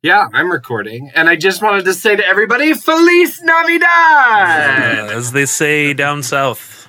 Yeah, 0.00 0.28
I'm 0.32 0.48
recording. 0.48 1.10
And 1.16 1.28
I 1.28 1.34
just 1.34 1.60
wanted 1.60 1.84
to 1.86 1.92
say 1.92 2.14
to 2.14 2.24
everybody, 2.24 2.72
Feliz 2.72 3.42
Navidad! 3.42 5.10
As 5.10 5.32
they 5.32 5.44
say 5.44 5.92
down 5.92 6.22
south. 6.22 6.86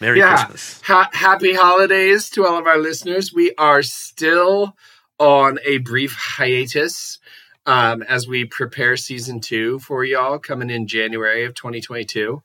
Merry 0.00 0.20
yeah. 0.20 0.46
Christmas. 0.46 0.80
Ha- 0.86 1.10
happy 1.12 1.52
holidays 1.52 2.30
to 2.30 2.46
all 2.46 2.56
of 2.56 2.66
our 2.66 2.78
listeners. 2.78 3.34
We 3.34 3.52
are 3.58 3.82
still 3.82 4.74
on 5.18 5.58
a 5.66 5.78
brief 5.78 6.14
hiatus 6.14 7.18
um, 7.66 8.02
as 8.04 8.26
we 8.26 8.46
prepare 8.46 8.96
season 8.96 9.40
two 9.40 9.78
for 9.78 10.02
y'all 10.02 10.38
coming 10.38 10.70
in 10.70 10.86
January 10.86 11.44
of 11.44 11.52
2022. 11.52 12.42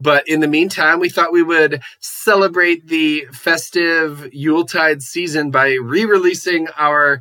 But 0.00 0.26
in 0.26 0.40
the 0.40 0.48
meantime, 0.48 1.00
we 1.00 1.10
thought 1.10 1.32
we 1.34 1.42
would 1.42 1.82
celebrate 2.00 2.86
the 2.86 3.26
festive 3.30 4.30
Yuletide 4.32 5.02
season 5.02 5.50
by 5.50 5.74
re 5.74 6.06
releasing 6.06 6.68
our 6.78 7.20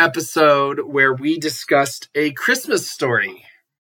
episode 0.00 0.80
where 0.80 1.12
we 1.12 1.38
discussed 1.38 2.08
a 2.14 2.32
Christmas 2.32 2.90
story. 2.90 3.44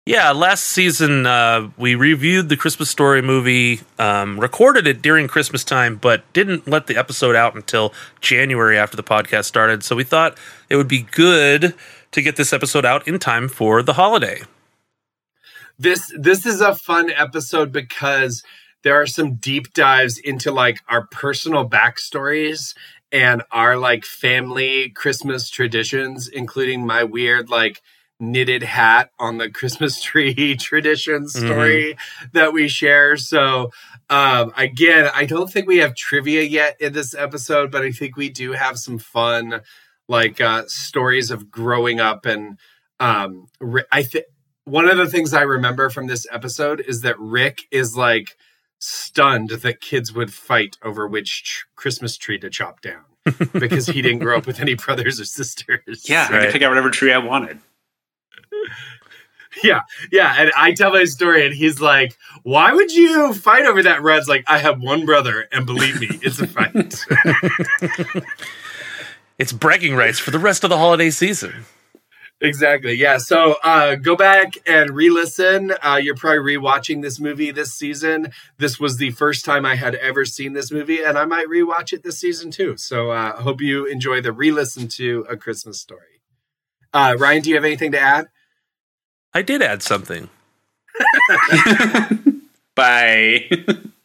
Yeah, 0.05 0.31
last 0.31 0.65
season 0.65 1.25
uh, 1.25 1.69
we 1.77 1.95
reviewed 1.95 2.49
the 2.49 2.57
Christmas 2.57 2.89
Story 2.89 3.21
movie, 3.21 3.79
um, 3.97 4.39
recorded 4.39 4.87
it 4.87 5.01
during 5.01 5.27
Christmas 5.29 5.63
time, 5.63 5.95
but 5.95 6.23
didn't 6.33 6.67
let 6.67 6.87
the 6.87 6.97
episode 6.97 7.35
out 7.35 7.55
until 7.55 7.93
January 8.19 8.77
after 8.77 8.97
the 8.97 9.03
podcast 9.03 9.45
started. 9.45 9.83
So 9.83 9.95
we 9.95 10.03
thought 10.03 10.37
it 10.69 10.75
would 10.75 10.89
be 10.89 11.03
good 11.03 11.75
to 12.11 12.21
get 12.21 12.35
this 12.35 12.51
episode 12.51 12.83
out 12.83 13.07
in 13.07 13.17
time 13.19 13.47
for 13.47 13.81
the 13.81 13.93
holiday. 13.93 14.41
This 15.79 16.11
this 16.19 16.45
is 16.45 16.59
a 16.59 16.75
fun 16.75 17.09
episode 17.09 17.71
because 17.71 18.43
there 18.83 18.99
are 18.99 19.07
some 19.07 19.35
deep 19.35 19.71
dives 19.73 20.17
into 20.17 20.51
like 20.51 20.79
our 20.89 21.07
personal 21.07 21.69
backstories 21.69 22.73
and 23.11 23.43
our 23.51 23.77
like 23.77 24.05
family 24.05 24.89
Christmas 24.89 25.49
traditions, 25.49 26.27
including 26.27 26.85
my 26.85 27.03
weird 27.03 27.49
like 27.49 27.81
knitted 28.21 28.61
hat 28.61 29.09
on 29.19 29.37
the 29.37 29.49
Christmas 29.49 30.01
tree 30.03 30.55
tradition 30.55 31.27
story 31.27 31.95
mm-hmm. 31.95 32.27
that 32.33 32.53
we 32.53 32.67
share. 32.67 33.17
So, 33.17 33.71
um, 34.09 34.53
again, 34.55 35.09
I 35.13 35.25
don't 35.25 35.51
think 35.51 35.67
we 35.67 35.79
have 35.79 35.95
trivia 35.95 36.43
yet 36.43 36.77
in 36.79 36.93
this 36.93 37.15
episode, 37.15 37.71
but 37.71 37.81
I 37.81 37.91
think 37.91 38.15
we 38.15 38.29
do 38.29 38.53
have 38.53 38.77
some 38.77 38.99
fun, 38.99 39.61
like 40.07 40.39
uh, 40.39 40.63
stories 40.67 41.31
of 41.31 41.49
growing 41.49 41.99
up. 41.99 42.25
And 42.25 42.57
um, 42.99 43.47
I 43.91 44.03
think 44.03 44.25
one 44.65 44.87
of 44.87 44.97
the 44.97 45.07
things 45.07 45.33
I 45.33 45.41
remember 45.41 45.89
from 45.89 46.07
this 46.07 46.27
episode 46.31 46.79
is 46.79 47.01
that 47.01 47.19
Rick 47.19 47.61
is 47.71 47.97
like 47.97 48.37
stunned 48.81 49.49
that 49.49 49.79
kids 49.79 50.13
would 50.13 50.33
fight 50.33 50.77
over 50.83 51.07
which 51.07 51.43
tr- 51.43 51.65
Christmas 51.75 52.17
tree 52.17 52.39
to 52.39 52.49
chop 52.49 52.81
down 52.81 53.03
because 53.53 53.85
he 53.85 54.01
didn't 54.01 54.19
grow 54.19 54.37
up 54.37 54.47
with 54.47 54.59
any 54.59 54.73
brothers 54.73 55.19
or 55.19 55.25
sisters. 55.25 56.09
Yeah, 56.09 56.31
right. 56.31 56.33
I 56.33 56.45
could 56.45 56.53
pick 56.53 56.61
out 56.63 56.69
whatever 56.69 56.89
tree 56.89 57.13
I 57.13 57.19
wanted. 57.19 57.59
yeah, 59.63 59.81
yeah. 60.11 60.35
And 60.37 60.51
I 60.57 60.73
tell 60.73 60.91
my 60.91 61.05
story, 61.05 61.45
and 61.45 61.53
he's 61.53 61.79
like, 61.79 62.17
"Why 62.43 62.73
would 62.73 62.91
you 62.91 63.33
fight 63.33 63.65
over 63.65 63.83
that?" 63.83 64.01
Red's 64.01 64.27
like, 64.27 64.43
"I 64.47 64.57
have 64.57 64.81
one 64.81 65.05
brother, 65.05 65.47
and 65.51 65.65
believe 65.65 65.99
me, 65.99 66.09
it's 66.21 66.39
a 66.39 66.47
fight." 66.47 66.73
it's 69.37 69.51
bragging 69.53 69.95
rights 69.95 70.19
for 70.19 70.31
the 70.31 70.39
rest 70.39 70.63
of 70.63 70.69
the 70.69 70.77
holiday 70.77 71.09
season. 71.09 71.65
Exactly. 72.41 72.93
Yeah. 72.93 73.19
So 73.19 73.57
uh, 73.63 73.95
go 73.95 74.15
back 74.15 74.57
and 74.65 74.89
re-listen. 74.89 75.73
Uh, 75.83 75.99
you're 76.01 76.15
probably 76.15 76.57
rewatching 76.57 77.03
this 77.03 77.19
movie 77.19 77.51
this 77.51 77.71
season. 77.71 78.31
This 78.57 78.79
was 78.79 78.97
the 78.97 79.11
first 79.11 79.45
time 79.45 79.63
I 79.63 79.75
had 79.75 79.93
ever 79.95 80.25
seen 80.25 80.53
this 80.53 80.71
movie, 80.71 81.03
and 81.03 81.19
I 81.19 81.25
might 81.25 81.47
rewatch 81.47 81.93
it 81.93 82.01
this 82.01 82.17
season 82.17 82.49
too. 82.49 82.77
So 82.77 83.11
I 83.11 83.29
uh, 83.29 83.41
hope 83.41 83.61
you 83.61 83.85
enjoy 83.85 84.21
the 84.21 84.31
re-listen 84.31 84.87
to 84.89 85.25
A 85.29 85.37
Christmas 85.37 85.79
Story. 85.79 86.21
Uh, 86.91 87.15
Ryan, 87.17 87.43
do 87.43 87.49
you 87.49 87.55
have 87.55 87.63
anything 87.63 87.91
to 87.91 87.99
add? 87.99 88.27
I 89.33 89.43
did 89.43 89.61
add 89.61 89.83
something. 89.83 90.27
Bye. 92.75 93.49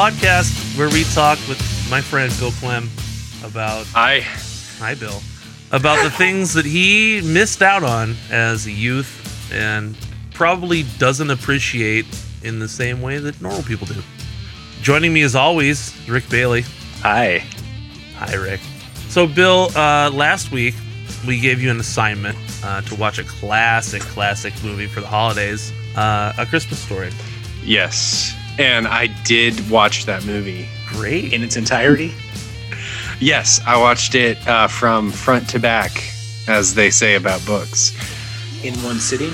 podcast 0.00 0.78
where 0.78 0.88
we 0.88 1.04
talk 1.12 1.38
with 1.46 1.60
my 1.90 2.00
friend 2.00 2.32
Bill 2.38 2.52
Clem 2.52 2.88
about 3.44 3.84
hi, 3.88 4.20
hi 4.78 4.94
Bill, 4.94 5.20
about 5.72 6.02
the 6.02 6.10
things 6.10 6.54
that 6.54 6.64
he 6.64 7.20
missed 7.20 7.60
out 7.60 7.84
on 7.84 8.14
as 8.30 8.66
a 8.66 8.72
youth 8.72 9.52
and 9.52 9.94
probably 10.32 10.84
doesn't 10.96 11.28
appreciate 11.28 12.06
in 12.42 12.60
the 12.60 12.66
same 12.66 13.02
way 13.02 13.18
that 13.18 13.42
normal 13.42 13.62
people 13.62 13.86
do. 13.86 14.02
Joining 14.80 15.12
me 15.12 15.20
as 15.20 15.36
always, 15.36 15.94
Rick 16.08 16.30
Bailey. 16.30 16.62
Hi, 17.02 17.44
hi 18.16 18.34
Rick. 18.36 18.60
So 19.10 19.26
Bill, 19.26 19.68
uh, 19.76 20.10
last 20.10 20.50
week 20.50 20.76
we 21.26 21.38
gave 21.38 21.60
you 21.60 21.70
an 21.70 21.78
assignment 21.78 22.38
uh, 22.64 22.80
to 22.80 22.94
watch 22.94 23.18
a 23.18 23.24
classic, 23.24 24.00
classic 24.00 24.54
movie 24.64 24.86
for 24.86 25.02
the 25.02 25.08
holidays, 25.08 25.74
uh, 25.94 26.32
A 26.38 26.46
Christmas 26.46 26.78
Story. 26.78 27.10
Yes 27.62 28.34
and 28.58 28.86
I 28.86 29.08
did 29.24 29.70
watch 29.70 30.04
that 30.06 30.24
movie. 30.24 30.68
Great. 30.86 31.32
In 31.32 31.42
its 31.42 31.56
entirety? 31.56 32.12
yes, 33.20 33.60
I 33.66 33.78
watched 33.78 34.14
it 34.14 34.46
uh, 34.48 34.68
from 34.68 35.10
front 35.10 35.48
to 35.50 35.58
back, 35.58 35.92
as 36.48 36.74
they 36.74 36.90
say 36.90 37.14
about 37.14 37.44
books. 37.46 37.92
In 38.64 38.74
one 38.82 38.98
sitting? 38.98 39.32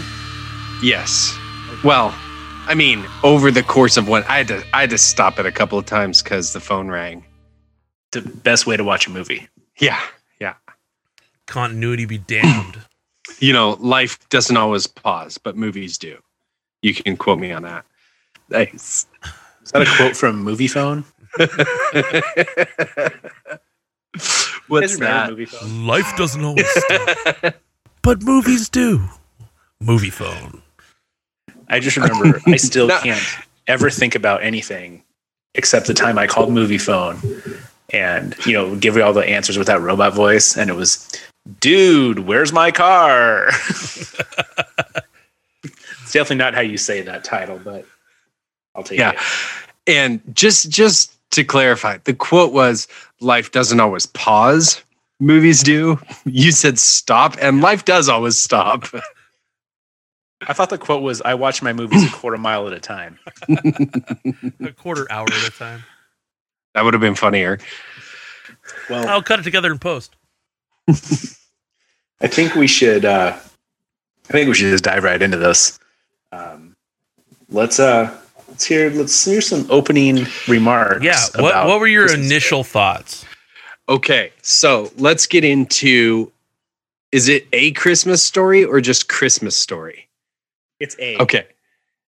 Yes. 0.82 1.36
Well, 1.82 2.14
I 2.66 2.74
mean, 2.74 3.06
over 3.22 3.50
the 3.50 3.62
course 3.62 3.96
of 3.96 4.08
one, 4.08 4.24
I 4.24 4.38
had 4.38 4.48
to, 4.48 4.64
I 4.72 4.82
had 4.82 4.90
to 4.90 4.98
stop 4.98 5.38
it 5.38 5.46
a 5.46 5.52
couple 5.52 5.78
of 5.78 5.86
times 5.86 6.22
because 6.22 6.52
the 6.52 6.60
phone 6.60 6.88
rang. 6.88 7.24
The 8.12 8.22
best 8.22 8.66
way 8.66 8.76
to 8.76 8.84
watch 8.84 9.06
a 9.06 9.10
movie. 9.10 9.48
Yeah, 9.78 10.00
yeah. 10.40 10.54
Continuity 11.46 12.06
be 12.06 12.18
damned. 12.18 12.78
you 13.38 13.52
know, 13.52 13.76
life 13.80 14.18
doesn't 14.28 14.56
always 14.56 14.86
pause, 14.86 15.38
but 15.38 15.56
movies 15.56 15.98
do. 15.98 16.18
You 16.82 16.94
can 16.94 17.16
quote 17.16 17.38
me 17.38 17.52
on 17.52 17.62
that. 17.62 17.84
Nice. 18.48 19.06
Is 19.62 19.72
that 19.72 19.82
a 19.82 19.96
quote 19.96 20.16
from 20.16 20.44
Moviefone? 20.44 21.04
What's 24.68 24.98
that? 24.98 25.36
Life 25.68 26.16
doesn't 26.16 26.44
always 26.44 26.68
stop, 26.68 27.54
but 28.02 28.22
movies 28.22 28.68
do. 28.68 29.02
Movie 29.80 30.10
Phone. 30.10 30.62
I 31.68 31.80
just 31.80 31.96
remember 31.96 32.40
I 32.46 32.56
still 32.56 32.88
no. 32.88 32.98
can't 33.00 33.22
ever 33.66 33.90
think 33.90 34.14
about 34.14 34.42
anything 34.42 35.02
except 35.54 35.86
the 35.86 35.94
time 35.94 36.18
I 36.18 36.26
called 36.26 36.50
Moviefone 36.50 37.60
and 37.92 38.34
you 38.46 38.52
know 38.52 38.76
give 38.76 38.96
you 38.96 39.02
all 39.02 39.12
the 39.12 39.24
answers 39.24 39.58
with 39.58 39.66
that 39.66 39.80
robot 39.80 40.14
voice, 40.14 40.56
and 40.56 40.70
it 40.70 40.74
was, 40.74 41.08
"Dude, 41.60 42.20
where's 42.20 42.52
my 42.52 42.70
car?" 42.70 43.48
it's 43.48 44.12
definitely 46.12 46.36
not 46.36 46.54
how 46.54 46.60
you 46.62 46.78
say 46.78 47.02
that 47.02 47.24
title, 47.24 47.60
but 47.62 47.84
I'll 48.76 48.82
take 48.82 48.98
yeah. 48.98 49.12
it. 49.12 49.18
And 49.86 50.20
just 50.34 50.70
just 50.70 51.12
to 51.32 51.44
clarify, 51.44 51.98
the 52.04 52.14
quote 52.14 52.52
was 52.52 52.88
life 53.20 53.52
doesn't 53.52 53.80
always 53.80 54.06
pause. 54.06 54.82
Movies 55.18 55.62
do. 55.62 55.98
You 56.24 56.50
said 56.50 56.78
stop, 56.78 57.36
and 57.40 57.60
life 57.60 57.84
does 57.84 58.08
always 58.08 58.36
stop. 58.36 58.86
I 60.48 60.52
thought 60.52 60.70
the 60.70 60.78
quote 60.78 61.02
was 61.02 61.22
I 61.22 61.34
watch 61.34 61.62
my 61.62 61.72
movies 61.72 62.04
a 62.04 62.10
quarter 62.12 62.36
mile 62.36 62.66
at 62.66 62.72
a 62.72 62.80
time. 62.80 63.18
a 64.60 64.72
quarter 64.72 65.06
hour 65.10 65.26
at 65.26 65.48
a 65.48 65.50
time. 65.50 65.84
That 66.74 66.84
would 66.84 66.94
have 66.94 67.00
been 67.00 67.14
funnier. 67.14 67.58
Well, 68.90 69.08
I'll 69.08 69.22
cut 69.22 69.40
it 69.40 69.44
together 69.44 69.72
in 69.72 69.78
post. 69.78 70.14
I 70.88 72.26
think 72.26 72.54
we 72.54 72.66
should 72.66 73.04
uh 73.04 73.38
I 74.28 74.32
think 74.32 74.48
we 74.48 74.54
should 74.54 74.70
just 74.70 74.84
dive 74.84 75.04
right 75.04 75.22
into 75.22 75.38
this. 75.38 75.78
Um 76.32 76.76
let's 77.48 77.80
uh 77.80 78.14
let's 78.56 78.64
hear 78.64 78.90
let's 78.90 79.24
hear 79.24 79.42
some 79.42 79.66
opening 79.70 80.26
remarks. 80.48 81.04
Yeah, 81.04 81.20
what 81.36 81.66
what 81.66 81.78
were 81.78 81.86
your 81.86 82.12
initial 82.12 82.64
thoughts? 82.64 83.26
Okay, 83.86 84.32
so 84.40 84.90
let's 84.96 85.26
get 85.26 85.44
into 85.44 86.32
is 87.12 87.28
it 87.28 87.46
a 87.52 87.72
Christmas 87.72 88.22
story 88.22 88.64
or 88.64 88.80
just 88.80 89.10
Christmas 89.10 89.56
story? 89.56 90.08
It's 90.80 90.96
a. 90.98 91.18
Okay. 91.18 91.46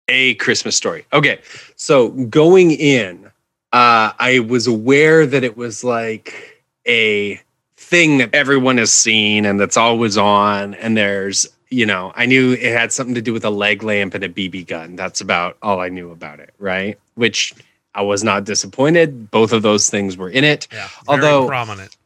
A 0.09 0.35
Christmas 0.35 0.75
story. 0.75 1.05
Okay. 1.13 1.39
So 1.77 2.09
going 2.09 2.71
in, 2.71 3.25
uh, 3.71 4.11
I 4.19 4.45
was 4.45 4.67
aware 4.67 5.25
that 5.25 5.45
it 5.45 5.55
was 5.55 5.81
like 5.81 6.61
a 6.85 7.39
thing 7.77 8.17
that 8.17 8.35
everyone 8.35 8.77
has 8.79 8.91
seen 8.91 9.45
and 9.45 9.57
that's 9.57 9.77
always 9.77 10.17
on, 10.17 10.73
and 10.73 10.97
there's 10.97 11.47
you 11.73 11.85
know, 11.85 12.11
I 12.15 12.25
knew 12.25 12.53
it 12.53 12.61
had 12.61 12.91
something 12.93 13.15
to 13.15 13.21
do 13.21 13.33
with 13.33 13.43
a 13.45 13.49
leg 13.49 13.83
lamp 13.83 14.13
and 14.13 14.23
a 14.23 14.29
BB 14.29 14.67
gun. 14.67 14.95
That's 14.95 15.21
about 15.21 15.57
all 15.61 15.79
I 15.79 15.89
knew 15.89 16.11
about 16.11 16.39
it, 16.39 16.53
right? 16.59 16.99
Which 17.15 17.53
I 17.95 18.01
was 18.03 18.23
not 18.23 18.43
disappointed. 18.45 19.31
Both 19.31 19.51
of 19.53 19.61
those 19.63 19.89
things 19.89 20.15
were 20.17 20.29
in 20.29 20.43
it. 20.43 20.67
Yeah. 20.71 20.87
Although- 21.07 21.47
prominent. 21.47 21.97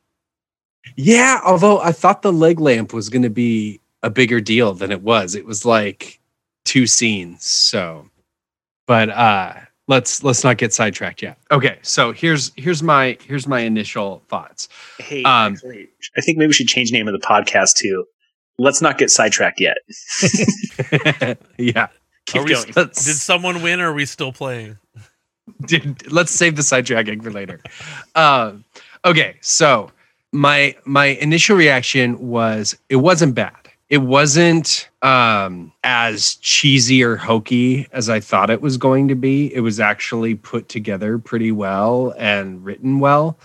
Yeah, 0.96 1.42
although 1.46 1.80
I 1.80 1.92
thought 1.92 2.22
the 2.22 2.32
leg 2.34 2.60
lamp 2.60 2.94
was 2.94 3.10
going 3.10 3.22
to 3.24 3.30
be 3.30 3.82
a 4.04 4.10
bigger 4.10 4.40
deal 4.40 4.74
than 4.74 4.92
it 4.92 5.02
was. 5.02 5.36
It 5.36 5.46
was 5.46 5.66
like 5.66 6.20
two 6.66 6.88
scenes. 6.88 7.44
So, 7.46 8.10
but 8.88 9.10
uh 9.10 9.54
let's 9.88 10.24
let's 10.24 10.44
not 10.46 10.58
get 10.58 10.74
sidetracked 10.74 11.22
yet. 11.22 11.38
Okay, 11.52 11.78
so 11.82 12.14
here's 12.14 12.52
here's 12.56 12.82
my 12.82 13.18
here's 13.28 13.48
my 13.48 13.60
initial 13.62 14.24
thoughts. 14.30 14.70
Hey, 14.98 15.24
Um, 15.24 15.54
actually, 15.54 15.90
I 16.18 16.22
think 16.22 16.38
maybe 16.38 16.48
we 16.48 16.54
should 16.54 16.68
change 16.68 16.92
the 16.92 16.98
name 16.98 17.08
of 17.08 17.20
the 17.20 17.26
podcast 17.28 17.76
to 17.78 18.06
"Let's 18.58 18.82
Not 18.82 18.98
Get 18.98 19.10
Sidetracked 19.10 19.60
Yet." 19.60 19.78
yeah. 21.58 21.88
Keep 22.28 22.42
Are 22.42 22.46
we 22.46 22.54
going. 22.54 22.74
Did 22.74 22.96
someone 22.96 23.62
win 23.62 23.80
or 23.80 23.92
are 23.92 23.94
we 23.94 24.06
still 24.06 24.34
playing? 24.34 24.78
Dude, 25.66 26.12
let's 26.12 26.32
save 26.32 26.58
the 26.58 26.62
sidetracking 26.62 27.24
for 27.24 27.32
later. 27.32 27.62
Um, 28.16 28.66
okay, 29.06 29.38
so 29.42 29.92
my 30.34 30.76
my 30.86 31.06
initial 31.06 31.56
reaction 31.56 32.20
was 32.28 32.78
it 32.90 32.98
wasn't 32.98 33.34
bad. 33.34 33.56
It 33.90 34.00
wasn't 34.00 34.90
um, 35.02 35.72
as 35.86 36.36
cheesy 36.36 37.02
or 37.02 37.16
hokey 37.16 37.88
as 37.94 38.10
I 38.10 38.20
thought 38.20 38.50
it 38.50 38.62
was 38.62 38.76
going 38.76 39.08
to 39.08 39.16
be. 39.16 39.54
It 39.56 39.62
was 39.62 39.80
actually 39.80 40.36
put 40.36 40.68
together 40.68 41.18
pretty 41.18 41.54
well 41.54 42.14
and 42.18 42.64
written 42.66 43.00
well. 43.00 43.40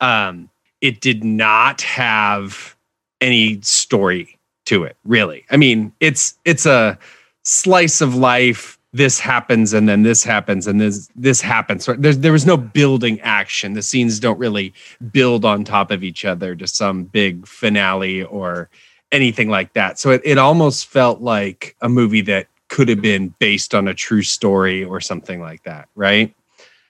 Um, 0.00 0.48
it 0.80 1.02
did 1.02 1.22
not 1.22 1.82
have 1.82 2.74
any 3.20 3.60
story 3.60 4.38
to 4.66 4.84
it, 4.84 4.96
really. 5.04 5.44
I 5.50 5.56
mean, 5.56 5.92
it's 6.00 6.38
it's 6.44 6.66
a 6.66 6.98
slice 7.42 8.00
of 8.00 8.14
life. 8.14 8.78
This 8.94 9.18
happens 9.18 9.72
and 9.72 9.88
then 9.88 10.02
this 10.02 10.22
happens 10.22 10.66
and 10.66 10.80
this 10.80 11.08
this 11.16 11.40
happens. 11.40 11.84
So 11.84 11.94
there's 11.94 12.18
there 12.18 12.32
was 12.32 12.44
no 12.46 12.56
building 12.56 13.20
action. 13.22 13.72
The 13.72 13.82
scenes 13.82 14.20
don't 14.20 14.38
really 14.38 14.74
build 15.12 15.44
on 15.44 15.64
top 15.64 15.90
of 15.90 16.04
each 16.04 16.24
other 16.24 16.54
to 16.56 16.66
some 16.66 17.04
big 17.04 17.46
finale 17.46 18.22
or 18.24 18.68
anything 19.10 19.48
like 19.48 19.72
that. 19.74 19.98
So 19.98 20.10
it, 20.10 20.20
it 20.24 20.38
almost 20.38 20.86
felt 20.86 21.20
like 21.20 21.74
a 21.80 21.88
movie 21.88 22.20
that 22.22 22.48
could 22.68 22.88
have 22.88 23.02
been 23.02 23.34
based 23.38 23.74
on 23.74 23.88
a 23.88 23.94
true 23.94 24.22
story 24.22 24.84
or 24.84 25.00
something 25.00 25.40
like 25.40 25.62
that 25.64 25.88
right? 25.94 26.34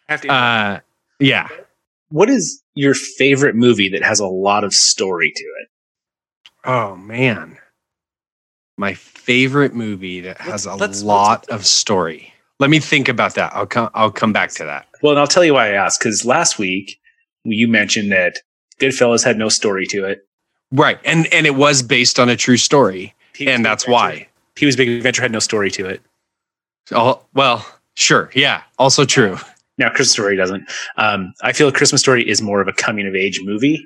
I 0.08 0.12
have 0.12 0.20
to- 0.22 0.32
uh 0.32 0.80
yeah. 1.20 1.48
What 2.10 2.28
is 2.28 2.62
your 2.74 2.94
favorite 2.94 3.54
movie 3.54 3.88
that 3.90 4.02
has 4.02 4.20
a 4.20 4.26
lot 4.26 4.64
of 4.64 4.74
story 4.74 5.32
to 5.34 5.44
it? 5.62 5.68
Oh 6.64 6.96
man 6.96 7.58
my 8.78 8.94
favorite 8.94 9.74
movie 9.74 10.20
that 10.20 10.38
has 10.38 10.66
Let's- 10.66 10.66
a 10.66 10.74
let's- 10.80 11.02
lot 11.02 11.40
let's- 11.40 11.48
of 11.62 11.66
story 11.66 12.32
let 12.60 12.70
me 12.70 12.78
think 12.78 13.08
about 13.08 13.34
that 13.34 13.52
i'll 13.54 13.66
come 13.66 13.90
i'll 13.94 14.10
come 14.10 14.32
back 14.32 14.50
to 14.52 14.64
that 14.64 14.86
Well, 15.02 15.12
and 15.12 15.20
I'll 15.20 15.26
tell 15.26 15.44
you 15.44 15.54
why 15.54 15.70
I 15.70 15.72
asked. 15.72 15.98
Because 16.00 16.24
last 16.24 16.58
week 16.58 17.00
you 17.44 17.66
mentioned 17.66 18.12
that 18.12 18.38
Goodfellas 18.80 19.24
had 19.24 19.36
no 19.36 19.48
story 19.48 19.84
to 19.88 20.04
it, 20.04 20.26
right 20.70 20.98
and 21.04 21.26
and 21.32 21.44
it 21.46 21.56
was 21.56 21.82
based 21.82 22.18
on 22.20 22.28
a 22.28 22.36
true 22.36 22.56
story 22.56 23.14
and 23.40 23.46
Big 23.46 23.62
that's 23.64 23.84
Adventure- 23.84 23.92
why 23.92 24.28
Pee 24.54 24.66
Wee's 24.66 24.76
Big 24.76 24.88
Adventure 24.88 25.22
had 25.22 25.32
no 25.32 25.38
story 25.40 25.70
to 25.72 25.86
it. 25.86 26.02
Oh, 26.92 27.24
well, 27.32 27.64
sure. 27.94 28.30
Yeah. 28.34 28.62
Also 28.78 29.04
true. 29.06 29.38
Now, 29.78 29.88
Christmas 29.88 30.12
Story 30.12 30.36
doesn't. 30.36 30.70
Um, 30.98 31.32
I 31.42 31.52
feel 31.54 31.72
Christmas 31.72 32.02
Story 32.02 32.28
is 32.28 32.42
more 32.42 32.60
of 32.60 32.68
a 32.68 32.72
coming 32.74 33.06
of 33.08 33.14
age 33.14 33.40
movie, 33.42 33.82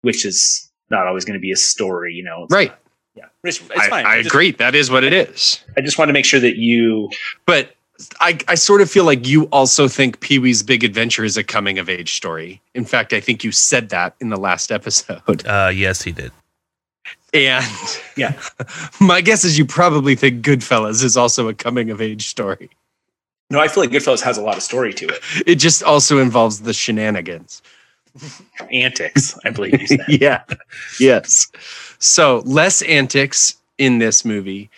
which 0.00 0.24
is 0.24 0.65
not 0.90 1.06
always 1.06 1.24
going 1.24 1.34
to 1.34 1.40
be 1.40 1.52
a 1.52 1.56
story. 1.56 2.14
You 2.14 2.24
know, 2.24 2.44
It's 2.44 2.52
Right. 2.52 2.68
not- 2.70 2.78
yeah, 3.14 3.24
it's, 3.44 3.60
it's 3.60 3.70
I, 3.78 3.88
fine. 3.88 4.06
I 4.06 4.18
just- 4.18 4.28
agree. 4.34 4.50
That 4.52 4.74
is 4.74 4.90
what 4.90 5.02
it 5.04 5.12
is. 5.12 5.60
I 5.76 5.80
just 5.80 5.98
want 5.98 6.08
to 6.10 6.12
make 6.12 6.24
sure 6.26 6.40
that 6.40 6.56
you. 6.56 7.10
But 7.46 7.74
I, 8.20 8.38
I 8.46 8.56
sort 8.56 8.82
of 8.82 8.90
feel 8.90 9.04
like 9.04 9.26
you 9.26 9.44
also 9.44 9.88
think 9.88 10.20
Pee 10.20 10.38
Wee's 10.38 10.62
Big 10.62 10.84
Adventure 10.84 11.24
is 11.24 11.38
a 11.38 11.42
coming 11.44 11.78
of 11.78 11.88
age 11.88 12.14
story. 12.14 12.60
In 12.74 12.84
fact, 12.84 13.14
I 13.14 13.20
think 13.20 13.42
you 13.42 13.52
said 13.52 13.88
that 13.88 14.14
in 14.20 14.28
the 14.28 14.36
last 14.36 14.70
episode. 14.70 15.46
Uh, 15.46 15.70
yes, 15.74 16.02
he 16.02 16.12
did. 16.12 16.30
And 17.32 17.64
Yeah. 18.16 18.38
my 19.00 19.22
guess 19.22 19.44
is 19.44 19.56
you 19.56 19.64
probably 19.64 20.14
think 20.14 20.44
Goodfellas 20.44 21.02
is 21.02 21.16
also 21.16 21.48
a 21.48 21.54
coming 21.54 21.90
of 21.90 22.00
age 22.02 22.28
story. 22.28 22.68
No, 23.48 23.60
I 23.60 23.68
feel 23.68 23.82
like 23.82 23.90
Goodfellas 23.90 24.20
has 24.22 24.36
a 24.38 24.42
lot 24.42 24.56
of 24.58 24.62
story 24.62 24.92
to 24.92 25.06
it. 25.06 25.20
It 25.46 25.54
just 25.54 25.82
also 25.82 26.18
involves 26.18 26.60
the 26.62 26.74
shenanigans. 26.74 27.62
Antics, 28.72 29.38
I 29.44 29.50
believe 29.50 29.80
you 29.80 29.86
said. 29.86 30.04
yeah. 30.08 30.42
Yes. 31.00 31.50
So 31.98 32.42
less 32.44 32.82
antics 32.82 33.56
in 33.78 33.98
this 33.98 34.24
movie. 34.24 34.70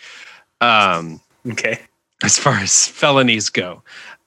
Um, 0.61 1.21
okay. 1.47 1.79
as 2.23 2.37
far 2.37 2.55
as 2.55 2.87
felonies 2.87 3.49
go. 3.49 3.81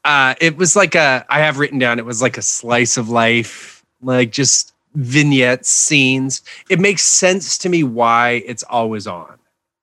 Uh, 0.05 0.35
it 0.41 0.57
was 0.57 0.75
like 0.75 0.95
a, 0.95 1.25
I 1.29 1.41
have 1.41 1.59
written 1.59 1.79
down, 1.79 1.99
it 1.99 2.07
was 2.07 2.23
like 2.23 2.37
a 2.37 2.43
slice 2.43 2.97
of 2.97 3.09
life, 3.09 3.85
like 4.01 4.33
just 4.33 4.73
vignettes, 4.95 5.69
scenes. 5.69 6.43
It 6.69 6.81
makes 6.81 7.03
sense 7.03 7.57
to 7.59 7.69
me 7.69 7.85
why 7.85 8.43
it's 8.47 8.63
always 8.65 9.07
on. 9.07 9.39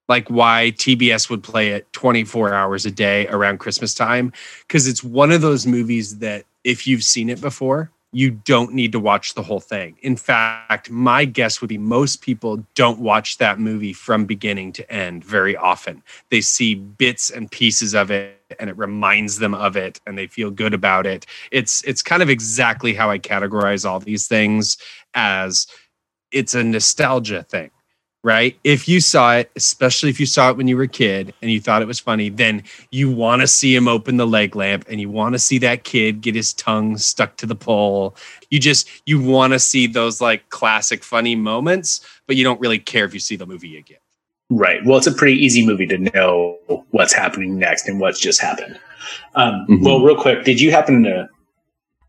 Like 0.07 0.27
why 0.27 0.73
TBS 0.75 1.29
would 1.29 1.43
play 1.43 1.69
it 1.69 1.91
24 1.93 2.53
hours 2.53 2.85
a 2.85 2.91
day 2.91 3.27
around 3.27 3.59
Christmas 3.59 3.93
time. 3.93 4.33
Cause 4.67 4.87
it's 4.87 5.03
one 5.03 5.31
of 5.31 5.41
those 5.41 5.67
movies 5.67 6.17
that 6.17 6.45
if 6.63 6.87
you've 6.87 7.03
seen 7.03 7.29
it 7.29 7.39
before, 7.39 7.91
you 8.11 8.31
don't 8.31 8.73
need 8.73 8.91
to 8.91 8.99
watch 8.99 9.35
the 9.35 9.43
whole 9.43 9.59
thing. 9.59 9.97
In 10.01 10.15
fact, 10.15 10.89
my 10.89 11.25
guess 11.25 11.61
would 11.61 11.67
be 11.67 11.77
most 11.77 12.21
people 12.21 12.65
don't 12.73 12.99
watch 12.99 13.37
that 13.37 13.59
movie 13.59 13.93
from 13.93 14.25
beginning 14.25 14.73
to 14.73 14.91
end 14.91 15.23
very 15.23 15.55
often. 15.55 16.01
They 16.31 16.41
see 16.41 16.73
bits 16.75 17.29
and 17.29 17.51
pieces 17.51 17.93
of 17.93 18.09
it 18.09 18.35
and 18.59 18.69
it 18.69 18.77
reminds 18.77 19.37
them 19.37 19.53
of 19.53 19.77
it 19.77 19.99
and 20.07 20.17
they 20.17 20.25
feel 20.25 20.49
good 20.49 20.73
about 20.73 21.05
it. 21.05 21.25
It's 21.51 21.83
it's 21.83 22.01
kind 22.01 22.23
of 22.23 22.29
exactly 22.29 22.93
how 22.93 23.11
i 23.11 23.19
categorize 23.19 23.87
all 23.87 23.99
these 23.99 24.27
things 24.27 24.77
as 25.13 25.67
it's 26.31 26.55
a 26.55 26.63
nostalgia 26.63 27.43
thing 27.43 27.69
right 28.29 28.59
if 28.63 28.87
you 28.87 28.99
saw 28.99 29.35
it 29.35 29.51
especially 29.55 30.09
if 30.09 30.19
you 30.19 30.25
saw 30.25 30.49
it 30.51 30.57
when 30.57 30.67
you 30.67 30.77
were 30.77 30.83
a 30.83 30.87
kid 30.87 31.33
and 31.41 31.49
you 31.51 31.59
thought 31.59 31.81
it 31.81 31.87
was 31.87 31.99
funny 31.99 32.29
then 32.29 32.61
you 32.91 33.09
want 33.09 33.41
to 33.41 33.47
see 33.47 33.75
him 33.75 33.87
open 33.87 34.17
the 34.17 34.27
leg 34.27 34.55
lamp 34.55 34.85
and 34.89 35.01
you 35.01 35.09
want 35.09 35.33
to 35.33 35.39
see 35.39 35.57
that 35.57 35.83
kid 35.83 36.21
get 36.21 36.35
his 36.35 36.53
tongue 36.53 36.97
stuck 36.97 37.35
to 37.37 37.45
the 37.45 37.55
pole 37.55 38.15
you 38.49 38.59
just 38.59 38.87
you 39.05 39.19
want 39.21 39.53
to 39.53 39.59
see 39.59 39.87
those 39.87 40.21
like 40.21 40.47
classic 40.49 41.03
funny 41.03 41.35
moments 41.35 42.01
but 42.27 42.35
you 42.35 42.43
don't 42.43 42.59
really 42.61 42.79
care 42.79 43.05
if 43.05 43.13
you 43.13 43.19
see 43.19 43.35
the 43.35 43.45
movie 43.45 43.77
again 43.77 43.97
Right. 44.51 44.83
Well, 44.83 44.97
it's 44.97 45.05
a 45.05 45.11
pretty 45.13 45.37
easy 45.37 45.63
movie 45.63 45.85
to 45.85 45.97
know 45.99 46.57
what's 46.89 47.13
happening 47.13 47.59
next 47.59 47.87
and 47.87 47.99
what's 47.99 48.19
just 48.19 48.41
happened. 48.41 48.79
Um, 49.35 49.63
Mhm. 49.69 49.83
Well, 49.85 49.99
real 50.01 50.15
quick, 50.15 50.43
did 50.43 50.59
you 50.59 50.71
happen 50.71 51.03
to, 51.03 51.29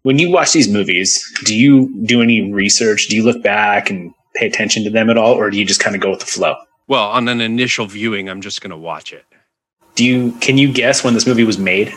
when 0.05 0.19
you 0.19 0.31
watch 0.31 0.53
these 0.55 0.67
movies, 0.67 1.23
do 1.45 1.55
you 1.55 1.93
do 2.07 2.23
any 2.23 2.51
research? 2.51 3.09
Do 3.09 3.17
you 3.17 3.25
look 3.25 3.43
back 3.43 3.91
and 3.91 4.15
pay 4.35 4.47
attention 4.47 4.85
to 4.85 4.91
them 4.91 5.11
at 5.11 5.19
all, 5.19 5.35
or 5.35 5.51
do 5.51 5.59
you 5.59 5.65
just 5.65 5.81
kind 5.81 5.95
of 5.95 6.03
go 6.03 6.11
with 6.11 6.21
the 6.21 6.27
flow? 6.27 6.57
Well, 6.87 7.09
on 7.11 7.29
an 7.29 7.41
initial 7.41 7.87
viewing, 7.87 8.29
I'm 8.29 8.41
just 8.41 8.61
going 8.61 8.71
to 8.71 8.77
watch 8.77 9.13
it. 9.13 9.25
Do 9.95 10.05
you 10.05 10.33
can 10.41 10.59
you 10.59 10.73
guess 10.73 11.05
when 11.05 11.15
this 11.15 11.27
movie 11.27 11.45
was 11.45 11.59
made? 11.59 11.93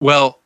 Well, 0.00 0.38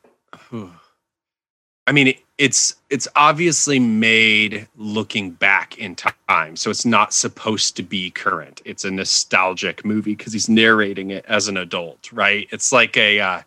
I 1.85 1.91
mean, 1.91 2.07
it, 2.07 2.19
it's 2.37 2.75
it's 2.89 3.07
obviously 3.15 3.79
made 3.79 4.67
looking 4.77 5.31
back 5.31 5.77
in 5.77 5.95
time, 5.95 6.55
so 6.55 6.69
it's 6.71 6.85
not 6.85 7.13
supposed 7.13 7.75
to 7.75 7.83
be 7.83 8.11
current. 8.11 8.61
It's 8.63 8.85
a 8.85 8.91
nostalgic 8.91 9.83
movie 9.83 10.15
because 10.15 10.31
he's 10.33 10.47
narrating 10.47 11.11
it 11.11 11.25
as 11.27 11.47
an 11.47 11.57
adult, 11.57 12.11
right? 12.13 12.47
It's 12.51 12.71
like 12.71 12.95
a 12.95 13.19
uh, 13.19 13.41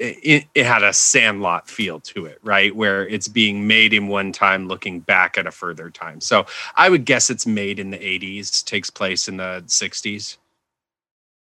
it, 0.00 0.46
it 0.54 0.66
had 0.66 0.82
a 0.82 0.92
Sandlot 0.92 1.68
feel 1.68 2.00
to 2.00 2.24
it, 2.26 2.38
right? 2.42 2.74
Where 2.74 3.06
it's 3.06 3.28
being 3.28 3.66
made 3.66 3.92
in 3.92 4.08
one 4.08 4.32
time, 4.32 4.66
looking 4.66 5.00
back 5.00 5.36
at 5.38 5.46
a 5.46 5.50
further 5.50 5.90
time. 5.90 6.20
So 6.20 6.46
I 6.76 6.88
would 6.88 7.04
guess 7.04 7.28
it's 7.30 7.46
made 7.46 7.78
in 7.78 7.90
the 7.90 7.98
'80s, 7.98 8.64
takes 8.64 8.88
place 8.90 9.28
in 9.28 9.36
the 9.36 9.62
'60s. 9.66 10.38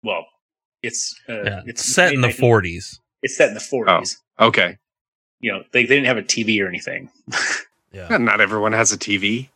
Well, 0.03 0.27
it's 0.83 1.19
uh, 1.29 1.43
Yeah. 1.45 1.63
It's 1.67 1.85
set 1.85 2.13
in 2.13 2.21
the 2.21 2.29
made- 2.29 2.37
40s. 2.37 3.01
It's 3.23 3.37
set 3.37 3.49
in 3.49 3.55
the 3.55 3.61
forties. 3.61 4.21
Okay, 4.39 4.77
You 5.41 5.53
know, 5.53 5.63
they, 5.73 5.85
they 5.85 5.95
didn't 5.95 6.07
have 6.07 6.19
a 6.19 6.23
TV 6.23 6.61
or 6.63 6.69
anything. 6.69 7.09
Yeah. 7.93 8.17
not 8.19 8.41
everyone 8.41 8.73
has 8.73 8.91
a 8.93 8.99
TV. 8.99 9.49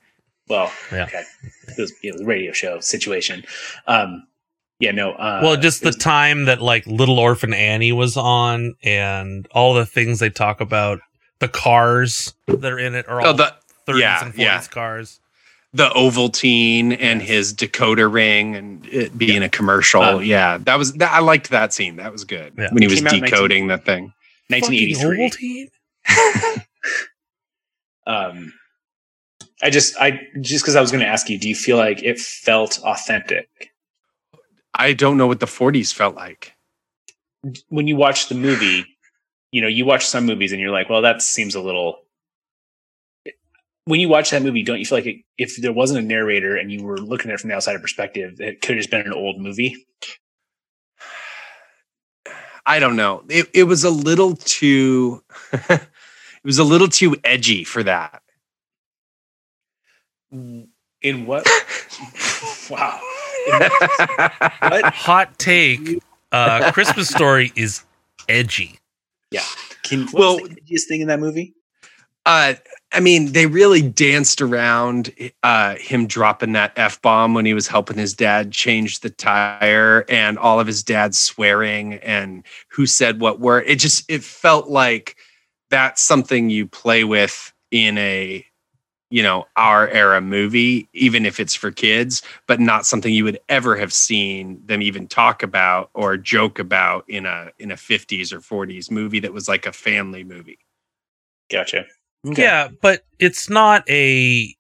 Well, 0.49 0.73
Yeah. 0.92 1.04
okay, 1.04 1.25
it 1.66 1.76
was 1.76 1.92
you 2.02 2.12
know, 2.12 2.18
the 2.18 2.25
radio 2.25 2.52
show 2.52 2.78
situation. 2.80 3.45
Um, 3.88 4.27
yeah, 4.80 4.90
no. 4.92 5.12
Uh, 5.12 5.40
well, 5.42 5.56
just 5.56 5.80
the 5.82 5.88
was- 5.88 5.97
time 5.97 6.44
that 6.47 6.61
like 6.62 6.87
Little 6.87 7.18
Orphan 7.18 7.52
Annie 7.52 7.92
was 7.92 8.16
on, 8.16 8.75
and 8.82 9.47
all 9.52 9.75
the 9.75 9.87
things 9.87 10.18
they 10.20 10.30
talk 10.30 10.61
about, 10.61 11.00
the 11.40 11.49
cars 11.49 12.35
that 12.47 12.73
are 12.73 12.78
in 12.78 12.94
it 12.94 13.08
are 13.08 13.20
all 13.20 13.28
Oh, 13.28 13.32
the 13.32 13.54
30s 13.87 14.00
yeah, 14.00 14.25
and 14.25 14.35
40s 14.35 14.38
yeah. 14.38 14.62
cars. 14.70 15.20
the 15.75 15.88
Ovaltine 15.90 16.97
and 16.99 17.20
his 17.20 17.52
decoder 17.52 18.11
ring 18.12 18.56
and 18.56 18.87
it 18.87 19.16
being 19.18 19.42
a 19.42 19.49
commercial. 19.50 20.00
Um, 20.02 20.23
yeah, 20.25 20.56
that 20.58 20.76
was 20.78 20.94
that, 20.94 21.12
I 21.12 21.18
liked 21.20 21.50
that 21.50 21.73
scene. 21.75 21.97
That 21.97 22.11
was 22.11 22.25
good 22.25 22.54
Yeah. 22.56 22.70
when 22.73 22.82
he 22.82 22.88
was 22.88 23.00
Came 23.00 23.06
out 23.08 23.12
in 23.14 23.20
decoding 23.25 23.66
the 23.68 23.76
thing. 23.78 24.12
1983. 24.49 25.70
Um 28.06 28.52
i 29.61 29.68
just 29.70 29.97
i 29.99 30.20
just 30.40 30.64
because 30.64 30.76
i 30.76 30.80
was 30.80 30.90
going 30.90 31.02
to 31.02 31.06
ask 31.06 31.28
you 31.28 31.38
do 31.38 31.49
you 31.49 31.54
feel 31.54 31.76
like 31.76 32.02
it 32.02 32.18
felt 32.18 32.78
authentic 32.85 33.49
I 34.75 34.93
don't 34.93 35.17
know 35.17 35.27
what 35.27 35.41
the 35.41 35.47
40s 35.47 35.93
felt 35.93 36.15
like. 36.15 36.55
when 37.69 37.87
you 37.87 37.97
watch 37.97 38.29
the 38.29 38.35
movie 38.35 38.99
you 39.51 39.63
know, 39.63 39.69
you 39.69 39.85
watch 39.85 40.07
some 40.07 40.27
movies 40.27 40.53
and 40.53 40.61
you're 40.61 40.71
like, 40.71 40.91
well, 40.91 41.03
that 41.03 41.23
seems 41.23 41.55
a 41.55 41.61
little. 41.61 42.01
When 43.85 44.01
you 44.01 44.09
watch 44.09 44.31
that 44.31 44.43
movie, 44.43 44.63
don't 44.63 44.79
you 44.79 44.85
feel 44.85 44.99
like 44.99 45.07
it, 45.07 45.17
if 45.39 45.57
there 45.57 45.73
wasn't 45.73 46.05
a 46.05 46.07
narrator 46.07 46.57
and 46.57 46.71
you 46.71 46.83
were 46.85 46.99
looking 46.99 47.31
at 47.31 47.35
it 47.35 47.41
from 47.41 47.49
the 47.49 47.57
outsider 47.57 47.79
perspective, 47.79 48.41
it 48.41 48.61
could 48.61 48.73
have 48.73 48.81
just 48.81 48.91
been 48.91 49.07
an 49.07 49.15
old 49.15 49.41
movie? 49.41 49.87
I 52.67 52.81
don't 52.81 52.97
know. 52.97 53.25
It 53.31 53.49
it 53.55 53.65
was 53.65 53.85
a 53.85 53.91
little 53.91 54.37
too 54.37 55.25
it 55.53 55.89
was 56.45 56.59
a 56.59 56.65
little 56.65 56.89
too 56.89 57.17
edgy 57.25 57.65
for 57.65 57.83
that. 57.83 58.23
In 61.01 61.25
what? 61.25 61.49
wow. 62.71 63.01
What? 63.49 64.95
Hot 64.95 65.38
take. 65.38 66.02
Uh, 66.33 66.71
Christmas 66.73 67.09
Story 67.09 67.52
is 67.57 67.83
edgy. 68.28 68.78
Yeah. 69.31 69.43
Can, 69.83 70.02
what 70.09 70.14
Well- 70.14 70.40
was 70.40 70.50
the 70.50 70.61
edgiest 70.61 70.88
thing 70.88 71.00
in 71.00 71.09
that 71.09 71.21
movie? 71.21 71.55
Uh, 72.26 72.55
I 72.93 73.00
mean, 73.00 73.33
they 73.33 73.47
really 73.47 73.81
danced 73.81 74.43
around 74.43 75.14
uh, 75.43 75.76
him 75.76 76.07
dropping 76.07 76.52
that 76.52 76.73
f 76.76 77.00
bomb 77.00 77.33
when 77.33 77.47
he 77.47 77.55
was 77.55 77.67
helping 77.67 77.97
his 77.97 78.12
dad 78.12 78.52
change 78.52 79.00
the 79.00 79.09
tire, 79.09 80.05
and 80.11 80.38
all 80.38 80.61
of 80.61 80.67
his 80.67 80.83
dad 80.83 81.14
swearing 81.14 81.95
and 81.95 82.45
who 82.71 82.85
said 82.85 83.21
what 83.21 83.40
word. 83.40 83.64
It 83.67 83.76
just 83.76 84.05
it 84.11 84.23
felt 84.23 84.69
like 84.69 85.17
that's 85.71 86.02
something 86.02 86.50
you 86.50 86.67
play 86.67 87.05
with 87.05 87.50
in 87.71 87.97
a 87.97 88.45
you 89.11 89.23
know 89.23 89.47
our 89.57 89.88
era 89.88 90.21
movie, 90.21 90.88
even 90.93 91.25
if 91.25 91.41
it's 91.41 91.55
for 91.55 91.71
kids, 91.71 92.23
but 92.47 92.61
not 92.61 92.87
something 92.87 93.12
you 93.12 93.25
would 93.25 93.41
ever 93.49 93.77
have 93.77 93.93
seen 93.93 94.61
them 94.67 94.83
even 94.83 95.07
talk 95.07 95.43
about 95.43 95.91
or 95.95 96.17
joke 96.17 96.59
about 96.59 97.05
in 97.09 97.27
a 97.27 97.50
in 97.59 97.71
a 97.71 97.77
50s 97.77 98.33
or 98.33 98.41
40s 98.41 98.91
movie 98.91 99.21
that 99.21 99.33
was 99.33 99.49
like 99.49 99.67
a 99.67 99.73
family 99.73 100.25
movie. 100.25 100.59
Gotcha. 101.50 101.87
Yeah, 102.25 102.69
but 102.83 103.05
it's 103.19 103.49
not 103.49 103.88
a. 103.88 104.55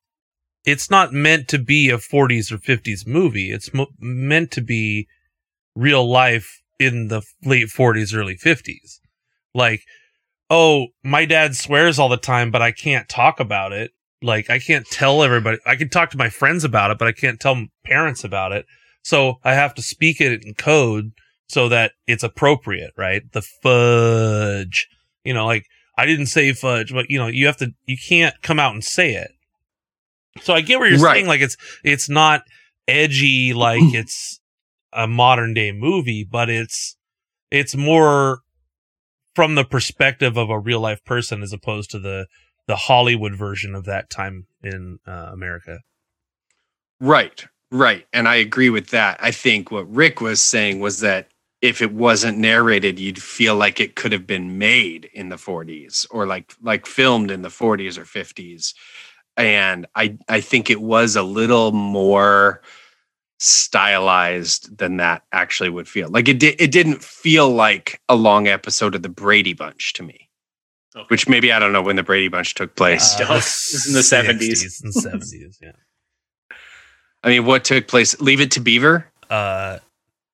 It's 0.64 0.90
not 0.90 1.12
meant 1.12 1.48
to 1.48 1.58
be 1.58 1.88
a 1.90 1.96
40s 1.98 2.52
or 2.52 2.58
50s 2.58 3.06
movie. 3.06 3.50
It's 3.50 3.72
mo- 3.72 3.92
meant 3.98 4.50
to 4.52 4.60
be 4.60 5.08
real 5.74 6.08
life 6.08 6.62
in 6.78 7.08
the 7.08 7.22
late 7.44 7.68
40s, 7.68 8.14
early 8.14 8.36
50s. 8.36 9.00
Like, 9.54 9.82
oh, 10.50 10.88
my 11.02 11.24
dad 11.24 11.56
swears 11.56 11.98
all 11.98 12.08
the 12.08 12.16
time, 12.16 12.50
but 12.50 12.62
I 12.62 12.72
can't 12.72 13.08
talk 13.08 13.40
about 13.40 13.72
it. 13.72 13.92
Like, 14.20 14.50
I 14.50 14.58
can't 14.58 14.86
tell 14.86 15.22
everybody. 15.22 15.58
I 15.64 15.76
can 15.76 15.88
talk 15.88 16.10
to 16.10 16.18
my 16.18 16.28
friends 16.28 16.64
about 16.64 16.90
it, 16.90 16.98
but 16.98 17.06
I 17.08 17.12
can't 17.12 17.38
tell 17.38 17.66
parents 17.84 18.24
about 18.24 18.52
it. 18.52 18.66
So 19.02 19.36
I 19.44 19.54
have 19.54 19.74
to 19.76 19.82
speak 19.82 20.20
it 20.20 20.44
in 20.44 20.54
code 20.54 21.12
so 21.48 21.68
that 21.68 21.92
it's 22.06 22.22
appropriate, 22.24 22.92
right? 22.96 23.22
The 23.32 23.42
fudge, 23.42 24.88
you 25.24 25.32
know, 25.32 25.46
like 25.46 25.64
I 25.96 26.04
didn't 26.04 26.26
say 26.26 26.52
fudge, 26.52 26.92
but 26.92 27.08
you 27.10 27.18
know, 27.18 27.26
you 27.28 27.46
have 27.46 27.56
to, 27.58 27.72
you 27.86 27.96
can't 27.96 28.34
come 28.42 28.58
out 28.58 28.74
and 28.74 28.84
say 28.84 29.14
it. 29.14 29.30
So 30.42 30.52
I 30.52 30.60
get 30.60 30.78
what 30.78 30.90
you're 30.90 30.98
Right. 31.00 31.14
saying. 31.16 31.26
Like 31.26 31.40
it's, 31.40 31.56
it's 31.84 32.08
not 32.08 32.42
edgy 32.86 33.54
like 33.54 33.80
it's 33.94 34.40
a 34.92 35.06
modern 35.06 35.54
day 35.54 35.72
movie, 35.72 36.26
but 36.28 36.50
it's, 36.50 36.96
it's 37.50 37.74
more 37.76 38.40
from 39.34 39.54
the 39.54 39.64
perspective 39.64 40.36
of 40.36 40.50
a 40.50 40.58
real 40.58 40.80
life 40.80 41.04
person 41.04 41.42
as 41.42 41.52
opposed 41.52 41.90
to 41.92 41.98
the, 41.98 42.26
the 42.68 42.76
Hollywood 42.76 43.34
version 43.34 43.74
of 43.74 43.86
that 43.86 44.10
time 44.10 44.46
in 44.62 45.00
uh, 45.06 45.30
America. 45.32 45.80
Right, 47.00 47.44
right. 47.72 48.06
And 48.12 48.28
I 48.28 48.36
agree 48.36 48.70
with 48.70 48.88
that. 48.90 49.18
I 49.20 49.30
think 49.30 49.72
what 49.72 49.90
Rick 49.90 50.20
was 50.20 50.40
saying 50.42 50.78
was 50.80 51.00
that 51.00 51.28
if 51.62 51.82
it 51.82 51.92
wasn't 51.92 52.38
narrated, 52.38 53.00
you'd 53.00 53.20
feel 53.20 53.56
like 53.56 53.80
it 53.80 53.96
could 53.96 54.12
have 54.12 54.26
been 54.26 54.58
made 54.58 55.10
in 55.14 55.30
the 55.30 55.36
40s 55.36 56.06
or 56.10 56.26
like 56.26 56.52
like 56.62 56.86
filmed 56.86 57.30
in 57.30 57.42
the 57.42 57.48
40s 57.48 57.98
or 57.98 58.04
50s. 58.04 58.74
And 59.36 59.86
I 59.94 60.18
I 60.28 60.40
think 60.40 60.70
it 60.70 60.82
was 60.82 61.16
a 61.16 61.22
little 61.22 61.72
more 61.72 62.62
stylized 63.38 64.78
than 64.78 64.98
that 64.98 65.22
actually 65.32 65.70
would 65.70 65.88
feel. 65.88 66.08
Like 66.10 66.28
it 66.28 66.38
did 66.38 66.60
it 66.60 66.70
didn't 66.70 67.02
feel 67.02 67.50
like 67.50 68.00
a 68.08 68.16
long 68.16 68.46
episode 68.46 68.94
of 68.94 69.02
the 69.02 69.08
Brady 69.08 69.54
Bunch 69.54 69.94
to 69.94 70.02
me. 70.02 70.27
Okay. 70.96 71.04
Which 71.08 71.28
maybe 71.28 71.52
I 71.52 71.58
don't 71.58 71.72
know 71.72 71.82
when 71.82 71.96
the 71.96 72.02
Brady 72.02 72.28
Bunch 72.28 72.54
took 72.54 72.74
place. 72.74 73.18
Uh, 73.20 73.34
This 73.34 73.74
is 73.74 73.86
in 73.86 73.92
the 73.92 74.00
70s. 74.00 74.82
and 74.82 74.92
70s, 75.22 75.56
yeah. 75.60 75.72
I 77.22 77.28
mean, 77.28 77.44
what 77.46 77.64
took 77.64 77.88
place? 77.88 78.18
Leave 78.20 78.40
it 78.40 78.50
to 78.52 78.60
Beaver? 78.60 79.06
Uh, 79.28 79.78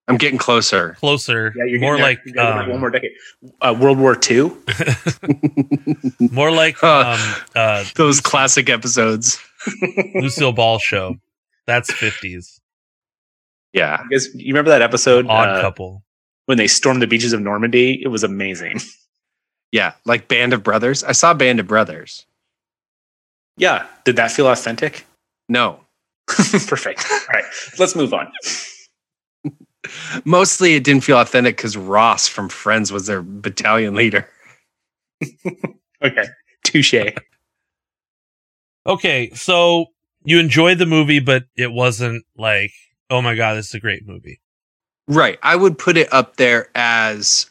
I'm 0.07 0.17
getting 0.19 0.39
closer. 0.39 0.95
closer, 1.01 1.53
Yeah, 1.57 1.65
you're 1.65 1.81
more 1.81 1.97
there. 1.97 2.05
like, 2.05 2.21
You 2.27 2.35
gotta 2.35 2.59
go 2.59 2.65
um, 2.65 2.71
one 2.73 2.81
more 2.81 2.91
decade. 2.91 3.13
Uh, 3.61 3.75
World 3.79 3.99
War 3.99 4.17
II. 4.31 4.53
more 6.31 6.51
like, 6.51 6.83
Uh, 6.85 7.17
um, 7.19 7.35
uh, 7.55 7.85
Those 7.97 8.21
classic 8.21 8.69
episodes. 8.69 9.39
Lucille 10.15 10.53
Ball 10.53 10.79
show. 10.79 11.17
That's 11.67 11.91
50s. 11.91 12.61
Yeah. 13.73 14.03
You 14.05 14.11
guys, 14.11 14.29
you 14.35 14.53
remember 14.53 14.71
that 14.71 14.83
episode 14.83 15.27
Odd 15.27 15.49
uh, 15.49 15.61
couple. 15.63 16.05
when 16.47 16.59
they 16.59 16.67
stormed 16.67 17.01
the 17.03 17.07
beaches 17.07 17.33
of 17.33 17.41
Normandy? 17.41 18.01
It 18.03 18.09
was 18.09 18.23
amazing. 18.23 18.81
Yeah. 19.75 19.95
Like 20.05 20.29
Band 20.29 20.53
of 20.53 20.63
Brothers. 20.63 21.03
I 21.03 21.11
saw 21.11 21.35
Band 21.35 21.59
of 21.59 21.67
Brothers. 21.67 22.27
Yeah. 23.57 23.89
Did 24.05 24.15
that 24.17 24.31
feel 24.31 24.47
authentic? 24.47 25.05
No. 25.49 25.81
Perfect. 26.29 27.05
All 27.11 27.19
right. 27.33 27.45
Let's 27.77 27.97
move 27.97 28.15
on. 28.15 28.31
Mostly 30.25 30.77
it 30.77 30.85
didn't 30.85 31.03
feel 31.03 31.19
authentic 31.19 31.57
because 31.57 31.77
Ross 31.77 32.29
from 32.29 32.49
Friends 32.49 32.93
was 32.93 33.09
their 33.09 33.21
battalion 33.21 33.95
leader. 33.95 34.29
Okay. 36.03 36.25
Touche. 36.65 36.95
Okay, 38.87 39.31
so 39.33 39.87
you 40.27 40.39
enjoyed 40.39 40.77
the 40.77 40.85
movie, 40.85 41.21
but 41.21 41.45
it 41.57 41.73
wasn't 41.73 42.27
like, 42.37 42.73
oh 43.09 43.23
my 43.23 43.35
god, 43.35 43.55
this 43.55 43.69
is 43.69 43.75
a 43.75 43.81
great 43.81 44.07
movie. 44.07 44.39
Right. 45.09 45.39
I 45.43 45.57
would 45.57 45.79
put 45.79 45.97
it 45.97 46.13
up 46.13 46.37
there 46.37 46.69
as 46.75 47.49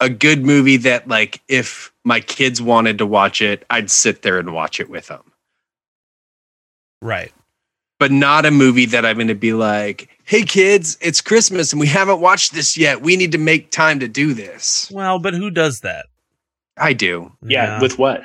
a 0.00 0.08
good 0.08 0.44
movie 0.44 0.76
that, 0.78 1.08
like, 1.08 1.40
if 1.48 1.92
my 2.04 2.20
kids 2.20 2.62
wanted 2.62 2.98
to 2.98 3.06
watch 3.06 3.42
it, 3.42 3.64
I'd 3.70 3.90
sit 3.90 4.22
there 4.22 4.38
and 4.38 4.52
watch 4.52 4.80
it 4.80 4.88
with 4.88 5.08
them. 5.08 5.32
Right. 7.02 7.32
But 7.98 8.12
not 8.12 8.46
a 8.46 8.50
movie 8.50 8.86
that 8.86 9.04
I'm 9.04 9.16
going 9.16 9.28
to 9.28 9.34
be 9.34 9.52
like, 9.52 10.08
hey, 10.24 10.42
kids, 10.42 10.96
it's 11.00 11.20
Christmas 11.20 11.72
and 11.72 11.80
we 11.80 11.88
haven't 11.88 12.20
watched 12.20 12.54
this 12.54 12.76
yet. 12.76 13.02
We 13.02 13.16
need 13.16 13.32
to 13.32 13.38
make 13.38 13.70
time 13.72 13.98
to 14.00 14.08
do 14.08 14.34
this. 14.34 14.88
Well, 14.92 15.18
but 15.18 15.34
who 15.34 15.50
does 15.50 15.80
that? 15.80 16.06
I 16.76 16.92
do. 16.92 17.32
Yeah. 17.42 17.80
With 17.80 17.98
what? 17.98 18.24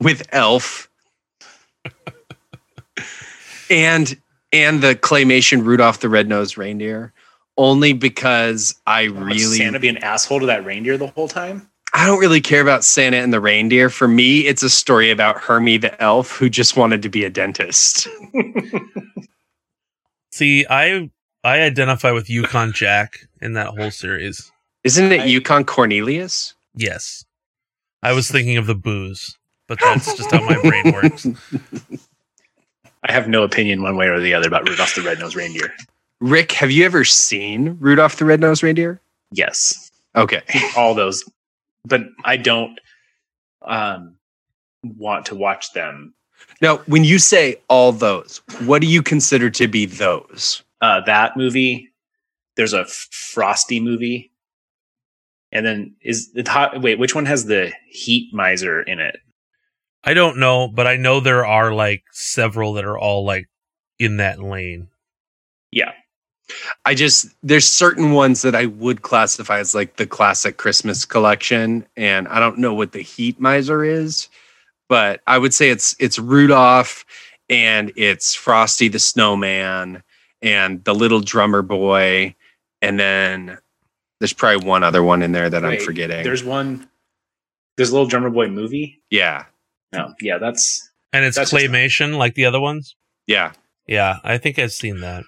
with 0.00 0.26
Elf 0.32 0.90
and 3.70 4.20
and 4.52 4.82
the 4.82 4.94
claymation 4.94 5.64
Rudolph 5.64 6.00
the 6.00 6.08
Red-Nosed 6.08 6.58
Reindeer 6.58 7.12
only 7.56 7.92
because 7.92 8.74
I 8.86 9.08
Would 9.08 9.22
really 9.22 9.56
Santa 9.56 9.80
be 9.80 9.88
an 9.88 9.98
asshole 9.98 10.40
to 10.40 10.46
that 10.46 10.64
reindeer 10.64 10.96
the 10.96 11.08
whole 11.08 11.28
time? 11.28 11.68
I 11.94 12.06
don't 12.06 12.18
really 12.18 12.40
care 12.40 12.60
about 12.60 12.84
Santa 12.84 13.16
and 13.16 13.32
the 13.32 13.40
reindeer. 13.40 13.88
For 13.88 14.06
me, 14.06 14.40
it's 14.40 14.62
a 14.62 14.68
story 14.68 15.10
about 15.10 15.38
Hermie 15.38 15.78
the 15.78 16.00
elf 16.02 16.30
who 16.32 16.50
just 16.50 16.76
wanted 16.76 17.02
to 17.02 17.08
be 17.08 17.24
a 17.24 17.30
dentist. 17.30 18.06
See, 20.32 20.66
I 20.68 21.10
I 21.42 21.60
identify 21.60 22.10
with 22.10 22.28
Yukon 22.28 22.72
Jack 22.72 23.20
in 23.40 23.54
that 23.54 23.68
whole 23.68 23.90
series. 23.90 24.52
Isn't 24.84 25.12
it 25.12 25.22
I- 25.22 25.24
Yukon 25.24 25.64
Cornelius? 25.64 26.54
Yes. 26.74 27.24
I 28.02 28.12
was 28.12 28.30
thinking 28.30 28.56
of 28.58 28.66
the 28.66 28.74
booze, 28.74 29.38
but 29.66 29.78
that's 29.82 30.14
just 30.14 30.30
how 30.30 30.44
my 30.44 30.60
brain 30.60 30.92
works. 30.92 31.26
I 33.04 33.12
have 33.12 33.28
no 33.28 33.42
opinion 33.44 33.82
one 33.82 33.96
way 33.96 34.08
or 34.08 34.20
the 34.20 34.34
other 34.34 34.48
about 34.48 34.68
Rudolph 34.68 34.94
the 34.94 35.02
Red-Nosed 35.02 35.36
Reindeer. 35.36 35.72
Rick, 36.20 36.52
have 36.52 36.70
you 36.70 36.84
ever 36.84 37.04
seen 37.04 37.76
Rudolph 37.80 38.16
the 38.16 38.24
Red-Nosed 38.24 38.62
Reindeer? 38.62 39.00
Yes. 39.32 39.90
Okay. 40.14 40.42
All 40.76 40.94
those. 40.94 41.24
But 41.84 42.02
I 42.24 42.36
don't 42.36 42.78
um, 43.62 44.16
want 44.82 45.26
to 45.26 45.34
watch 45.34 45.72
them. 45.72 46.14
Now, 46.60 46.78
when 46.86 47.04
you 47.04 47.18
say 47.18 47.56
all 47.68 47.92
those, 47.92 48.40
what 48.64 48.80
do 48.80 48.88
you 48.88 49.02
consider 49.02 49.50
to 49.50 49.68
be 49.68 49.86
those? 49.86 50.62
Uh, 50.80 51.00
that 51.02 51.36
movie, 51.36 51.88
there's 52.56 52.72
a 52.72 52.84
Frosty 52.86 53.80
movie. 53.80 54.32
And 55.52 55.64
then 55.64 55.94
is 56.02 56.30
it 56.34 56.48
hot? 56.48 56.82
Wait, 56.82 56.98
which 56.98 57.14
one 57.14 57.26
has 57.26 57.46
the 57.46 57.72
heat 57.88 58.32
miser 58.34 58.82
in 58.82 59.00
it? 59.00 59.18
I 60.04 60.14
don't 60.14 60.38
know, 60.38 60.68
but 60.68 60.86
I 60.86 60.96
know 60.96 61.20
there 61.20 61.46
are 61.46 61.72
like 61.72 62.04
several 62.12 62.74
that 62.74 62.84
are 62.84 62.98
all 62.98 63.24
like 63.24 63.48
in 63.98 64.18
that 64.18 64.42
lane. 64.42 64.88
Yeah. 65.70 65.92
I 66.84 66.94
just 66.94 67.26
there's 67.42 67.66
certain 67.66 68.12
ones 68.12 68.42
that 68.42 68.54
I 68.54 68.66
would 68.66 69.02
classify 69.02 69.58
as 69.58 69.74
like 69.74 69.96
the 69.96 70.06
classic 70.06 70.56
Christmas 70.56 71.04
collection, 71.04 71.86
and 71.96 72.28
I 72.28 72.38
don't 72.40 72.58
know 72.58 72.74
what 72.74 72.92
the 72.92 73.02
Heat 73.02 73.40
Miser 73.40 73.84
is, 73.84 74.28
but 74.88 75.20
I 75.26 75.38
would 75.38 75.52
say 75.54 75.70
it's 75.70 75.96
it's 75.98 76.18
Rudolph 76.18 77.04
and 77.48 77.92
it's 77.96 78.34
Frosty 78.34 78.88
the 78.88 78.98
Snowman 78.98 80.02
and 80.42 80.84
the 80.84 80.94
Little 80.94 81.20
Drummer 81.20 81.62
Boy, 81.62 82.34
and 82.80 82.98
then 83.00 83.58
there's 84.20 84.32
probably 84.32 84.66
one 84.66 84.82
other 84.84 85.02
one 85.02 85.22
in 85.22 85.32
there 85.32 85.50
that 85.50 85.64
I'm 85.64 85.80
forgetting. 85.80 86.22
There's 86.22 86.44
one. 86.44 86.88
There's 87.76 87.90
a 87.90 87.92
little 87.92 88.08
drummer 88.08 88.30
boy 88.30 88.48
movie. 88.48 89.02
Yeah. 89.10 89.44
No, 89.92 90.14
yeah, 90.22 90.38
that's 90.38 90.90
And 91.12 91.24
it's 91.26 91.36
That's 91.36 91.50
just- 91.50 91.62
claymation 91.64 92.16
like 92.16 92.34
the 92.34 92.46
other 92.46 92.60
ones. 92.60 92.96
Yeah. 93.26 93.52
Yeah, 93.86 94.16
I 94.24 94.38
think 94.38 94.58
I've 94.58 94.72
seen 94.72 95.00
that. 95.00 95.24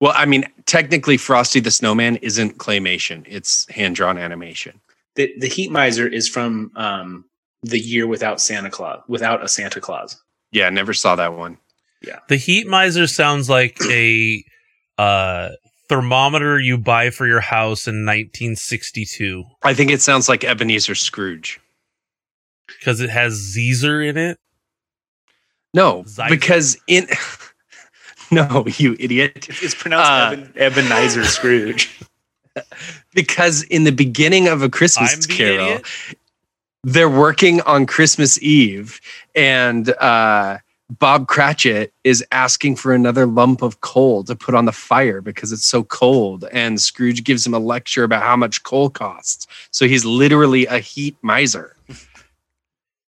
Well, 0.00 0.12
I 0.14 0.26
mean, 0.26 0.44
technically, 0.66 1.16
Frosty 1.16 1.60
the 1.60 1.70
Snowman 1.70 2.16
isn't 2.16 2.58
claymation; 2.58 3.24
it's 3.26 3.68
hand 3.70 3.96
drawn 3.96 4.18
animation. 4.18 4.80
the 5.14 5.32
the 5.38 5.48
Heat 5.48 5.70
Miser 5.70 6.06
is 6.06 6.28
from 6.28 6.70
um 6.76 7.24
the 7.62 7.78
year 7.78 8.06
without 8.06 8.40
Santa 8.40 8.70
Claus, 8.70 9.02
without 9.08 9.42
a 9.42 9.48
Santa 9.48 9.80
Claus. 9.80 10.20
Yeah, 10.52 10.70
never 10.70 10.92
saw 10.92 11.16
that 11.16 11.34
one. 11.34 11.58
Yeah, 12.02 12.18
the 12.28 12.36
heat 12.36 12.66
miser 12.68 13.06
sounds 13.06 13.48
like 13.48 13.78
a 13.90 14.44
uh, 14.98 15.48
thermometer 15.88 16.60
you 16.60 16.76
buy 16.78 17.10
for 17.10 17.26
your 17.26 17.40
house 17.40 17.86
in 17.88 18.04
1962 18.04 19.44
I 19.62 19.72
think 19.74 19.90
it 19.90 20.02
sounds 20.02 20.28
like 20.28 20.44
Ebenezer 20.44 20.94
Scrooge. 20.94 21.58
because 22.68 23.00
it 23.00 23.10
has 23.10 23.32
Zeezer 23.56 24.06
in 24.06 24.16
it. 24.16 24.38
No, 25.74 26.02
Zeiser? 26.04 26.28
because 26.30 26.76
in 26.86 27.06
no, 28.30 28.64
you 28.78 28.96
idiot. 28.98 29.48
It's 29.62 29.74
pronounced 29.74 30.10
Uh, 30.10 30.30
Eben, 30.32 30.52
Ebenezer 30.56 31.24
Scrooge. 31.24 32.00
Because 33.12 33.62
in 33.64 33.84
the 33.84 33.92
beginning 33.92 34.48
of 34.48 34.62
a 34.62 34.70
Christmas 34.70 35.26
the 35.26 35.32
Carol, 35.32 35.66
idiot. 35.66 35.86
they're 36.84 37.08
working 37.08 37.60
on 37.62 37.84
Christmas 37.84 38.40
Eve, 38.42 38.98
and 39.34 39.90
uh, 40.00 40.56
Bob 40.88 41.26
Cratchit 41.28 41.92
is 42.02 42.24
asking 42.32 42.76
for 42.76 42.94
another 42.94 43.26
lump 43.26 43.60
of 43.60 43.82
coal 43.82 44.24
to 44.24 44.34
put 44.34 44.54
on 44.54 44.64
the 44.64 44.72
fire 44.72 45.20
because 45.20 45.52
it's 45.52 45.66
so 45.66 45.82
cold. 45.84 46.46
And 46.50 46.80
Scrooge 46.80 47.24
gives 47.24 47.46
him 47.46 47.52
a 47.52 47.58
lecture 47.58 48.04
about 48.04 48.22
how 48.22 48.36
much 48.36 48.62
coal 48.62 48.88
costs. 48.88 49.46
So 49.70 49.86
he's 49.86 50.06
literally 50.06 50.64
a 50.66 50.78
heat 50.78 51.16
miser. 51.20 51.76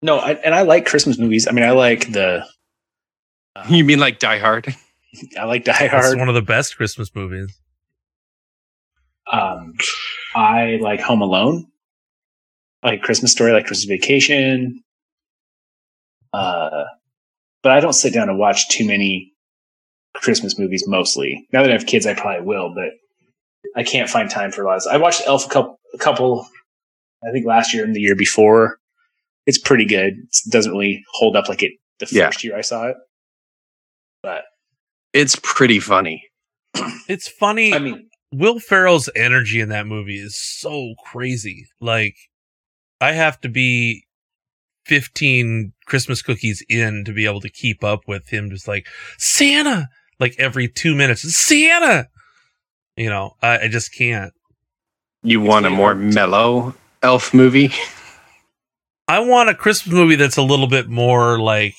No, 0.03 0.17
I, 0.17 0.33
and 0.33 0.53
I 0.53 0.61
like 0.63 0.85
Christmas 0.85 1.17
movies. 1.17 1.47
I 1.47 1.51
mean, 1.51 1.63
I 1.65 1.71
like 1.71 2.11
the 2.11 2.45
You 3.69 3.83
mean 3.83 3.99
like 3.99 4.19
Die 4.19 4.37
Hard? 4.37 4.75
I 5.39 5.45
like 5.45 5.63
Die 5.65 5.75
It's 5.79 5.91
Hard. 5.91 6.17
one 6.17 6.29
of 6.29 6.35
the 6.35 6.41
best 6.41 6.77
Christmas 6.77 7.13
movies. 7.15 7.59
Um, 9.31 9.73
I 10.35 10.77
like 10.81 10.99
Home 11.01 11.21
Alone. 11.21 11.67
I 12.83 12.87
like 12.91 13.01
Christmas 13.01 13.31
Story, 13.31 13.51
I 13.51 13.55
like 13.55 13.65
Christmas 13.67 13.85
Vacation. 13.85 14.81
Uh, 16.33 16.85
but 17.61 17.71
I 17.73 17.79
don't 17.79 17.93
sit 17.93 18.13
down 18.13 18.29
and 18.29 18.39
watch 18.39 18.69
too 18.69 18.85
many 18.87 19.33
Christmas 20.15 20.57
movies. 20.57 20.85
Mostly 20.87 21.47
now 21.53 21.61
that 21.61 21.69
I 21.69 21.73
have 21.73 21.85
kids, 21.85 22.05
I 22.07 22.13
probably 22.13 22.45
will, 22.45 22.73
but 22.73 22.89
I 23.75 23.83
can't 23.83 24.09
find 24.09 24.29
time 24.29 24.51
for 24.51 24.63
a 24.63 24.67
lots. 24.67 24.87
I 24.87 24.97
watched 24.97 25.21
Elf 25.27 25.45
a 25.45 25.49
couple, 25.49 25.79
a 25.93 25.97
couple, 25.97 26.47
I 27.23 27.31
think 27.31 27.45
last 27.45 27.73
year 27.73 27.83
and 27.83 27.95
the 27.95 27.99
year 28.01 28.15
before. 28.15 28.77
It's 29.45 29.57
pretty 29.59 29.85
good. 29.85 30.13
It 30.13 30.51
doesn't 30.51 30.71
really 30.71 31.03
hold 31.13 31.35
up 31.35 31.49
like 31.49 31.63
it 31.63 31.73
the 31.99 32.07
Yeah. 32.11 32.27
first 32.27 32.43
year 32.43 32.57
I 32.57 32.61
saw 32.61 32.87
it. 32.87 32.95
But 34.23 34.43
It's 35.13 35.37
pretty 35.41 35.79
funny. 35.79 36.23
It's 37.07 37.27
funny. 37.27 37.73
I 37.73 37.79
mean, 37.79 38.09
Will 38.33 38.59
Ferrell's 38.59 39.09
energy 39.15 39.59
in 39.59 39.69
that 39.69 39.87
movie 39.87 40.19
is 40.19 40.37
so 40.37 40.93
crazy. 41.05 41.67
Like, 41.81 42.15
I 43.01 43.11
have 43.11 43.41
to 43.41 43.49
be 43.49 44.05
15 44.85 45.73
Christmas 45.85 46.21
cookies 46.21 46.63
in 46.69 47.03
to 47.05 47.13
be 47.13 47.25
able 47.25 47.41
to 47.41 47.49
keep 47.49 47.83
up 47.83 48.01
with 48.07 48.29
him 48.29 48.49
just 48.49 48.67
like, 48.67 48.87
Santa! 49.17 49.89
Like 50.19 50.35
every 50.37 50.67
two 50.67 50.95
minutes, 50.95 51.21
Santa! 51.35 52.07
You 52.95 53.09
know, 53.09 53.35
I, 53.41 53.59
I 53.59 53.67
just 53.67 53.93
can't. 53.93 54.33
You 55.23 55.41
want 55.41 55.65
a 55.65 55.69
more 55.69 55.93
hard 55.93 56.13
mellow 56.13 56.75
elf 57.03 57.33
movie? 57.33 57.71
I 59.07 59.19
want 59.19 59.49
a 59.49 59.55
Christmas 59.55 59.93
movie 59.93 60.15
that's 60.15 60.37
a 60.37 60.41
little 60.41 60.67
bit 60.67 60.87
more 60.87 61.39
like 61.39 61.75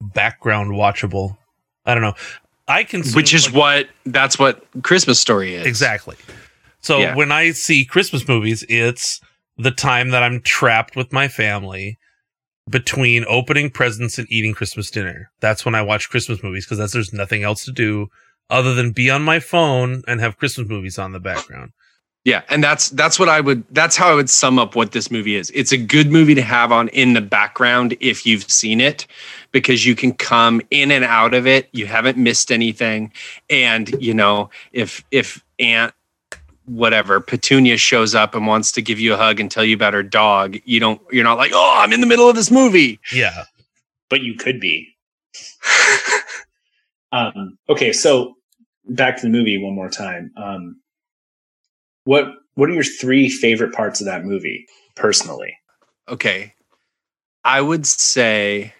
background 0.00 0.72
watchable. 0.72 1.36
I 1.86 1.94
don't 1.94 2.02
know. 2.02 2.14
I 2.66 2.84
can 2.84 3.02
Which 3.12 3.34
is 3.34 3.52
what 3.52 3.88
that's 4.06 4.38
what 4.38 4.64
Christmas 4.82 5.20
Story 5.20 5.54
is. 5.54 5.66
Exactly. 5.66 6.16
So 6.80 6.98
Yeah. 6.98 7.14
when 7.14 7.30
I 7.32 7.50
see 7.52 7.84
Christmas 7.84 8.26
movies, 8.26 8.64
it's 8.68 9.20
the 9.56 9.70
time 9.70 10.10
that 10.10 10.22
I'm 10.22 10.40
trapped 10.40 10.96
with 10.96 11.12
my 11.12 11.28
family 11.28 11.98
between 12.68 13.24
opening 13.28 13.70
presents 13.70 14.18
and 14.18 14.26
eating 14.30 14.54
Christmas 14.54 14.90
dinner. 14.90 15.30
That's 15.40 15.64
when 15.64 15.74
I 15.74 15.82
watch 15.82 16.08
Christmas 16.08 16.42
movies 16.42 16.66
because 16.66 16.92
there's 16.92 17.12
nothing 17.12 17.42
else 17.42 17.64
to 17.66 17.72
do 17.72 18.08
other 18.48 18.74
than 18.74 18.92
be 18.92 19.10
on 19.10 19.22
my 19.22 19.40
phone 19.40 20.02
and 20.08 20.20
have 20.20 20.38
Christmas 20.38 20.68
movies 20.68 20.98
on 20.98 21.12
the 21.12 21.20
background. 21.20 21.72
Yeah, 22.24 22.40
and 22.48 22.64
that's 22.64 22.88
that's 22.88 23.18
what 23.18 23.28
I 23.28 23.40
would 23.40 23.64
that's 23.70 23.96
how 23.96 24.10
I 24.10 24.14
would 24.14 24.30
sum 24.30 24.58
up 24.58 24.74
what 24.74 24.92
this 24.92 25.10
movie 25.10 25.36
is. 25.36 25.50
It's 25.54 25.72
a 25.72 25.76
good 25.76 26.10
movie 26.10 26.34
to 26.34 26.42
have 26.42 26.72
on 26.72 26.88
in 26.88 27.12
the 27.12 27.20
background 27.20 27.94
if 28.00 28.24
you've 28.24 28.50
seen 28.50 28.80
it 28.80 29.06
because 29.54 29.86
you 29.86 29.94
can 29.94 30.12
come 30.12 30.60
in 30.72 30.90
and 30.90 31.04
out 31.04 31.32
of 31.32 31.46
it. 31.46 31.68
You 31.70 31.86
haven't 31.86 32.18
missed 32.18 32.50
anything 32.50 33.12
and 33.48 33.88
you 34.02 34.12
know, 34.12 34.50
if 34.72 35.04
if 35.12 35.42
Aunt 35.60 35.94
whatever 36.66 37.20
Petunia 37.20 37.76
shows 37.76 38.14
up 38.14 38.34
and 38.34 38.46
wants 38.46 38.72
to 38.72 38.82
give 38.82 38.98
you 38.98 39.14
a 39.14 39.16
hug 39.16 39.38
and 39.38 39.50
tell 39.50 39.64
you 39.64 39.76
about 39.76 39.94
her 39.94 40.02
dog, 40.02 40.56
you 40.64 40.80
don't 40.80 41.00
you're 41.12 41.24
not 41.24 41.38
like, 41.38 41.52
"Oh, 41.54 41.74
I'm 41.76 41.92
in 41.92 42.00
the 42.00 42.06
middle 42.06 42.28
of 42.28 42.34
this 42.34 42.50
movie." 42.50 42.98
Yeah. 43.12 43.44
but 44.10 44.22
you 44.22 44.34
could 44.34 44.60
be. 44.60 44.88
um, 47.12 47.56
okay, 47.68 47.92
so 47.92 48.34
back 48.86 49.16
to 49.18 49.22
the 49.22 49.30
movie 49.30 49.56
one 49.56 49.74
more 49.74 49.88
time. 49.88 50.32
Um, 50.36 50.80
what 52.04 52.26
what 52.54 52.68
are 52.68 52.74
your 52.74 52.82
three 52.82 53.28
favorite 53.28 53.72
parts 53.72 54.00
of 54.00 54.06
that 54.06 54.24
movie, 54.24 54.66
personally? 54.96 55.56
Okay. 56.08 56.54
I 57.44 57.60
would 57.60 57.86
say 57.86 58.72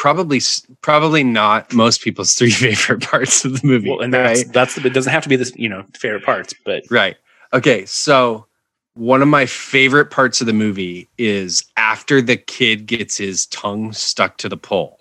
probably 0.00 0.40
probably 0.80 1.22
not 1.22 1.74
most 1.74 2.00
people's 2.00 2.32
three 2.38 2.50
favorite 2.50 3.02
parts 3.02 3.44
of 3.44 3.60
the 3.60 3.66
movie. 3.66 3.90
Well, 3.90 4.00
and 4.00 4.14
that's 4.14 4.44
right? 4.44 4.52
that's 4.52 4.74
the, 4.74 4.86
it 4.86 4.94
doesn't 4.94 5.12
have 5.12 5.22
to 5.24 5.28
be 5.28 5.36
this, 5.36 5.52
you 5.56 5.68
know, 5.68 5.84
favorite 5.94 6.24
parts, 6.24 6.54
but 6.64 6.84
Right. 6.90 7.18
Okay. 7.52 7.84
So 7.84 8.46
one 8.94 9.20
of 9.20 9.28
my 9.28 9.44
favorite 9.44 10.06
parts 10.06 10.40
of 10.40 10.46
the 10.46 10.54
movie 10.54 11.06
is 11.18 11.62
after 11.76 12.22
the 12.22 12.38
kid 12.38 12.86
gets 12.86 13.18
his 13.18 13.44
tongue 13.46 13.92
stuck 13.92 14.38
to 14.38 14.48
the 14.48 14.56
pole 14.56 15.00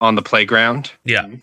on 0.00 0.14
the 0.14 0.22
playground. 0.22 0.92
Yeah. 1.04 1.24
Mm-hmm. 1.24 1.34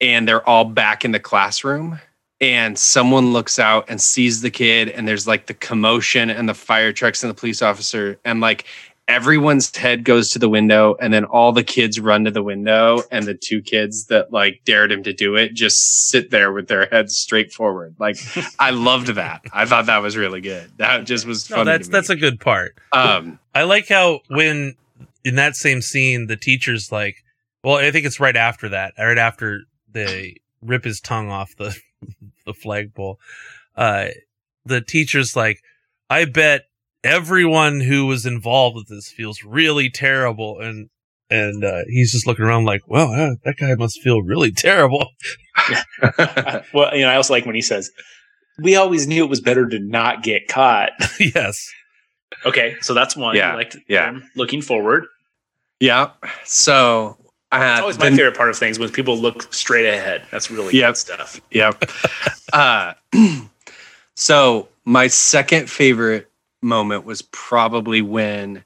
And 0.00 0.26
they're 0.26 0.48
all 0.48 0.64
back 0.64 1.04
in 1.04 1.12
the 1.12 1.20
classroom. 1.20 2.00
And 2.40 2.78
someone 2.78 3.34
looks 3.34 3.58
out 3.58 3.84
and 3.90 4.00
sees 4.00 4.40
the 4.40 4.50
kid, 4.50 4.88
and 4.88 5.06
there's 5.06 5.26
like 5.26 5.44
the 5.44 5.52
commotion 5.52 6.30
and 6.30 6.48
the 6.48 6.54
fire 6.54 6.90
trucks 6.90 7.22
and 7.22 7.28
the 7.28 7.38
police 7.38 7.60
officer. 7.60 8.18
And 8.24 8.40
like 8.40 8.64
everyone's 9.10 9.74
head 9.76 10.04
goes 10.04 10.30
to 10.30 10.38
the 10.38 10.48
window, 10.48 10.94
and 11.00 11.12
then 11.12 11.24
all 11.24 11.52
the 11.52 11.64
kids 11.64 11.98
run 12.00 12.24
to 12.24 12.30
the 12.30 12.42
window. 12.42 13.02
And 13.10 13.26
the 13.26 13.34
two 13.34 13.60
kids 13.60 14.06
that 14.06 14.32
like 14.32 14.60
dared 14.64 14.92
him 14.92 15.02
to 15.02 15.12
do 15.12 15.34
it 15.36 15.52
just 15.54 16.08
sit 16.08 16.30
there 16.30 16.52
with 16.52 16.68
their 16.68 16.86
heads 16.86 17.16
straight 17.16 17.52
forward. 17.52 17.96
Like 17.98 18.16
I 18.58 18.70
loved 18.70 19.08
that. 19.08 19.42
I 19.52 19.66
thought 19.66 19.86
that 19.86 19.98
was 20.02 20.16
really 20.16 20.40
good. 20.40 20.70
That 20.78 21.04
just 21.04 21.26
was 21.26 21.50
No, 21.50 21.56
funny. 21.56 21.66
that's 21.72 21.88
that's 21.88 22.10
a 22.10 22.16
good 22.16 22.40
part. 22.40 22.76
um 22.92 23.38
I 23.54 23.64
like 23.64 23.88
how 23.88 24.20
when 24.28 24.76
in 25.24 25.34
that 25.34 25.56
same 25.56 25.82
scene 25.82 26.26
the 26.28 26.36
teacher's 26.36 26.90
like, 26.92 27.16
well, 27.64 27.76
I 27.76 27.90
think 27.90 28.06
it's 28.06 28.20
right 28.20 28.36
after 28.36 28.68
that, 28.70 28.94
right 28.98 29.18
after 29.18 29.62
they 29.92 30.36
rip 30.62 30.84
his 30.84 31.00
tongue 31.00 31.30
off 31.30 31.54
the 31.56 31.76
the 32.46 32.54
flagpole. 32.54 33.18
Uh, 33.76 34.08
the 34.64 34.80
teacher's 34.80 35.34
like, 35.36 35.62
I 36.08 36.24
bet 36.26 36.62
everyone 37.04 37.80
who 37.80 38.06
was 38.06 38.26
involved 38.26 38.76
with 38.76 38.88
this 38.88 39.10
feels 39.10 39.42
really 39.44 39.90
terrible, 39.90 40.58
and 40.60 40.88
and 41.30 41.64
uh, 41.64 41.82
he's 41.88 42.10
just 42.12 42.26
looking 42.26 42.44
around 42.44 42.64
like, 42.64 42.80
well, 42.88 43.10
uh, 43.12 43.36
that 43.44 43.56
guy 43.58 43.74
must 43.76 44.00
feel 44.02 44.20
really 44.22 44.50
terrible. 44.56 45.08
well, 46.74 46.94
you 46.94 47.02
know, 47.02 47.08
I 47.10 47.16
also 47.16 47.32
like 47.34 47.46
when 47.46 47.54
he 47.54 47.62
says, 47.62 47.90
"We 48.62 48.76
always 48.76 49.06
knew 49.06 49.24
it 49.24 49.30
was 49.30 49.40
better 49.40 49.68
to 49.68 49.78
not 49.78 50.22
get 50.22 50.48
caught." 50.48 50.90
yes, 51.20 51.70
okay, 52.44 52.76
so 52.80 52.94
that's 52.94 53.16
one. 53.16 53.36
Yeah, 53.36 53.52
You 53.52 53.56
liked 53.56 53.76
yeah. 53.88 54.06
them 54.06 54.30
looking 54.36 54.62
forward. 54.62 55.06
yeah. 55.80 56.10
So 56.44 57.16
uh, 57.52 57.58
That's 57.58 57.80
always 57.80 57.98
my 57.98 58.10
the- 58.10 58.16
favorite 58.16 58.36
part 58.36 58.50
of 58.50 58.56
things 58.56 58.78
when 58.78 58.90
people 58.90 59.16
look 59.16 59.52
straight 59.52 59.86
ahead. 59.86 60.22
That's 60.30 60.50
really 60.50 60.74
Yep. 60.76 60.88
good 60.90 60.96
stuff. 60.96 61.40
Yep. 61.50 61.84
uh, 62.52 62.94
so 64.14 64.68
my 64.84 65.06
second 65.06 65.68
favorite 65.70 66.29
moment 66.62 67.04
was 67.04 67.22
probably 67.22 68.02
when 68.02 68.64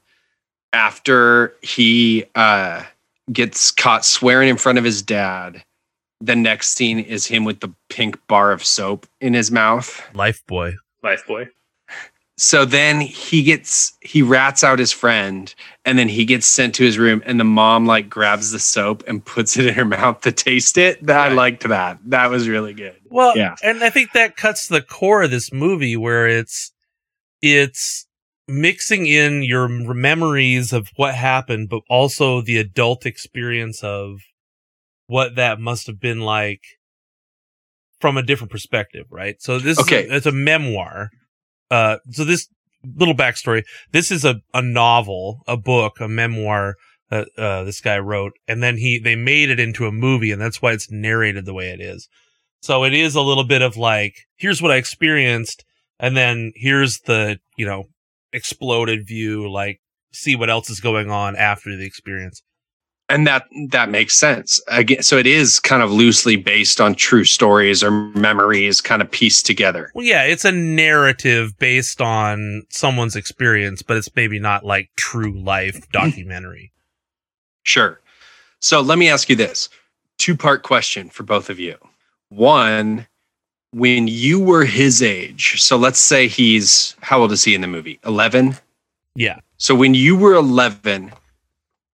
after 0.73 1.55
he 1.61 2.25
uh, 2.35 2.83
gets 3.31 3.71
caught 3.71 4.05
swearing 4.05 4.49
in 4.49 4.57
front 4.57 4.77
of 4.77 4.83
his 4.83 5.01
dad. 5.01 5.63
The 6.21 6.35
next 6.35 6.69
scene 6.69 6.99
is 6.99 7.25
him 7.25 7.43
with 7.43 7.59
the 7.59 7.73
pink 7.89 8.17
bar 8.27 8.51
of 8.51 8.63
soap 8.63 9.05
in 9.21 9.33
his 9.33 9.51
mouth. 9.51 10.01
Lifebuoy. 10.13 10.75
Life 11.03 11.25
boy. 11.27 11.49
So 12.37 12.65
then 12.65 12.99
he 12.99 13.43
gets 13.43 13.93
he 14.01 14.21
rats 14.21 14.61
out 14.63 14.77
his 14.79 14.91
friend 14.91 15.53
and 15.85 15.97
then 15.97 16.09
he 16.09 16.25
gets 16.25 16.45
sent 16.45 16.75
to 16.75 16.83
his 16.83 16.97
room 16.97 17.23
and 17.25 17.39
the 17.39 17.45
mom 17.45 17.85
like 17.85 18.09
grabs 18.09 18.51
the 18.51 18.59
soap 18.59 19.03
and 19.07 19.23
puts 19.23 19.55
it 19.57 19.65
in 19.67 19.73
her 19.73 19.85
mouth 19.85 20.19
to 20.21 20.31
taste 20.33 20.77
it. 20.77 21.05
That 21.05 21.31
I 21.31 21.33
liked 21.33 21.63
that. 21.67 21.97
That 22.05 22.29
was 22.29 22.49
really 22.49 22.73
good. 22.73 22.95
Well, 23.09 23.37
Yeah. 23.37 23.55
and 23.63 23.81
I 23.83 23.89
think 23.89 24.11
that 24.13 24.35
cuts 24.35 24.67
to 24.67 24.73
the 24.73 24.81
core 24.81 25.23
of 25.23 25.31
this 25.31 25.53
movie 25.53 25.95
where 25.95 26.27
it's 26.27 26.73
it's 27.45 28.07
mixing 28.47 29.07
in 29.07 29.43
your 29.43 29.67
memories 29.67 30.73
of 30.73 30.89
what 30.95 31.15
happened, 31.15 31.69
but 31.69 31.81
also 31.89 32.41
the 32.41 32.57
adult 32.57 33.05
experience 33.05 33.83
of 33.83 34.21
what 35.07 35.35
that 35.35 35.59
must 35.59 35.87
have 35.87 35.99
been 35.99 36.21
like 36.21 36.61
from 38.01 38.17
a 38.17 38.23
different 38.23 38.51
perspective, 38.51 39.05
right? 39.09 39.35
So 39.39 39.59
this 39.59 39.79
Okay. 39.79 40.03
is 40.05 40.11
a, 40.11 40.15
it's 40.15 40.25
a 40.25 40.31
memoir. 40.31 41.09
Uh, 41.71 41.97
so 42.11 42.23
this 42.23 42.47
little 42.97 43.15
backstory. 43.15 43.63
This 43.91 44.11
is 44.11 44.25
a, 44.25 44.41
a 44.53 44.61
novel, 44.61 45.41
a 45.47 45.57
book, 45.57 45.99
a 45.99 46.07
memoir 46.07 46.75
that 47.09 47.27
uh, 47.37 47.63
this 47.63 47.81
guy 47.81 47.97
wrote, 47.99 48.33
and 48.47 48.61
then 48.61 48.77
he 48.77 48.99
they 48.99 49.15
made 49.15 49.49
it 49.49 49.59
into 49.59 49.85
a 49.85 49.91
movie, 49.91 50.31
and 50.31 50.41
that's 50.41 50.61
why 50.61 50.71
it's 50.71 50.91
narrated 50.91 51.45
the 51.45 51.53
way 51.53 51.69
it 51.69 51.81
is. 51.81 52.07
So 52.61 52.83
it 52.83 52.93
is 52.93 53.15
a 53.15 53.21
little 53.21 53.43
bit 53.43 53.61
of 53.61 53.77
like, 53.77 54.25
here's 54.35 54.61
what 54.61 54.71
I 54.71 54.77
experienced, 54.77 55.63
and 55.99 56.15
then 56.17 56.51
here's 56.55 56.99
the 57.01 57.39
you 57.57 57.65
know 57.65 57.85
exploded 58.33 59.07
view, 59.07 59.49
like 59.49 59.79
see 60.11 60.35
what 60.35 60.49
else 60.49 60.69
is 60.69 60.79
going 60.79 61.09
on 61.09 61.35
after 61.35 61.75
the 61.75 61.85
experience. 61.85 62.41
and 63.09 63.27
that 63.27 63.45
that 63.69 63.89
makes 63.89 64.15
sense. 64.17 64.59
Again 64.67 65.03
so 65.03 65.17
it 65.17 65.27
is 65.27 65.59
kind 65.59 65.83
of 65.83 65.91
loosely 65.91 66.35
based 66.37 66.81
on 66.81 66.95
true 66.95 67.23
stories 67.23 67.83
or 67.83 67.91
memories 67.91 68.81
kind 68.81 69.01
of 69.01 69.11
pieced 69.11 69.45
together. 69.45 69.91
Well, 69.93 70.05
yeah, 70.05 70.23
it's 70.23 70.45
a 70.45 70.51
narrative 70.51 71.57
based 71.59 72.01
on 72.01 72.63
someone's 72.69 73.15
experience, 73.15 73.81
but 73.81 73.97
it's 73.97 74.09
maybe 74.15 74.39
not 74.39 74.65
like 74.65 74.89
true 74.97 75.31
life 75.39 75.89
documentary. 75.91 76.71
sure. 77.63 77.99
So 78.61 78.81
let 78.81 78.97
me 78.97 79.09
ask 79.09 79.29
you 79.29 79.35
this. 79.35 79.69
Two 80.17 80.35
part 80.35 80.63
question 80.63 81.09
for 81.09 81.23
both 81.23 81.49
of 81.49 81.59
you. 81.59 81.77
One 82.29 83.05
when 83.75 84.07
you 84.07 84.39
were 84.39 84.63
his 84.63 85.03
age 85.03 85.61
so 85.61 85.75
let's 85.75 85.99
say 85.99 86.27
he's 86.27 86.95
how 87.01 87.19
old 87.19 87.31
is 87.31 87.43
he 87.43 87.53
in 87.53 87.61
the 87.61 87.67
movie 87.67 87.99
11 88.05 88.55
yeah. 89.15 89.39
so 89.57 89.75
when 89.75 89.93
you 89.93 90.15
were 90.15 90.33
11 90.33 91.11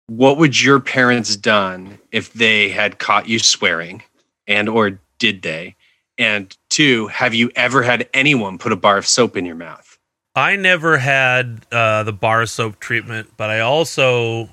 what 0.08 0.38
would 0.38 0.62
your 0.62 0.80
parents 0.80 1.36
done 1.36 1.98
if 2.12 2.32
they 2.34 2.70
had 2.70 3.00
caught 3.00 3.28
you 3.28 3.40
swearing 3.40 4.04
and 4.48 4.70
or 4.70 5.00
did 5.18 5.42
they 5.42 5.76
and 6.18 6.56
two 6.70 7.08
have 7.08 7.34
you 7.34 7.50
ever 7.56 7.82
had 7.82 8.08
anyone 8.14 8.60
put 8.60 8.72
a 8.72 8.76
bar 8.76 8.98
of 8.98 9.08
soap 9.08 9.36
in 9.36 9.46
your 9.46 9.56
mouth 9.56 9.92
I 10.36 10.56
never 10.56 10.98
had 10.98 11.66
uh, 11.72 12.04
the 12.04 12.14
bar 12.14 12.46
soap 12.46 12.80
treatment, 12.80 13.32
but 13.36 13.50
I 13.50 13.60
also 13.60 14.50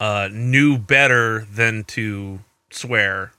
uh, 0.00 0.28
knew 0.32 0.78
better 0.78 1.46
than 1.52 1.84
to 1.84 2.40
swear. 2.70 3.32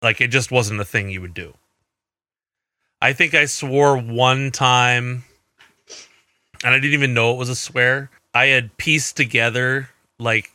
Like 0.00 0.20
it 0.20 0.28
just 0.28 0.50
wasn't 0.50 0.80
a 0.80 0.84
thing 0.84 1.10
you 1.10 1.20
would 1.20 1.34
do. 1.34 1.54
I 3.02 3.12
think 3.12 3.34
I 3.34 3.46
swore 3.46 3.98
one 3.98 4.52
time, 4.52 5.24
and 6.64 6.72
I 6.72 6.78
didn't 6.78 6.94
even 6.94 7.14
know 7.14 7.32
it 7.32 7.36
was 7.36 7.48
a 7.48 7.56
swear. 7.56 8.10
I 8.32 8.46
had 8.46 8.76
pieced 8.76 9.16
together 9.16 9.90
like 10.20 10.52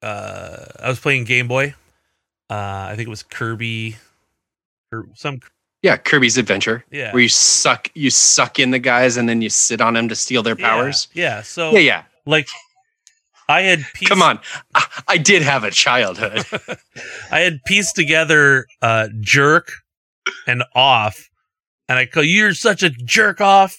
uh, 0.00 0.66
I 0.78 0.88
was 0.88 1.00
playing 1.00 1.24
Game 1.24 1.48
Boy. 1.48 1.74
Uh, 2.48 2.86
I 2.90 2.94
think 2.94 3.08
it 3.08 3.10
was 3.10 3.24
Kirby, 3.24 3.96
or 4.92 5.08
some 5.14 5.40
yeah 5.82 5.96
kirby's 5.96 6.36
adventure 6.36 6.84
yeah. 6.90 7.12
where 7.12 7.22
you 7.22 7.28
suck 7.28 7.90
you 7.94 8.10
suck 8.10 8.58
in 8.58 8.70
the 8.70 8.78
guys 8.78 9.16
and 9.16 9.28
then 9.28 9.40
you 9.40 9.48
sit 9.48 9.80
on 9.80 9.94
them 9.94 10.08
to 10.08 10.14
steal 10.14 10.42
their 10.42 10.56
powers 10.56 11.08
Yeah, 11.14 11.36
yeah. 11.36 11.42
So 11.42 11.70
yeah 11.72 11.78
yeah, 11.78 12.02
like 12.26 12.48
I 13.48 13.62
had 13.62 13.84
pieced, 13.94 14.10
come 14.10 14.20
on 14.20 14.40
I, 14.74 15.02
I 15.08 15.16
did 15.16 15.40
have 15.40 15.64
a 15.64 15.70
childhood 15.70 16.44
I 17.32 17.40
had 17.40 17.64
pieced 17.64 17.96
together 17.96 18.66
uh 18.82 19.08
jerk 19.20 19.72
and 20.46 20.62
off 20.74 21.29
and 21.90 21.98
I 21.98 22.04
go, 22.06 22.20
you're 22.22 22.54
such 22.54 22.82
a 22.82 22.90
jerk 22.90 23.40
off. 23.40 23.76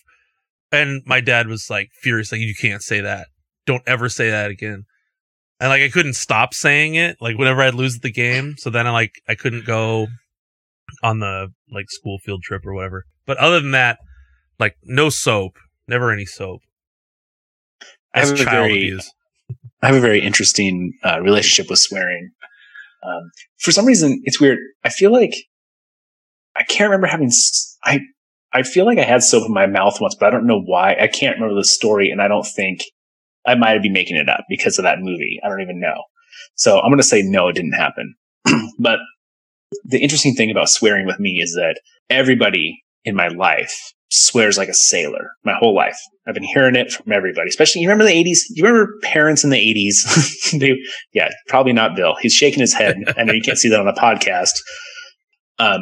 And 0.72 1.02
my 1.06 1.22
dad 1.22 1.48
was 1.48 1.70
like 1.70 1.90
furious 2.02 2.32
like 2.32 2.42
you 2.42 2.54
can't 2.54 2.82
say 2.84 3.02
that. 3.02 3.28
Don't 3.66 3.84
ever 3.88 4.08
say 4.10 4.30
that 4.30 4.52
again. 4.52 4.84
And 5.60 5.70
like 5.70 5.82
I 5.82 5.90
couldn't 5.90 6.14
stop 6.14 6.54
saying 6.54 6.96
it 6.96 7.18
like 7.22 7.38
whenever 7.38 7.62
I'd 7.62 7.74
lose 7.74 8.00
the 8.00 8.12
game. 8.12 8.56
So 8.58 8.70
then 8.70 8.86
I 8.88 8.92
like 8.92 9.14
I 9.28 9.36
couldn't 9.36 9.66
go 9.66 10.08
on 11.04 11.20
the 11.20 11.50
like 11.72 11.86
school 11.90 12.20
field 12.20 12.42
trip 12.44 12.66
or 12.66 12.74
whatever. 12.74 13.06
But 13.26 13.38
other 13.38 13.60
than 13.60 13.72
that 13.72 13.98
like 14.60 14.76
no 14.84 15.10
soap. 15.10 15.54
Never 15.88 16.12
any 16.12 16.26
soap. 16.26 16.62
I 18.14 18.20
have 18.20 18.32
a 18.32 18.44
very- 18.44 18.72
abuse. 18.74 19.12
I 19.82 19.88
have 19.88 19.96
a 19.96 20.00
very 20.02 20.22
interesting 20.22 20.94
uh, 21.04 21.20
relationship 21.22 21.70
with 21.70 21.80
swearing. 21.80 22.32
Um, 23.04 23.32
for 23.58 23.72
some 23.72 23.86
reason, 23.86 24.22
it's 24.26 24.40
weird. 24.40 24.60
I 24.84 24.90
feel 24.90 25.12
like 25.12 25.34
I 26.56 26.64
can't 26.64 26.90
remember 26.90 27.08
having. 27.08 27.28
s- 27.28 27.71
I 27.84 28.02
I 28.54 28.64
feel 28.64 28.86
like 28.86 28.98
I 28.98 29.04
had 29.04 29.24
soap 29.24 29.48
in 29.48 29.54
my 29.54 29.66
mouth 29.66 30.00
once, 30.02 30.16
but 30.16 30.28
I 30.28 30.30
don't 30.30 30.48
know 30.48 30.62
why. 30.62 30.96
I 31.00 31.08
can't 31.08 31.36
remember 31.38 31.56
the 31.56 31.66
story, 31.66 32.10
and 32.10 32.22
I 32.22 32.28
don't 32.28 32.46
think 32.46 32.82
I 33.46 33.56
might 33.56 33.82
be 33.82 33.90
making 33.90 34.18
it 34.18 34.30
up 34.30 34.46
because 34.50 34.78
of 34.78 34.84
that 34.84 35.00
movie. 35.00 35.40
I 35.44 35.50
don't 35.50 35.62
even 35.62 35.80
know. 35.80 36.04
So 36.56 36.80
I'm 36.80 36.90
going 36.90 36.98
to 36.98 37.04
say 37.04 37.22
no, 37.22 37.48
it 37.48 37.56
didn't 37.56 37.74
happen. 37.74 38.16
but 38.80 39.00
the 39.84 40.00
interesting 40.00 40.36
thing 40.36 40.52
about 40.52 40.70
swearing 40.70 41.06
with 41.06 41.20
me 41.20 41.40
is 41.42 41.54
that 41.54 41.80
everybody 42.10 42.84
in 43.06 43.16
my 43.16 43.30
life 43.30 43.94
swears 44.10 44.58
like 44.58 44.68
a 44.68 44.74
sailor 44.74 45.32
my 45.46 45.54
whole 45.54 45.74
life. 45.74 45.98
I've 46.28 46.34
been 46.34 46.44
hearing 46.44 46.76
it 46.76 46.92
from 46.92 47.14
everybody, 47.14 47.48
especially 47.48 47.82
you 47.82 47.88
remember 47.88 48.04
the 48.04 48.24
80s? 48.24 48.40
You 48.50 48.64
remember 48.66 48.94
parents 49.02 49.44
in 49.44 49.50
the 49.50 49.58
80s? 49.58 50.52
they, 50.60 50.78
yeah, 51.14 51.30
probably 51.48 51.74
not 51.74 51.96
Bill. 51.96 52.16
He's 52.22 52.34
shaking 52.34 52.60
his 52.60 52.74
head. 52.74 52.98
I 53.18 53.24
know 53.24 53.34
you 53.34 53.42
can't 53.42 53.58
see 53.58 53.70
that 53.70 53.80
on 53.80 53.86
the 53.86 53.94
podcast. 53.94 54.52
Um, 55.58 55.82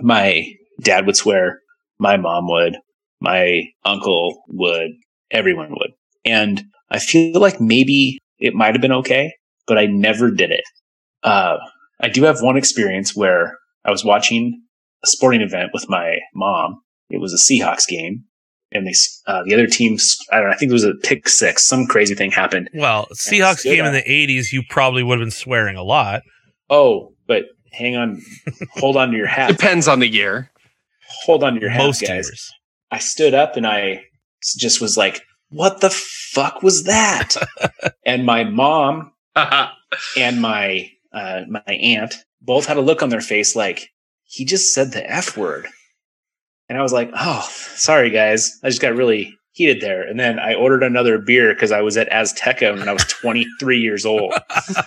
my 0.00 0.46
dad 0.82 1.06
would 1.06 1.16
swear, 1.16 1.60
my 1.98 2.16
mom 2.16 2.48
would, 2.48 2.76
my 3.20 3.62
uncle 3.84 4.42
would, 4.48 4.90
everyone 5.30 5.70
would. 5.70 5.92
And 6.24 6.64
I 6.90 6.98
feel 6.98 7.40
like 7.40 7.60
maybe 7.60 8.18
it 8.38 8.54
might 8.54 8.74
have 8.74 8.82
been 8.82 8.92
okay, 8.92 9.32
but 9.66 9.78
I 9.78 9.86
never 9.86 10.30
did 10.30 10.50
it. 10.50 10.64
Uh, 11.22 11.56
I 12.00 12.08
do 12.08 12.24
have 12.24 12.42
one 12.42 12.56
experience 12.56 13.14
where 13.14 13.56
I 13.84 13.90
was 13.90 14.04
watching 14.04 14.62
a 15.02 15.06
sporting 15.06 15.40
event 15.40 15.70
with 15.72 15.88
my 15.88 16.18
mom. 16.34 16.80
It 17.10 17.20
was 17.20 17.32
a 17.32 17.36
Seahawks 17.36 17.86
game, 17.86 18.24
and 18.72 18.86
they 18.86 18.94
uh, 19.26 19.42
the 19.44 19.54
other 19.54 19.66
teams. 19.66 20.16
I 20.32 20.36
don't 20.38 20.48
know. 20.48 20.54
I 20.54 20.56
think 20.56 20.70
it 20.70 20.74
was 20.74 20.84
a 20.84 20.94
pick 21.02 21.28
six. 21.28 21.64
Some 21.66 21.86
crazy 21.86 22.14
thing 22.14 22.30
happened. 22.30 22.70
Well, 22.74 23.06
Seahawks 23.12 23.58
stood 23.58 23.76
game 23.76 23.84
in 23.84 23.92
the 23.92 24.02
'80s, 24.02 24.52
you 24.52 24.62
probably 24.68 25.02
would 25.02 25.18
have 25.18 25.24
been 25.24 25.30
swearing 25.30 25.76
a 25.76 25.82
lot. 25.82 26.22
Oh, 26.70 27.12
but 27.26 27.44
hang 27.72 27.96
on, 27.96 28.22
hold 28.76 28.96
on 28.96 29.10
to 29.10 29.16
your 29.16 29.26
hat. 29.26 29.48
depends 29.48 29.86
on 29.88 30.00
the 30.00 30.08
year 30.08 30.50
Hold 31.24 31.44
on 31.44 31.54
to 31.54 31.60
your 31.60 31.70
hat, 31.70 31.78
Most 31.86 32.00
guys. 32.00 32.08
years. 32.26 32.50
I 32.90 32.98
stood 32.98 33.34
up 33.34 33.56
and 33.56 33.66
I 33.66 34.04
just 34.58 34.80
was 34.80 34.96
like, 34.96 35.22
"What 35.50 35.80
the 35.80 35.90
fuck 35.90 36.62
was 36.62 36.84
that?" 36.84 37.34
and 38.06 38.26
my 38.26 38.44
mom 38.44 39.12
and 40.16 40.40
my 40.40 40.90
uh, 41.12 41.42
my 41.48 41.60
aunt 41.66 42.14
both 42.40 42.66
had 42.66 42.76
a 42.76 42.82
look 42.82 43.02
on 43.02 43.08
their 43.10 43.20
face 43.20 43.54
like 43.56 43.88
he 44.24 44.44
just 44.44 44.72
said 44.74 44.92
the 44.92 45.10
f 45.10 45.36
word, 45.36 45.66
and 46.68 46.78
I 46.78 46.82
was 46.82 46.92
like, 46.92 47.10
"Oh, 47.14 47.46
sorry 47.74 48.10
guys, 48.10 48.58
I 48.62 48.68
just 48.68 48.80
got 48.82 48.94
really 48.94 49.36
heated 49.52 49.80
there." 49.80 50.02
And 50.02 50.18
then 50.18 50.38
I 50.38 50.54
ordered 50.54 50.82
another 50.82 51.18
beer 51.18 51.52
because 51.54 51.72
I 51.72 51.82
was 51.82 51.96
at 51.96 52.10
Azteca 52.10 52.78
when 52.78 52.88
I 52.88 52.92
was 52.92 53.04
23 53.04 53.78
years 53.78 54.04
old, 54.06 54.32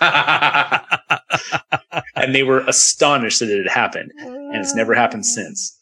and 2.16 2.34
they 2.34 2.42
were 2.42 2.60
astonished 2.66 3.40
that 3.40 3.50
it 3.50 3.58
had 3.66 3.72
happened, 3.72 4.12
and 4.18 4.56
it's 4.56 4.74
never 4.74 4.94
happened 4.94 5.26
since. 5.26 5.76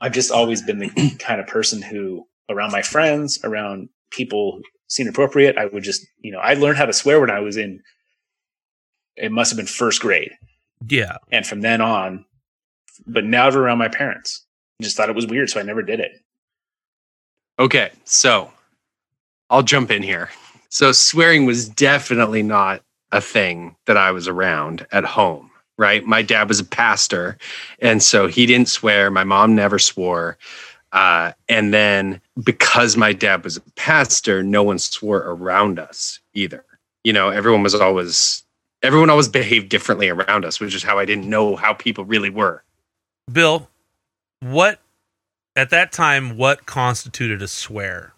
I've 0.00 0.12
just 0.12 0.30
always 0.30 0.62
been 0.62 0.78
the 0.78 1.16
kind 1.18 1.40
of 1.40 1.46
person 1.46 1.82
who, 1.82 2.26
around 2.48 2.72
my 2.72 2.82
friends, 2.82 3.38
around 3.44 3.88
people 4.10 4.56
who 4.56 4.62
seem 4.88 5.08
appropriate, 5.08 5.56
I 5.58 5.66
would 5.66 5.82
just, 5.82 6.06
you 6.20 6.32
know, 6.32 6.38
I 6.38 6.54
learned 6.54 6.78
how 6.78 6.86
to 6.86 6.92
swear 6.92 7.20
when 7.20 7.30
I 7.30 7.40
was 7.40 7.56
in. 7.56 7.82
It 9.16 9.32
must 9.32 9.50
have 9.50 9.56
been 9.56 9.66
first 9.66 10.00
grade 10.02 10.32
Yeah. 10.88 11.16
and 11.32 11.46
from 11.46 11.62
then 11.62 11.80
on, 11.80 12.24
but 13.06 13.24
never 13.24 13.64
around 13.64 13.78
my 13.78 13.88
parents. 13.88 14.44
Just 14.82 14.96
thought 14.96 15.08
it 15.08 15.16
was 15.16 15.26
weird, 15.26 15.48
so 15.48 15.58
I 15.58 15.62
never 15.62 15.82
did 15.82 16.00
it. 16.00 16.12
Okay, 17.58 17.90
so 18.04 18.52
I'll 19.48 19.62
jump 19.62 19.90
in 19.90 20.02
here. 20.02 20.28
So 20.68 20.92
swearing 20.92 21.46
was 21.46 21.66
definitely 21.68 22.42
not 22.42 22.82
a 23.12 23.20
thing 23.22 23.76
that 23.86 23.96
I 23.96 24.10
was 24.10 24.28
around 24.28 24.86
at 24.92 25.04
home, 25.04 25.45
right? 25.78 26.04
My 26.04 26.22
dad 26.22 26.48
was 26.48 26.60
a 26.60 26.64
pastor, 26.64 27.36
and 27.80 28.02
so 28.02 28.26
he 28.26 28.46
didn't 28.46 28.68
swear. 28.68 29.10
My 29.10 29.24
mom 29.24 29.54
never 29.54 29.78
swore. 29.78 30.38
Uh, 30.92 31.32
and 31.48 31.74
then 31.74 32.20
because 32.42 32.96
my 32.96 33.12
dad 33.12 33.44
was 33.44 33.56
a 33.56 33.60
pastor, 33.74 34.42
no 34.42 34.62
one 34.62 34.78
swore 34.78 35.18
around 35.18 35.78
us 35.78 36.20
either. 36.32 36.64
You 37.04 37.12
know, 37.12 37.28
everyone 37.28 37.62
was 37.62 37.74
always 37.74 38.42
everyone 38.82 39.10
always 39.10 39.28
behaved 39.28 39.68
differently 39.68 40.08
around 40.08 40.44
us, 40.44 40.60
which 40.60 40.74
is 40.74 40.82
how 40.82 40.98
I 40.98 41.04
didn't 41.04 41.28
know 41.28 41.56
how 41.56 41.72
people 41.74 42.04
really 42.04 42.30
were. 42.30 42.62
Bill, 43.30 43.68
what 44.40 44.80
at 45.56 45.70
that 45.70 45.92
time 45.92 46.36
what 46.36 46.66
constituted 46.66 47.42
a 47.42 47.48
swear? 47.48 48.12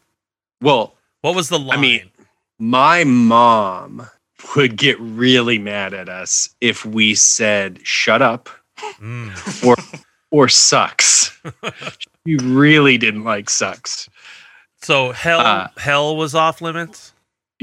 Well, 0.61 0.95
What 1.23 1.35
was 1.35 1.49
the 1.49 1.59
line? 1.59 1.79
I 1.79 1.81
mean- 1.81 2.11
my 2.61 3.05
mom 3.05 4.09
would 4.57 4.77
get 4.77 4.99
really 5.01 5.59
mad 5.59 5.95
at 5.95 6.09
us 6.09 6.49
if 6.61 6.85
we 6.85 7.15
said 7.15 7.81
shut 7.87 8.23
up 8.23 8.49
Mm. 9.01 10.03
or 10.31 10.49
sucks. 10.49 11.37
she 12.27 12.37
really 12.37 12.97
didn't 12.97 13.25
like 13.25 13.51
sucks. 13.51 14.09
So 14.81 15.11
hell, 15.11 15.41
Uh, 15.41 15.69
hell 15.77 16.17
was 16.17 16.35
off 16.37 16.61
limits. 16.61 17.13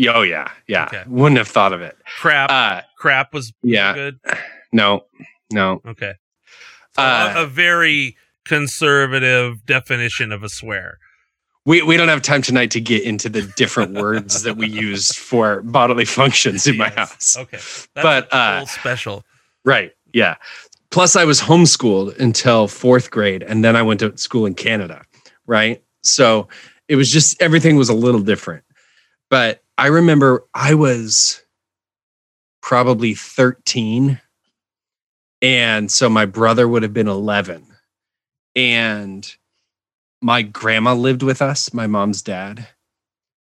Oh 0.10 0.24
yeah, 0.24 0.52
yeah. 0.68 0.86
Okay. 0.88 1.04
Wouldn't 1.08 1.38
have 1.38 1.48
thought 1.48 1.72
of 1.72 1.82
it. 1.82 1.96
Crap, 2.20 2.52
Uh, 2.52 2.82
crap 2.98 3.34
was 3.34 3.54
yeah. 3.64 3.94
good. 3.94 4.20
No, 4.74 5.06
no. 5.54 5.82
Okay, 5.88 6.16
So 6.98 7.02
Uh, 7.02 7.34
a, 7.38 7.44
a 7.44 7.48
very 7.48 8.18
conservative 8.44 9.66
definition 9.66 10.34
of 10.34 10.44
a 10.44 10.50
swear. 10.50 10.98
We 11.66 11.82
we 11.82 11.98
don't 11.98 12.10
have 12.10 12.22
time 12.22 12.42
tonight 12.42 12.72
to 12.72 12.82
get 12.82 13.04
into 13.04 13.28
the 13.28 13.42
different 13.56 13.94
words 13.94 14.44
that 14.44 14.56
we 14.56 14.68
use 14.68 15.16
for 15.16 15.62
bodily 15.64 16.06
functions 16.06 16.68
in 16.68 16.78
my 16.78 16.90
house. 16.90 17.36
Okay, 17.38 17.58
That's 17.58 17.90
But, 17.96 18.28
a 18.32 18.36
uh, 18.36 18.66
special. 18.66 19.24
Right. 19.64 19.92
Yeah. 20.14 20.36
Plus, 20.92 21.16
I 21.16 21.26
was 21.26 21.42
homeschooled 21.42 22.18
until 22.20 22.68
fourth 22.68 23.10
grade, 23.12 23.44
and 23.44 23.64
then 23.64 23.76
I 23.76 23.82
went 23.82 24.00
to 24.02 24.16
school 24.18 24.46
in 24.46 24.54
Canada. 24.54 25.02
Right. 25.48 25.84
So 26.04 26.48
it 26.88 26.96
was 26.96 27.12
just 27.12 27.42
everything 27.42 27.76
was 27.76 27.90
a 27.90 27.94
little 27.94 28.22
different. 28.22 28.64
But 29.30 29.64
I 29.78 29.88
remember 29.88 30.46
I 30.54 30.76
was 30.76 31.44
probably 32.62 33.14
13. 33.14 34.20
And 35.42 35.92
so 35.92 36.10
my 36.10 36.26
brother 36.26 36.68
would 36.68 36.84
have 36.84 36.94
been 36.94 37.08
11. 37.08 37.66
And 38.56 39.36
my 40.26 40.42
grandma 40.42 40.92
lived 40.96 41.22
with 41.22 41.40
us, 41.40 41.72
my 41.72 41.86
mom's 41.86 42.24
dad. 42.24 42.68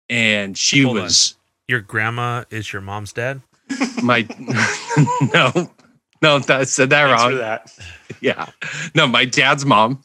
And 0.08 0.56
she 0.56 0.82
Hold 0.82 0.98
on. 0.98 1.02
was 1.04 1.34
Your 1.66 1.80
grandma 1.80 2.44
is 2.50 2.72
your 2.72 2.80
mom's 2.82 3.12
dad. 3.12 3.42
my 4.02 4.26
no 5.34 5.70
no 6.22 6.36
I 6.48 6.64
said 6.64 6.90
that 6.90 7.06
Thanks 7.08 7.22
wrong 7.22 7.36
that. 7.38 7.72
yeah 8.20 8.46
no 8.94 9.06
my 9.06 9.24
dad's 9.24 9.64
mom 9.64 10.02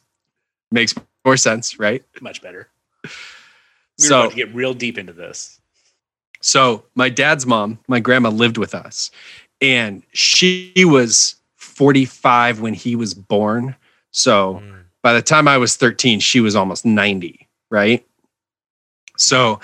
makes 0.71 0.93
more 1.25 1.38
sense 1.38 1.80
right 1.80 2.04
Much 2.21 2.41
better. 2.41 2.67
We 3.04 3.10
So- 3.97 4.19
about 4.21 4.30
to 4.32 4.36
get 4.36 4.54
real 4.56 4.73
deep 4.73 4.97
into 4.97 5.13
this. 5.13 5.60
so 6.41 6.86
my 6.95 7.10
dad's 7.10 7.45
mom 7.45 7.80
my 7.88 7.99
grandma 7.99 8.30
lived 8.30 8.58
with 8.58 8.75
us 8.75 9.10
and 9.62 10.04
she 10.13 10.73
was 10.78 11.36
45 11.56 12.60
when 12.60 12.73
he 12.75 12.95
was 12.95 13.13
born 13.15 13.75
so 14.12 14.62
Mm. 14.63 14.74
By 15.05 15.13
the 15.13 15.21
time 15.21 15.47
i 15.47 15.57
was 15.57 15.75
13 15.75 16.19
she 16.19 16.39
was 16.39 16.55
almost 16.55 16.83
90 16.85 17.47
right 17.69 18.03
so 19.17 19.59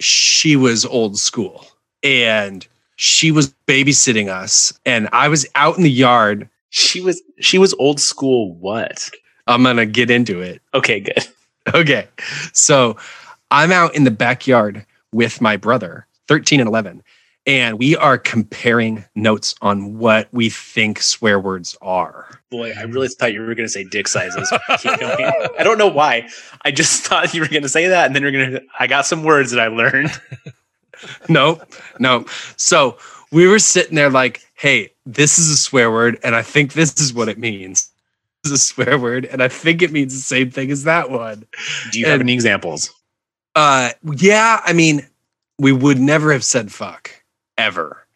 she 0.00 0.54
was 0.54 0.86
old 0.86 1.18
school 1.18 1.66
and 2.04 2.66
she 2.96 3.32
was 3.32 3.52
babysitting 3.66 4.28
us 4.28 4.72
and 4.86 5.08
i 5.12 5.26
was 5.26 5.46
out 5.56 5.76
in 5.76 5.82
the 5.82 5.90
yard 5.90 6.48
She 6.70 7.00
was 7.00 7.20
she 7.40 7.58
was 7.58 7.74
old 7.74 7.98
school. 8.00 8.54
What? 8.54 9.10
i'm 9.48 9.64
gonna 9.64 9.84
get 9.84 10.10
into 10.10 10.40
it 10.40 10.62
Okay, 10.74 11.00
good. 11.00 11.26
Okay. 11.74 12.08
So 12.52 12.96
I'm 13.50 13.70
out 13.72 13.94
in 13.94 14.04
the 14.04 14.10
backyard 14.10 14.84
with 15.12 15.40
my 15.40 15.56
brother, 15.56 16.06
13 16.28 16.60
and 16.60 16.68
11, 16.68 17.02
and 17.46 17.78
we 17.78 17.96
are 17.96 18.18
comparing 18.18 19.04
notes 19.14 19.54
on 19.62 19.98
what 19.98 20.28
we 20.32 20.48
think 20.48 21.02
swear 21.02 21.40
words 21.40 21.76
are. 21.82 22.28
Boy, 22.50 22.72
I 22.72 22.82
really 22.82 23.08
thought 23.08 23.32
you 23.32 23.40
were 23.40 23.54
going 23.54 23.66
to 23.66 23.72
say 23.72 23.84
dick 23.84 24.06
sizes. 24.06 24.52
I 24.68 25.62
don't 25.64 25.78
know 25.78 25.88
why. 25.88 26.28
I 26.64 26.70
just 26.70 27.02
thought 27.06 27.34
you 27.34 27.40
were 27.40 27.48
going 27.48 27.62
to 27.62 27.68
say 27.68 27.88
that, 27.88 28.06
and 28.06 28.14
then 28.14 28.22
you're 28.22 28.32
going 28.32 28.52
to. 28.52 28.62
I 28.78 28.86
got 28.86 29.06
some 29.06 29.24
words 29.24 29.50
that 29.50 29.60
I 29.60 29.68
learned. 29.68 30.10
No, 31.28 31.60
no. 31.98 32.26
So 32.56 32.96
we 33.32 33.48
were 33.48 33.58
sitting 33.58 33.96
there 33.96 34.08
like, 34.08 34.46
hey, 34.54 34.92
this 35.04 35.36
is 35.36 35.50
a 35.50 35.56
swear 35.56 35.90
word, 35.90 36.16
and 36.22 36.36
I 36.36 36.42
think 36.42 36.74
this 36.74 37.00
is 37.00 37.12
what 37.12 37.28
it 37.28 37.38
means. 37.38 37.90
This 38.44 38.52
is 38.52 38.60
a 38.60 38.64
swear 38.64 38.96
word, 39.00 39.24
and 39.24 39.42
I 39.42 39.48
think 39.48 39.82
it 39.82 39.90
means 39.90 40.14
the 40.14 40.20
same 40.20 40.52
thing 40.52 40.70
as 40.70 40.84
that 40.84 41.10
one. 41.10 41.44
Do 41.90 41.98
you 41.98 42.06
have 42.06 42.20
any 42.20 42.32
examples? 42.32 42.94
Uh 43.56 43.90
yeah, 44.14 44.60
I 44.64 44.74
mean, 44.74 45.04
we 45.58 45.72
would 45.72 45.98
never 45.98 46.32
have 46.32 46.44
said 46.44 46.70
fuck 46.70 47.10
ever, 47.58 48.06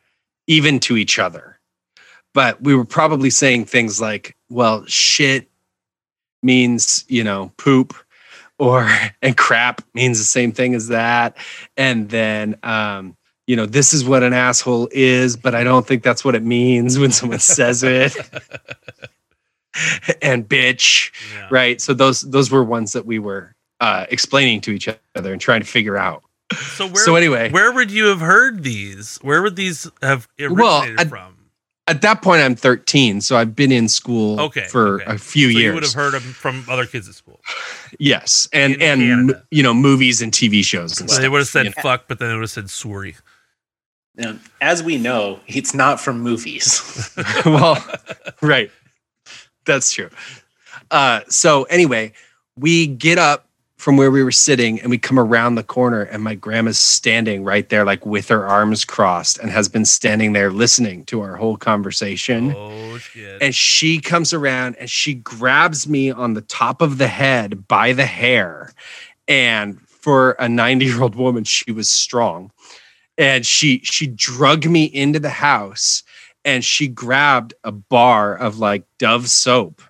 even 0.46 0.80
to 0.80 0.96
each 0.96 1.18
other. 1.18 1.58
But 2.34 2.60
we 2.62 2.74
were 2.74 2.84
probably 2.84 3.30
saying 3.30 3.66
things 3.66 4.00
like, 4.00 4.36
well, 4.50 4.84
shit 4.86 5.48
means, 6.42 7.04
you 7.08 7.24
know, 7.24 7.52
poop 7.56 7.94
or 8.58 8.88
and 9.22 9.36
crap 9.36 9.82
means 9.94 10.18
the 10.18 10.24
same 10.24 10.52
thing 10.52 10.74
as 10.74 10.88
that. 10.88 11.36
And 11.76 12.08
then 12.10 12.56
um, 12.62 13.16
you 13.46 13.54
know, 13.54 13.66
this 13.66 13.94
is 13.94 14.04
what 14.04 14.24
an 14.24 14.32
asshole 14.32 14.88
is, 14.90 15.36
but 15.36 15.54
I 15.54 15.62
don't 15.62 15.86
think 15.86 16.02
that's 16.02 16.24
what 16.24 16.34
it 16.34 16.42
means 16.42 16.98
when 16.98 17.12
someone 17.12 17.38
says 17.38 17.84
it. 17.84 18.16
and 20.22 20.48
bitch 20.48 21.10
Yeah. 21.34 21.48
right 21.50 21.80
so 21.82 21.92
those 21.92 22.22
those 22.22 22.50
were 22.50 22.64
ones 22.64 22.94
that 22.94 23.04
we 23.04 23.18
were 23.18 23.54
uh 23.80 24.06
explaining 24.08 24.62
to 24.62 24.70
each 24.70 24.88
other 25.14 25.32
and 25.32 25.40
trying 25.40 25.60
to 25.60 25.66
figure 25.66 25.98
out 25.98 26.22
So 26.52 26.86
where? 26.86 27.04
so 27.04 27.16
anyway 27.16 27.50
where 27.50 27.72
would 27.72 27.90
you 27.90 28.06
have 28.06 28.20
heard 28.20 28.62
these? 28.62 29.18
Where 29.22 29.42
would 29.42 29.56
these 29.56 29.90
have 30.02 30.28
originated 30.38 30.58
Well, 30.58 30.82
I- 30.98 31.04
from? 31.04 31.32
at 31.88 32.02
that 32.02 32.20
point 32.20 32.42
i'm 32.42 32.56
13 32.56 33.20
so 33.20 33.36
i've 33.36 33.54
been 33.54 33.70
in 33.70 33.88
school 33.88 34.40
Okay, 34.40 34.66
for 34.68 35.00
okay. 35.02 35.14
a 35.14 35.18
few 35.18 35.52
So 35.52 35.58
years 35.58 35.64
you 35.68 35.74
would 35.74 35.82
have 35.84 35.92
heard 35.92 36.14
them 36.14 36.20
from 36.22 36.64
other 36.68 36.84
kids 36.84 37.08
at 37.08 37.14
school. 37.14 37.40
yes 38.00 38.48
and 38.52 38.74
In 38.74 38.82
and 38.82 39.00
Canada. 39.30 39.46
you 39.52 39.62
know 39.62 39.72
movies 39.74 40.20
and 40.22 40.32
tv 40.32 40.64
shows 40.64 41.00
and 41.00 41.08
So 41.10 41.20
they 41.22 41.28
would 41.28 41.38
have 41.38 41.46
said 41.48 41.64
you 41.66 41.72
know. 41.76 41.82
fuck, 41.82 42.04
but 42.08 42.18
then 42.18 42.30
it 42.30 42.34
would 42.34 42.42
have 42.42 42.50
said 42.50 42.70
sorry. 42.70 43.14
Now, 44.16 44.36
as 44.62 44.82
we 44.82 44.96
know, 44.98 45.40
it's 45.46 45.74
not 45.74 46.00
from 46.00 46.20
movies. 46.22 47.12
well 47.46 47.76
right 48.42 48.70
that's 49.64 49.90
true 49.92 50.10
uh 50.90 51.20
so 51.28 51.64
anyway 51.64 52.12
we 52.56 52.86
get 52.86 53.18
up 53.18 53.45
from 53.86 53.96
where 53.96 54.10
we 54.10 54.24
were 54.24 54.32
sitting 54.32 54.80
and 54.80 54.90
we 54.90 54.98
come 54.98 55.16
around 55.16 55.54
the 55.54 55.62
corner 55.62 56.02
and 56.02 56.20
my 56.20 56.34
grandma's 56.34 56.76
standing 56.76 57.44
right 57.44 57.68
there 57.68 57.84
like 57.84 58.04
with 58.04 58.26
her 58.26 58.44
arms 58.44 58.84
crossed 58.84 59.38
and 59.38 59.48
has 59.48 59.68
been 59.68 59.84
standing 59.84 60.32
there 60.32 60.50
listening 60.50 61.04
to 61.04 61.20
our 61.20 61.36
whole 61.36 61.56
conversation. 61.56 62.52
Oh 62.56 62.98
shit! 62.98 63.40
and 63.40 63.54
she 63.54 64.00
comes 64.00 64.32
around 64.32 64.74
and 64.80 64.90
she 64.90 65.14
grabs 65.14 65.88
me 65.88 66.10
on 66.10 66.34
the 66.34 66.40
top 66.40 66.82
of 66.82 66.98
the 66.98 67.06
head 67.06 67.68
by 67.68 67.92
the 67.92 68.06
hair. 68.06 68.72
And 69.28 69.80
for 69.82 70.32
a 70.40 70.48
90 70.48 70.84
year 70.84 71.00
old 71.00 71.14
woman 71.14 71.44
she 71.44 71.70
was 71.70 71.88
strong. 71.88 72.50
And 73.16 73.46
she 73.46 73.82
she 73.84 74.08
drug 74.08 74.66
me 74.66 74.86
into 74.86 75.20
the 75.20 75.30
house 75.30 76.02
and 76.44 76.64
she 76.64 76.88
grabbed 76.88 77.54
a 77.62 77.70
bar 77.70 78.36
of 78.36 78.58
like 78.58 78.82
dove 78.98 79.30
soap. 79.30 79.80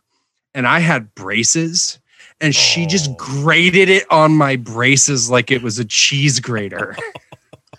And 0.55 0.67
i 0.67 0.81
had 0.81 1.15
braces 1.15 1.99
and 2.41 2.55
she 2.55 2.87
just 2.87 3.11
Oh. 3.11 3.15
grated 3.19 3.89
it 3.89 4.05
on 4.11 4.33
my 4.37 4.57
braces 4.57 5.31
like 5.31 5.51
it 5.51 5.63
was 5.63 5.79
a 5.79 5.85
cheese 5.85 6.39
grater 6.41 6.97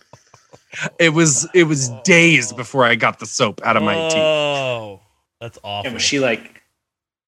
it 0.99 1.09
was 1.09 1.47
it 1.53 1.63
was 1.63 1.89
days 2.03 2.53
before 2.53 2.83
i 2.85 2.95
got 2.95 3.19
the 3.19 3.25
soap 3.25 3.61
out 3.63 3.77
of 3.77 3.83
my 3.83 3.95
teeth 4.09 4.17
Oh, 4.17 5.01
that's 5.39 5.59
awful. 5.63 5.85
and 5.87 5.93
was 5.93 6.01
she 6.03 6.19
like, 6.19 6.61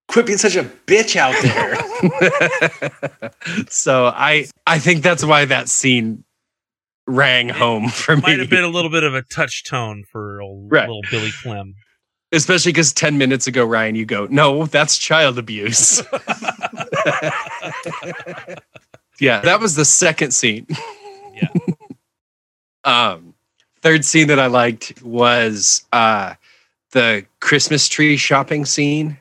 "Quit 0.07 0.25
being 0.25 0.37
such 0.39 0.55
a 0.55 0.63
bitch 0.63 1.15
out 1.15 1.35
there"? 1.43 3.29
so 3.69 4.07
I 4.07 4.47
I 4.65 4.79
think 4.79 5.03
that's 5.03 5.23
why 5.23 5.45
that 5.45 5.69
scene 5.69 6.23
rang 7.05 7.49
home 7.49 7.89
for 7.89 8.15
me. 8.15 8.21
Might 8.23 8.39
have 8.39 8.49
been 8.49 8.63
a 8.63 8.67
little 8.69 8.89
bit 8.89 9.03
of 9.03 9.13
a 9.13 9.21
touch 9.23 9.63
tone 9.63 10.03
for 10.11 10.41
old, 10.41 10.71
Right. 10.71 10.87
little 10.87 11.03
Billy 11.11 11.29
Clem. 11.43 11.75
Especially 12.31 12.71
because 12.71 12.93
10 12.93 13.17
minutes 13.17 13.47
ago, 13.47 13.65
Ryan, 13.65 13.95
you 13.95 14.05
go, 14.05 14.27
no, 14.29 14.65
that's 14.67 14.97
child 14.99 15.37
abuse. 15.39 16.01
yeah, 19.19 19.41
that 19.41 19.59
was 19.59 19.75
the 19.75 19.85
second 19.85 20.31
scene. 20.31 20.67
Yeah. 21.33 21.47
um, 22.83 23.33
third 23.81 24.05
scene 24.05 24.27
that 24.27 24.39
I 24.39 24.47
liked 24.47 25.01
was 25.03 25.85
uh 25.91 26.33
the 26.91 27.25
Christmas 27.39 27.87
tree 27.87 28.17
shopping 28.17 28.65
scene. 28.65 29.17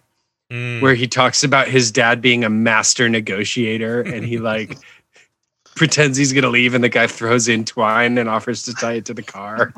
Mm. 0.51 0.81
where 0.81 0.95
he 0.95 1.07
talks 1.07 1.45
about 1.45 1.69
his 1.69 1.93
dad 1.93 2.23
being 2.23 2.43
a 2.43 2.49
master 2.49 3.07
negotiator 3.11 4.01
and 4.01 4.25
he 4.25 4.39
like 4.39 4.79
pretends 5.77 6.17
he's 6.17 6.33
gonna 6.33 6.49
leave 6.49 6.73
and 6.73 6.83
the 6.83 6.89
guy 6.89 7.07
throws 7.07 7.49
in 7.49 7.67
twine 7.67 8.17
and 8.17 8.31
offers 8.31 8.63
to 8.63 8.73
tie 8.73 8.95
it 8.95 9.05
to 9.05 9.13
the 9.13 9.23
car. 9.23 9.75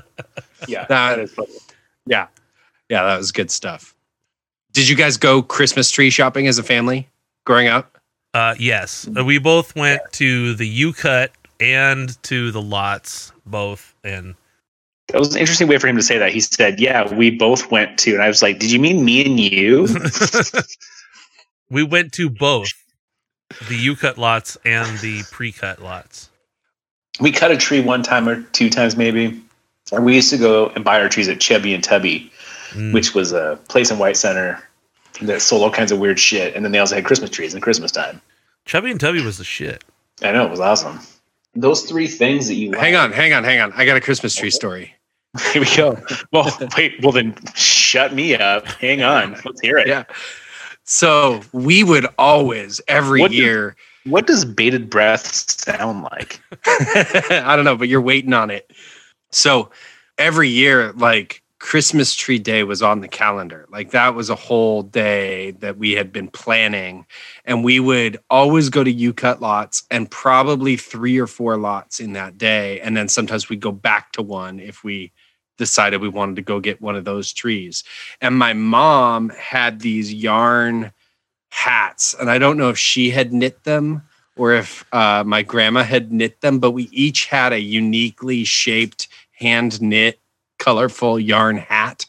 yeah, 0.66 0.84
That- 0.86 1.20
is 1.20 1.32
funny. 1.32 1.52
Yeah. 2.06 2.26
Yeah, 2.88 3.04
that 3.04 3.18
was 3.18 3.30
good 3.30 3.52
stuff. 3.52 3.94
Did 4.72 4.88
you 4.88 4.96
guys 4.96 5.16
go 5.16 5.42
Christmas 5.42 5.92
tree 5.92 6.10
shopping 6.10 6.48
as 6.48 6.58
a 6.58 6.64
family 6.64 7.08
growing 7.44 7.68
up? 7.68 7.98
Uh, 8.34 8.54
yes, 8.58 9.08
Uh, 9.16 9.24
we 9.24 9.38
both 9.38 9.74
went 9.74 10.00
to 10.12 10.54
the 10.54 10.66
U 10.66 10.92
Cut 10.92 11.32
and 11.58 12.20
to 12.24 12.50
the 12.52 12.62
lots, 12.62 13.32
both, 13.44 13.94
and 14.04 14.34
That 15.08 15.18
was 15.18 15.34
an 15.34 15.40
interesting 15.40 15.66
way 15.66 15.78
for 15.78 15.88
him 15.88 15.96
to 15.96 16.02
say 16.02 16.18
that. 16.18 16.32
He 16.32 16.38
said, 16.40 16.78
"Yeah, 16.78 17.12
we 17.12 17.30
both 17.30 17.70
went 17.72 17.98
to," 18.00 18.12
and 18.14 18.22
I 18.22 18.28
was 18.28 18.42
like, 18.42 18.60
"Did 18.60 18.70
you 18.70 18.78
mean 18.78 19.04
me 19.04 19.24
and 19.26 19.40
you?" 19.40 19.88
we 21.70 21.82
went 21.82 22.12
to 22.14 22.30
both 22.30 22.72
the 23.68 23.76
U 23.76 23.96
Cut 23.96 24.18
lots 24.18 24.56
and 24.64 24.98
the 24.98 25.22
pre 25.32 25.50
cut 25.52 25.82
lots. 25.82 26.30
we 27.18 27.32
cut 27.32 27.50
a 27.50 27.56
tree 27.56 27.80
one 27.80 28.02
time 28.02 28.28
or 28.28 28.42
two 28.52 28.70
times 28.70 28.96
maybe. 28.96 29.42
And 29.92 30.04
we 30.04 30.14
used 30.14 30.30
to 30.30 30.38
go 30.38 30.68
and 30.68 30.84
buy 30.84 31.00
our 31.00 31.08
trees 31.08 31.28
at 31.28 31.40
Chubby 31.40 31.74
and 31.74 31.82
Tubby, 31.82 32.30
Mm. 32.70 32.92
which 32.92 33.12
was 33.14 33.32
a 33.32 33.58
place 33.68 33.90
in 33.90 33.98
White 33.98 34.16
Center 34.16 34.62
that 35.22 35.42
sold 35.42 35.62
all 35.62 35.70
kinds 35.70 35.92
of 35.92 35.98
weird 35.98 36.18
shit. 36.18 36.54
And 36.54 36.64
then 36.64 36.72
they 36.72 36.78
also 36.78 36.94
had 36.94 37.04
Christmas 37.04 37.30
trees 37.30 37.54
in 37.54 37.60
Christmas 37.60 37.92
time. 37.92 38.20
Chubby 38.64 38.90
and 38.90 39.00
Tubby 39.00 39.22
was 39.22 39.38
the 39.38 39.44
shit. 39.44 39.84
I 40.22 40.32
know 40.32 40.44
it 40.44 40.50
was 40.50 40.60
awesome. 40.60 41.00
Those 41.54 41.82
three 41.82 42.06
things 42.06 42.46
that 42.48 42.54
you 42.54 42.72
hang 42.72 42.94
on, 42.94 43.12
hang 43.12 43.32
on, 43.32 43.42
hang 43.42 43.60
on. 43.60 43.72
I 43.72 43.84
got 43.84 43.96
a 43.96 44.00
Christmas 44.00 44.34
tree 44.34 44.50
story. 44.50 44.94
Here 45.52 45.62
we 45.62 45.76
go. 45.76 46.00
Well, 46.32 46.50
wait. 46.76 47.02
Well, 47.02 47.12
then 47.12 47.34
shut 47.54 48.14
me 48.14 48.36
up. 48.36 48.66
Hang 48.66 49.02
on. 49.02 49.36
Let's 49.44 49.60
hear 49.60 49.78
it. 49.78 49.86
Yeah. 49.86 50.04
So 50.84 51.40
we 51.52 51.84
would 51.84 52.06
always 52.18 52.80
every 52.88 53.20
What 53.20 53.32
year. 53.32 53.76
What 54.04 54.26
does 54.26 54.44
bated 54.44 54.90
breath 54.90 55.26
sound 55.50 56.02
like? 56.04 56.40
I 56.66 57.52
don't 57.54 57.64
know, 57.64 57.76
but 57.76 57.88
you're 57.88 58.00
waiting 58.00 58.32
on 58.32 58.50
it. 58.50 58.70
So 59.30 59.70
every 60.18 60.48
year, 60.48 60.92
like 60.92 61.42
Christmas 61.60 62.14
tree 62.14 62.38
day 62.38 62.64
was 62.64 62.82
on 62.82 63.00
the 63.00 63.08
calendar. 63.08 63.66
Like 63.70 63.90
that 63.90 64.14
was 64.14 64.30
a 64.30 64.34
whole 64.34 64.82
day 64.82 65.52
that 65.60 65.76
we 65.76 65.92
had 65.92 66.10
been 66.10 66.28
planning. 66.28 67.06
And 67.44 67.62
we 67.62 67.78
would 67.78 68.18
always 68.30 68.70
go 68.70 68.82
to 68.82 68.90
U 68.90 69.12
cut 69.12 69.40
lots 69.40 69.84
and 69.90 70.10
probably 70.10 70.76
three 70.76 71.18
or 71.18 71.26
four 71.26 71.58
lots 71.58 72.00
in 72.00 72.14
that 72.14 72.38
day. 72.38 72.80
And 72.80 72.96
then 72.96 73.08
sometimes 73.08 73.48
we'd 73.48 73.60
go 73.60 73.72
back 73.72 74.10
to 74.12 74.22
one 74.22 74.58
if 74.58 74.82
we 74.82 75.12
decided 75.58 76.00
we 76.00 76.08
wanted 76.08 76.36
to 76.36 76.42
go 76.42 76.60
get 76.60 76.80
one 76.80 76.96
of 76.96 77.04
those 77.04 77.30
trees. 77.30 77.84
And 78.22 78.36
my 78.36 78.54
mom 78.54 79.28
had 79.28 79.80
these 79.80 80.12
yarn 80.12 80.92
hats. 81.50 82.14
And 82.18 82.30
I 82.30 82.38
don't 82.38 82.56
know 82.56 82.70
if 82.70 82.78
she 82.78 83.10
had 83.10 83.34
knit 83.34 83.64
them 83.64 84.02
or 84.34 84.54
if 84.54 84.86
uh, 84.94 85.24
my 85.26 85.42
grandma 85.42 85.82
had 85.82 86.10
knit 86.10 86.40
them, 86.40 86.58
but 86.58 86.70
we 86.70 86.84
each 86.90 87.26
had 87.26 87.52
a 87.52 87.60
uniquely 87.60 88.44
shaped 88.44 89.08
hand 89.32 89.82
knit 89.82 90.18
colorful 90.60 91.18
yarn 91.18 91.56
hat 91.56 92.06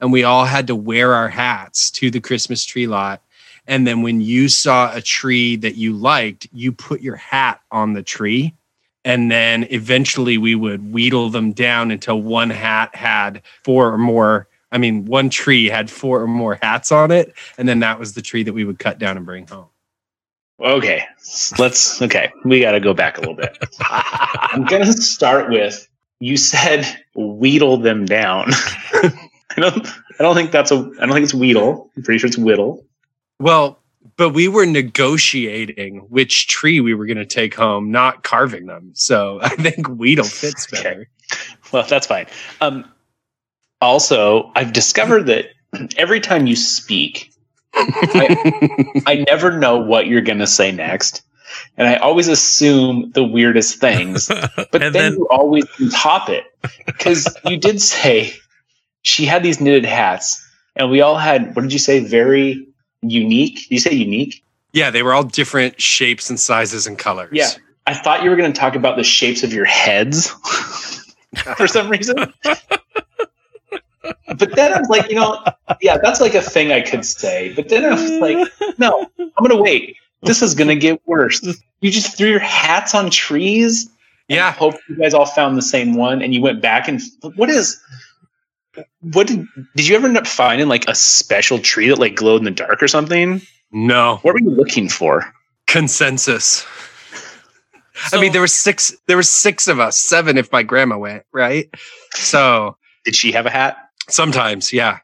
and 0.00 0.12
we 0.12 0.22
all 0.22 0.44
had 0.44 0.66
to 0.66 0.76
wear 0.76 1.14
our 1.14 1.28
hats 1.28 1.90
to 1.90 2.10
the 2.10 2.20
christmas 2.20 2.64
tree 2.64 2.86
lot. 2.86 3.22
And 3.66 3.86
then 3.86 4.02
when 4.02 4.20
you 4.20 4.48
saw 4.50 4.94
a 4.94 5.00
tree 5.00 5.56
that 5.56 5.76
you 5.76 5.94
liked 5.94 6.46
you 6.52 6.70
put 6.70 7.00
your 7.00 7.16
hat 7.16 7.60
on 7.70 7.94
the 7.94 8.02
tree. 8.02 8.54
And 9.06 9.30
then 9.30 9.66
eventually 9.70 10.38
we 10.38 10.54
would 10.54 10.92
wheedle 10.92 11.30
them 11.30 11.52
down 11.52 11.90
until 11.90 12.20
one 12.20 12.50
hat 12.50 12.94
had 12.94 13.42
four 13.64 13.92
or 13.92 13.98
more 13.98 14.48
i 14.72 14.78
mean 14.78 15.04
one 15.04 15.30
tree 15.30 15.66
had 15.66 15.90
four 15.90 16.20
or 16.20 16.28
more 16.28 16.58
hats 16.60 16.92
on 16.92 17.10
it. 17.10 17.34
And 17.56 17.68
then 17.68 17.80
that 17.80 17.98
was 17.98 18.12
the 18.12 18.22
tree 18.22 18.42
that 18.42 18.52
we 18.52 18.64
would 18.64 18.78
cut 18.78 18.98
down 18.98 19.16
and 19.16 19.26
bring 19.26 19.46
home. 19.46 19.68
Okay, 20.60 21.04
let's. 21.58 22.00
Okay, 22.00 22.30
we 22.44 22.60
got 22.60 22.72
to 22.72 22.80
go 22.80 22.94
back 22.94 23.18
a 23.18 23.20
little 23.20 23.34
bit. 23.34 23.58
I'm 23.80 24.64
gonna 24.64 24.92
start 24.92 25.50
with 25.50 25.88
you 26.24 26.36
said 26.36 26.86
wheedle 27.14 27.76
them 27.78 28.04
down. 28.06 28.46
I 28.52 29.60
don't. 29.60 29.86
I 29.86 30.22
don't 30.22 30.34
think 30.34 30.50
that's 30.50 30.70
a. 30.72 30.76
I 31.00 31.06
don't 31.06 31.12
think 31.12 31.24
it's 31.24 31.34
wheedle. 31.34 31.90
I'm 31.96 32.02
pretty 32.02 32.18
sure 32.18 32.28
it's 32.28 32.38
whittle. 32.38 32.84
well 33.40 33.78
but 34.16 34.30
we 34.30 34.46
were 34.48 34.66
negotiating 34.66 35.96
which 36.08 36.46
tree 36.46 36.78
we 36.78 36.94
were 36.94 37.06
going 37.06 37.16
to 37.16 37.24
take 37.26 37.54
home 37.54 37.90
not 37.90 38.22
carving 38.22 38.66
them 38.66 38.90
so 38.94 39.40
i 39.42 39.48
think 39.48 39.88
wheedle 39.88 40.24
fits 40.26 40.66
Okay. 40.72 40.82
better 40.82 41.08
Well, 41.72 41.84
that's 41.88 42.06
fine. 42.06 42.26
Um, 42.60 42.84
also, 43.80 44.52
I've 44.54 44.72
discovered 44.72 45.24
that 45.24 45.46
every 45.96 46.20
time 46.20 46.46
you 46.46 46.54
speak, 46.54 47.32
I 47.74 49.24
never 49.28 49.58
know 49.58 49.78
what 49.78 50.06
you're 50.06 50.20
going 50.20 50.38
to 50.38 50.46
say 50.46 50.70
next. 50.70 51.22
And 51.76 51.88
I 51.88 51.96
always 51.96 52.28
assume 52.28 53.10
the 53.12 53.24
weirdest 53.24 53.80
things, 53.80 54.28
but 54.28 54.72
then, 54.72 54.92
then 54.92 55.12
you 55.12 55.28
always 55.30 55.64
top 55.92 56.28
it. 56.28 56.44
Because 56.86 57.34
you 57.44 57.56
did 57.56 57.80
say 57.80 58.34
she 59.02 59.26
had 59.26 59.42
these 59.42 59.60
knitted 59.60 59.84
hats, 59.84 60.40
and 60.76 60.90
we 60.90 61.00
all 61.00 61.16
had, 61.16 61.54
what 61.54 61.62
did 61.62 61.72
you 61.72 61.78
say, 61.78 62.00
very 62.00 62.66
unique? 63.02 63.68
Did 63.68 63.70
you 63.70 63.80
say 63.80 63.92
unique? 63.92 64.42
Yeah, 64.72 64.90
they 64.90 65.02
were 65.02 65.14
all 65.14 65.22
different 65.22 65.80
shapes 65.80 66.30
and 66.30 66.38
sizes 66.38 66.86
and 66.86 66.98
colors. 66.98 67.30
Yeah. 67.32 67.48
I 67.86 67.94
thought 67.94 68.24
you 68.24 68.30
were 68.30 68.36
going 68.36 68.52
to 68.52 68.58
talk 68.58 68.74
about 68.74 68.96
the 68.96 69.04
shapes 69.04 69.42
of 69.42 69.52
your 69.52 69.66
heads 69.66 70.28
for 71.56 71.68
some 71.68 71.90
reason. 71.90 72.16
but 72.42 72.62
then 74.56 74.72
I 74.72 74.78
was 74.78 74.88
like, 74.88 75.10
you 75.10 75.16
know, 75.16 75.44
yeah, 75.80 75.98
that's 76.02 76.20
like 76.20 76.34
a 76.34 76.40
thing 76.40 76.72
I 76.72 76.80
could 76.80 77.04
say. 77.04 77.52
But 77.54 77.68
then 77.68 77.84
I 77.84 77.90
was 77.90 78.10
like, 78.12 78.48
no, 78.78 79.06
I'm 79.18 79.30
going 79.38 79.50
to 79.50 79.62
wait. 79.62 79.96
This 80.24 80.42
is 80.42 80.54
going 80.54 80.68
to 80.68 80.76
get 80.76 81.00
worse. 81.06 81.42
You 81.80 81.90
just 81.90 82.16
threw 82.16 82.28
your 82.28 82.38
hats 82.40 82.94
on 82.94 83.10
trees. 83.10 83.86
and 84.28 84.36
Yeah. 84.36 84.52
Hope 84.52 84.74
you 84.88 84.96
guys 84.96 85.14
all 85.14 85.26
found 85.26 85.56
the 85.56 85.62
same 85.62 85.94
one 85.94 86.22
and 86.22 86.32
you 86.34 86.40
went 86.40 86.60
back 86.62 86.88
and 86.88 87.00
what 87.36 87.50
is. 87.50 87.80
What 89.00 89.28
did 89.28 89.46
did 89.76 89.86
you 89.86 89.94
ever 89.94 90.08
end 90.08 90.18
up 90.18 90.26
finding 90.26 90.66
like 90.66 90.88
a 90.88 90.94
special 90.94 91.58
tree 91.60 91.88
that 91.88 91.98
like 91.98 92.16
glowed 92.16 92.38
in 92.40 92.44
the 92.44 92.50
dark 92.50 92.82
or 92.82 92.88
something? 92.88 93.40
No 93.70 94.18
What 94.22 94.34
were 94.34 94.40
you 94.40 94.50
looking 94.50 94.88
for? 94.88 95.32
consensus. 95.66 96.64
I 98.12 98.20
mean, 98.20 98.32
there 98.32 98.40
were 98.40 98.46
six. 98.48 98.94
There 99.06 99.16
were 99.16 99.22
six 99.22 99.68
of 99.68 99.78
us, 99.78 99.96
seven 99.98 100.36
if 100.36 100.50
my 100.50 100.62
grandma 100.64 100.98
went. 100.98 101.22
Right. 101.32 101.68
So 102.14 102.76
Did 103.04 103.14
she 103.14 103.30
have 103.32 103.46
a 103.46 103.50
hat? 103.50 103.76
sometimes, 104.08 104.72
yeah. 104.72 104.98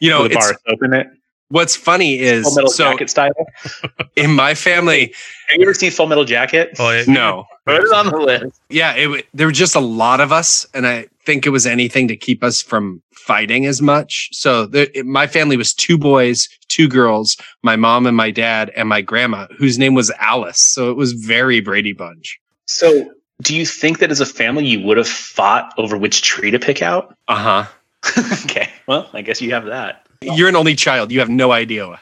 You 0.00 0.10
know, 0.10 0.28
the 0.28 0.34
it's, 0.34 0.36
bar 0.36 0.58
open 0.68 0.92
it? 0.94 1.08
What's 1.48 1.76
funny 1.76 2.18
is 2.18 2.44
Full 2.44 2.54
metal 2.54 2.70
so 2.70 2.84
jacket 2.92 3.10
style. 3.10 3.32
in 4.16 4.32
my 4.32 4.54
family, 4.54 5.14
Have 5.48 5.60
you 5.60 5.62
ever 5.62 5.74
seen 5.74 5.90
Full 5.90 6.06
Metal 6.06 6.24
Jacket? 6.24 6.76
oh, 6.78 6.90
yeah, 6.90 7.04
no, 7.06 7.44
Put 7.66 7.76
it 7.82 7.92
on 7.92 8.06
the 8.06 8.16
list. 8.18 8.60
yeah, 8.70 8.94
it, 8.94 9.26
there 9.34 9.46
were 9.46 9.52
just 9.52 9.74
a 9.74 9.80
lot 9.80 10.20
of 10.20 10.32
us, 10.32 10.66
and 10.74 10.86
I 10.86 11.06
think 11.24 11.46
it 11.46 11.50
was 11.50 11.66
anything 11.66 12.08
to 12.08 12.16
keep 12.16 12.42
us 12.42 12.62
from 12.62 13.02
fighting 13.12 13.66
as 13.66 13.82
much. 13.82 14.30
So 14.32 14.66
the, 14.66 14.96
it- 14.98 15.06
my 15.06 15.26
family 15.26 15.56
was 15.56 15.74
two 15.74 15.98
boys, 15.98 16.48
two 16.68 16.88
girls, 16.88 17.36
my 17.62 17.76
mom 17.76 18.06
and 18.06 18.16
my 18.16 18.30
dad, 18.30 18.70
and 18.76 18.88
my 18.88 19.00
grandma, 19.02 19.46
whose 19.58 19.78
name 19.78 19.94
was 19.94 20.10
Alice. 20.18 20.60
So 20.60 20.90
it 20.90 20.96
was 20.96 21.12
very 21.12 21.60
Brady 21.60 21.92
Bunch. 21.92 22.38
So, 22.66 23.12
do 23.42 23.54
you 23.56 23.64
think 23.64 24.00
that 24.00 24.10
as 24.10 24.20
a 24.20 24.26
family 24.26 24.66
you 24.66 24.84
would 24.84 24.96
have 24.96 25.06
fought 25.08 25.72
over 25.78 25.96
which 25.96 26.22
tree 26.22 26.50
to 26.50 26.58
pick 26.58 26.82
out? 26.82 27.14
Uh 27.28 27.64
huh. 28.04 28.22
okay. 28.44 28.68
Well, 28.86 29.08
I 29.12 29.22
guess 29.22 29.40
you 29.40 29.52
have 29.52 29.64
that. 29.66 30.06
You're 30.22 30.48
an 30.48 30.56
only 30.56 30.74
child. 30.74 31.12
You 31.12 31.20
have 31.20 31.28
no 31.28 31.52
idea. 31.52 31.98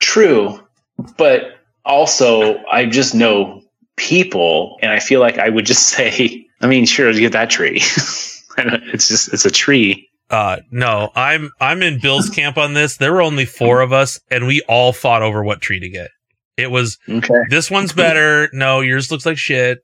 True, 0.00 0.60
but 1.16 1.58
also 1.84 2.58
I 2.70 2.86
just 2.86 3.14
know 3.14 3.62
people, 3.96 4.78
and 4.82 4.90
I 4.90 4.98
feel 4.98 5.20
like 5.20 5.38
I 5.38 5.48
would 5.48 5.66
just 5.66 5.88
say, 5.88 6.46
I 6.60 6.66
mean, 6.66 6.84
sure, 6.86 7.12
get 7.12 7.32
that 7.32 7.50
tree. 7.50 7.82
It's 8.58 9.08
just 9.08 9.32
it's 9.32 9.46
a 9.46 9.50
tree. 9.50 10.10
Uh, 10.28 10.58
no, 10.70 11.10
I'm 11.14 11.50
I'm 11.58 11.82
in 11.82 11.98
Bill's 12.00 12.28
camp 12.28 12.58
on 12.58 12.74
this. 12.74 12.98
There 12.98 13.10
were 13.14 13.22
only 13.22 13.46
four 13.46 13.80
of 13.80 13.94
us, 13.94 14.20
and 14.30 14.46
we 14.46 14.60
all 14.68 14.92
fought 14.92 15.22
over 15.22 15.42
what 15.42 15.62
tree 15.62 15.80
to 15.80 15.88
get. 15.88 16.10
It 16.58 16.70
was 16.70 16.98
Okay. 17.08 17.44
this 17.48 17.70
one's 17.70 17.94
better. 17.94 18.50
No, 18.52 18.80
yours 18.80 19.10
looks 19.10 19.24
like 19.24 19.38
shit. 19.38 19.78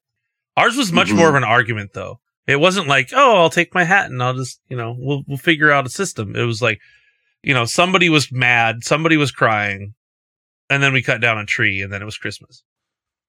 Ours 0.58 0.76
was 0.76 0.92
much 0.92 1.08
Mhm. 1.08 1.16
more 1.16 1.30
of 1.30 1.34
an 1.34 1.44
argument, 1.44 1.92
though. 1.94 2.20
It 2.48 2.58
wasn't 2.58 2.88
like, 2.88 3.10
oh, 3.14 3.36
I'll 3.36 3.50
take 3.50 3.74
my 3.74 3.84
hat 3.84 4.10
and 4.10 4.22
I'll 4.22 4.34
just, 4.34 4.58
you 4.70 4.76
know, 4.76 4.96
we'll 4.98 5.22
we'll 5.28 5.36
figure 5.36 5.70
out 5.70 5.86
a 5.86 5.90
system. 5.90 6.34
It 6.34 6.44
was 6.44 6.62
like, 6.62 6.80
you 7.42 7.52
know, 7.52 7.66
somebody 7.66 8.08
was 8.08 8.32
mad, 8.32 8.84
somebody 8.84 9.18
was 9.18 9.30
crying, 9.30 9.94
and 10.70 10.82
then 10.82 10.94
we 10.94 11.02
cut 11.02 11.20
down 11.20 11.36
a 11.36 11.44
tree, 11.44 11.82
and 11.82 11.92
then 11.92 12.00
it 12.00 12.06
was 12.06 12.16
Christmas. 12.16 12.64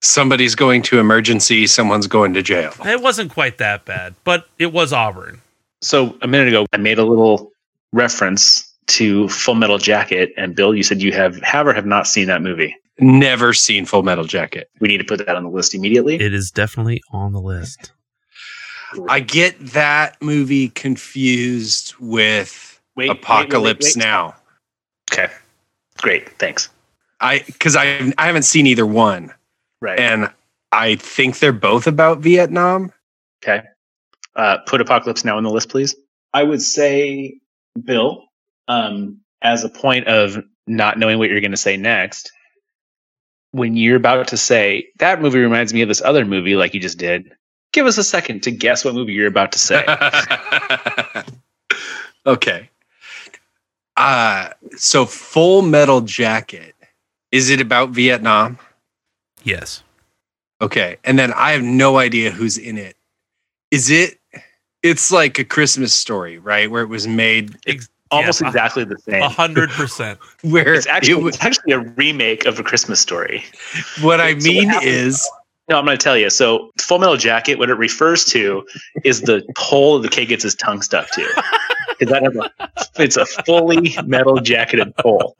Somebody's 0.02 0.56
going 0.56 0.82
to 0.84 1.00
emergency. 1.00 1.68
Someone's 1.68 2.08
going 2.08 2.34
to 2.34 2.42
jail. 2.42 2.74
It 2.86 3.02
wasn't 3.02 3.32
quite 3.32 3.58
that 3.58 3.84
bad, 3.84 4.16
but 4.24 4.48
it 4.58 4.72
was 4.72 4.94
Auburn. 4.94 5.42
So 5.82 6.18
a 6.22 6.28
minute 6.28 6.48
ago, 6.48 6.66
I 6.72 6.78
made 6.78 6.98
a 6.98 7.04
little 7.04 7.52
reference 7.92 8.74
to 8.88 9.28
Full 9.28 9.56
Metal 9.56 9.78
Jacket, 9.78 10.32
and 10.38 10.56
Bill, 10.56 10.74
you 10.74 10.84
said 10.84 11.02
you 11.02 11.12
have 11.12 11.42
have 11.42 11.68
or 11.68 11.74
have 11.74 11.86
not 11.86 12.08
seen 12.08 12.28
that 12.28 12.42
movie. 12.42 12.74
Never 13.00 13.54
seen 13.54 13.86
Full 13.86 14.04
Metal 14.04 14.24
Jacket. 14.24 14.70
We 14.80 14.88
need 14.88 15.00
to 15.00 15.04
put 15.04 15.26
that 15.26 15.36
on 15.36 15.44
the 15.44 15.50
list 15.50 15.76
immediately. 15.76 16.16
It 16.16 16.34
is 16.34 16.52
definitely 16.52 17.02
on 17.12 17.34
the 17.34 17.42
list. 17.42 17.92
I 19.08 19.20
get 19.20 19.60
that 19.60 20.22
movie 20.22 20.70
confused 20.70 21.94
with 22.00 22.80
Wait, 22.96 23.10
wait, 23.10 23.10
wait, 23.10 23.20
Apocalypse 23.20 23.96
wait, 23.96 24.04
wait. 24.04 24.06
Now. 24.06 24.36
Okay, 25.12 25.32
great, 25.98 26.30
thanks. 26.40 26.70
I 27.20 27.40
because 27.46 27.76
I 27.76 28.14
I 28.18 28.26
haven't 28.26 28.44
seen 28.44 28.68
either 28.68 28.86
one, 28.86 29.34
Right. 29.82 30.00
and 30.00 30.30
I 30.72 30.96
think 30.96 31.40
they're 31.40 31.52
both 31.52 31.88
about 31.88 32.20
Vietnam. 32.20 32.92
Okay. 33.44 33.64
Uh, 34.36 34.58
put 34.66 34.82
Apocalypse 34.82 35.26
Now 35.26 35.38
on 35.38 35.44
the 35.44 35.50
list, 35.50 35.70
please. 35.70 35.96
I 36.34 36.44
would 36.44 36.62
say, 36.62 37.40
Bill, 37.84 38.26
um, 38.68 39.20
as 39.42 39.64
a 39.64 39.70
point 39.70 40.08
of 40.08 40.38
not 40.68 40.98
knowing 41.00 41.18
what 41.18 41.30
you're 41.30 41.42
going 41.42 41.52
to 41.52 41.58
say 41.58 41.76
next, 41.76 42.32
when 43.52 43.76
you're 43.76 43.98
about 43.98 44.28
to 44.30 44.38
say, 44.38 44.88
that 45.00 45.22
movie 45.22 45.40
reminds 45.40 45.74
me 45.74 45.82
of 45.82 45.88
this 45.88 46.02
other 46.02 46.24
movie, 46.26 46.56
like 46.56 46.74
you 46.74 46.80
just 46.80 47.00
did, 47.00 47.32
give 47.72 47.86
us 47.86 47.98
a 47.98 48.04
second 48.04 48.44
to 48.44 48.52
guess 48.52 48.84
what 48.86 48.94
movie 48.96 49.14
you're 49.14 49.28
about 49.28 49.52
to 49.54 49.60
say. 49.60 49.86
okay. 52.26 52.70
Uh 53.98 54.50
so 54.78 55.06
Full 55.06 55.62
Metal 55.62 56.02
Jacket. 56.02 56.76
Is 57.32 57.50
it 57.50 57.62
about 57.62 57.90
Vietnam? 57.90 58.58
Yes. 59.44 59.84
Okay. 60.62 60.98
And 61.04 61.18
then 61.20 61.32
I 61.34 61.52
have 61.52 61.64
no 61.64 61.98
idea 61.98 62.32
who's 62.32 62.58
in 62.58 62.78
it. 62.78 62.96
Is 63.72 63.90
it 63.90 64.20
it's 64.82 65.12
like 65.12 65.38
a 65.40 65.44
Christmas 65.44 65.94
story, 65.94 66.38
right? 66.40 66.72
Where 66.72 66.82
it 66.84 66.88
was 66.90 67.08
made 67.08 67.56
Ex- 67.68 67.90
Almost 68.12 68.42
yeah, 68.42 68.48
exactly 68.48 68.84
the 68.86 68.98
same. 68.98 69.22
A 69.22 69.30
hundred 69.30 69.70
percent. 69.70 70.18
where 70.42 70.74
It's 70.74 70.88
it 70.88 70.90
actually, 70.92 71.24
was- 71.24 71.36
it's 71.36 71.46
actually 71.46 71.74
a 71.74 71.80
remake 71.80 72.46
of 72.48 72.58
A 72.60 72.64
Christmas 72.64 73.00
Story. 73.00 73.44
what 74.02 74.20
I 74.20 74.32
So 74.32 74.36
what 74.38 74.44
mean 74.46 74.70
happened- 74.70 74.90
is 74.90 75.30
No, 75.70 75.78
I'm 75.78 75.86
going 75.86 75.98
to 75.98 76.04
tell 76.04 76.18
you. 76.18 76.30
So, 76.32 76.72
Full 76.82 76.98
Metal 77.00 77.16
Jacket, 77.18 77.60
what 77.60 77.70
it 77.70 77.76
refers 77.76 78.26
to 78.26 78.66
is 79.04 79.22
the 79.22 79.44
pole 79.56 80.00
the 80.00 80.10
kid 80.10 80.26
gets 80.26 80.42
his 80.44 80.56
tongue 80.56 80.82
stuck 80.82 81.10
to. 81.12 81.44
that 82.00 82.24
has 82.24 82.36
a- 82.36 82.70
it's 83.04 83.18
a 83.18 83.26
fully 83.26 83.96
metal 84.06 84.40
jacketed 84.40 84.96
pole. 84.98 85.38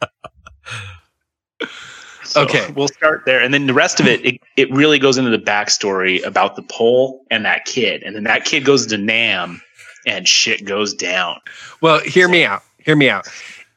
So 2.24 2.44
Okay. 2.44 2.72
we'll 2.76 2.88
start 2.90 3.24
there, 3.26 3.42
and 3.42 3.52
then 3.54 3.66
the 3.66 3.74
rest 3.74 4.00
of 4.00 4.06
it, 4.06 4.24
it, 4.24 4.40
it 4.56 4.72
really 4.72 5.00
goes 5.00 5.18
into 5.18 5.32
the 5.32 5.40
backstory 5.40 6.24
about 6.24 6.56
the 6.56 6.62
pole 6.62 7.26
and 7.32 7.44
that 7.46 7.66
kid, 7.66 8.04
and 8.04 8.16
then 8.16 8.24
that 8.26 8.46
kid 8.46 8.64
goes 8.66 8.86
to 8.86 8.98
Nam, 9.00 9.60
and 10.06 10.28
shit 10.28 10.64
goes 10.64 10.94
down. 10.94 11.40
Well, 11.82 12.02
hear 12.02 12.28
me 12.30 12.46
out. 12.46 12.62
Hear 12.78 12.96
me 12.96 13.10
out. 13.10 13.28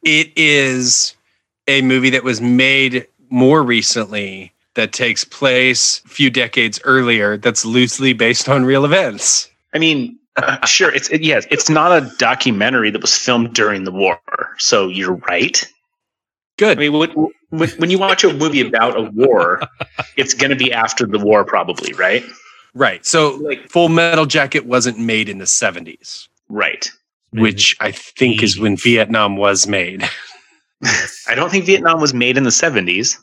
It 0.02 0.30
is 0.36 1.16
a 1.66 1.80
movie 1.80 2.10
that 2.10 2.24
was 2.24 2.42
made 2.42 3.06
more 3.30 3.62
recently 3.62 4.52
that 4.74 4.92
takes 4.92 5.24
place 5.24 6.02
a 6.04 6.08
few 6.08 6.30
decades 6.30 6.80
earlier 6.84 7.36
that's 7.36 7.64
loosely 7.64 8.12
based 8.12 8.48
on 8.48 8.64
real 8.64 8.84
events. 8.84 9.50
I 9.74 9.78
mean, 9.78 10.18
uh, 10.36 10.64
sure, 10.66 10.94
it's 10.94 11.10
it, 11.10 11.22
yes, 11.22 11.46
it's 11.50 11.68
not 11.68 11.92
a 11.92 12.10
documentary 12.18 12.90
that 12.90 13.00
was 13.00 13.16
filmed 13.16 13.54
during 13.54 13.84
the 13.84 13.92
war, 13.92 14.18
so 14.58 14.88
you're 14.88 15.16
right. 15.28 15.62
Good. 16.56 16.78
I 16.78 16.80
mean, 16.80 16.92
when, 16.92 17.10
when, 17.50 17.68
when 17.70 17.90
you 17.90 17.98
watch 17.98 18.24
a 18.24 18.32
movie 18.32 18.60
about 18.66 18.98
a 18.98 19.10
war, 19.10 19.62
it's 20.16 20.34
going 20.34 20.50
to 20.50 20.56
be 20.56 20.72
after 20.72 21.06
the 21.06 21.18
war, 21.18 21.44
probably, 21.44 21.92
right? 21.94 22.24
right. 22.74 23.04
So 23.04 23.36
Like, 23.36 23.68
Full 23.68 23.88
Metal 23.88 24.26
Jacket 24.26 24.66
wasn't 24.66 24.98
made 24.98 25.28
in 25.28 25.38
the 25.38 25.44
70s, 25.44 26.28
right. 26.48 26.88
which 27.32 27.76
I 27.80 27.90
think 27.90 28.42
is 28.42 28.58
when 28.58 28.76
Vietnam 28.76 29.36
was 29.36 29.66
made. 29.66 30.08
I 31.28 31.34
don't 31.34 31.50
think 31.50 31.64
Vietnam 31.64 32.00
was 32.00 32.12
made 32.12 32.36
in 32.36 32.44
the 32.44 32.50
70s, 32.50 33.18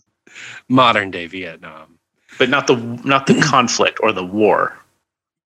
Modern 0.70 1.12
day 1.12 1.26
Vietnam. 1.28 1.98
but 2.38 2.50
not 2.50 2.68
the 2.68 2.76
not 3.04 3.28
the 3.28 3.40
conflict 3.44 4.00
or 4.02 4.12
the 4.12 4.26
war. 4.26 4.78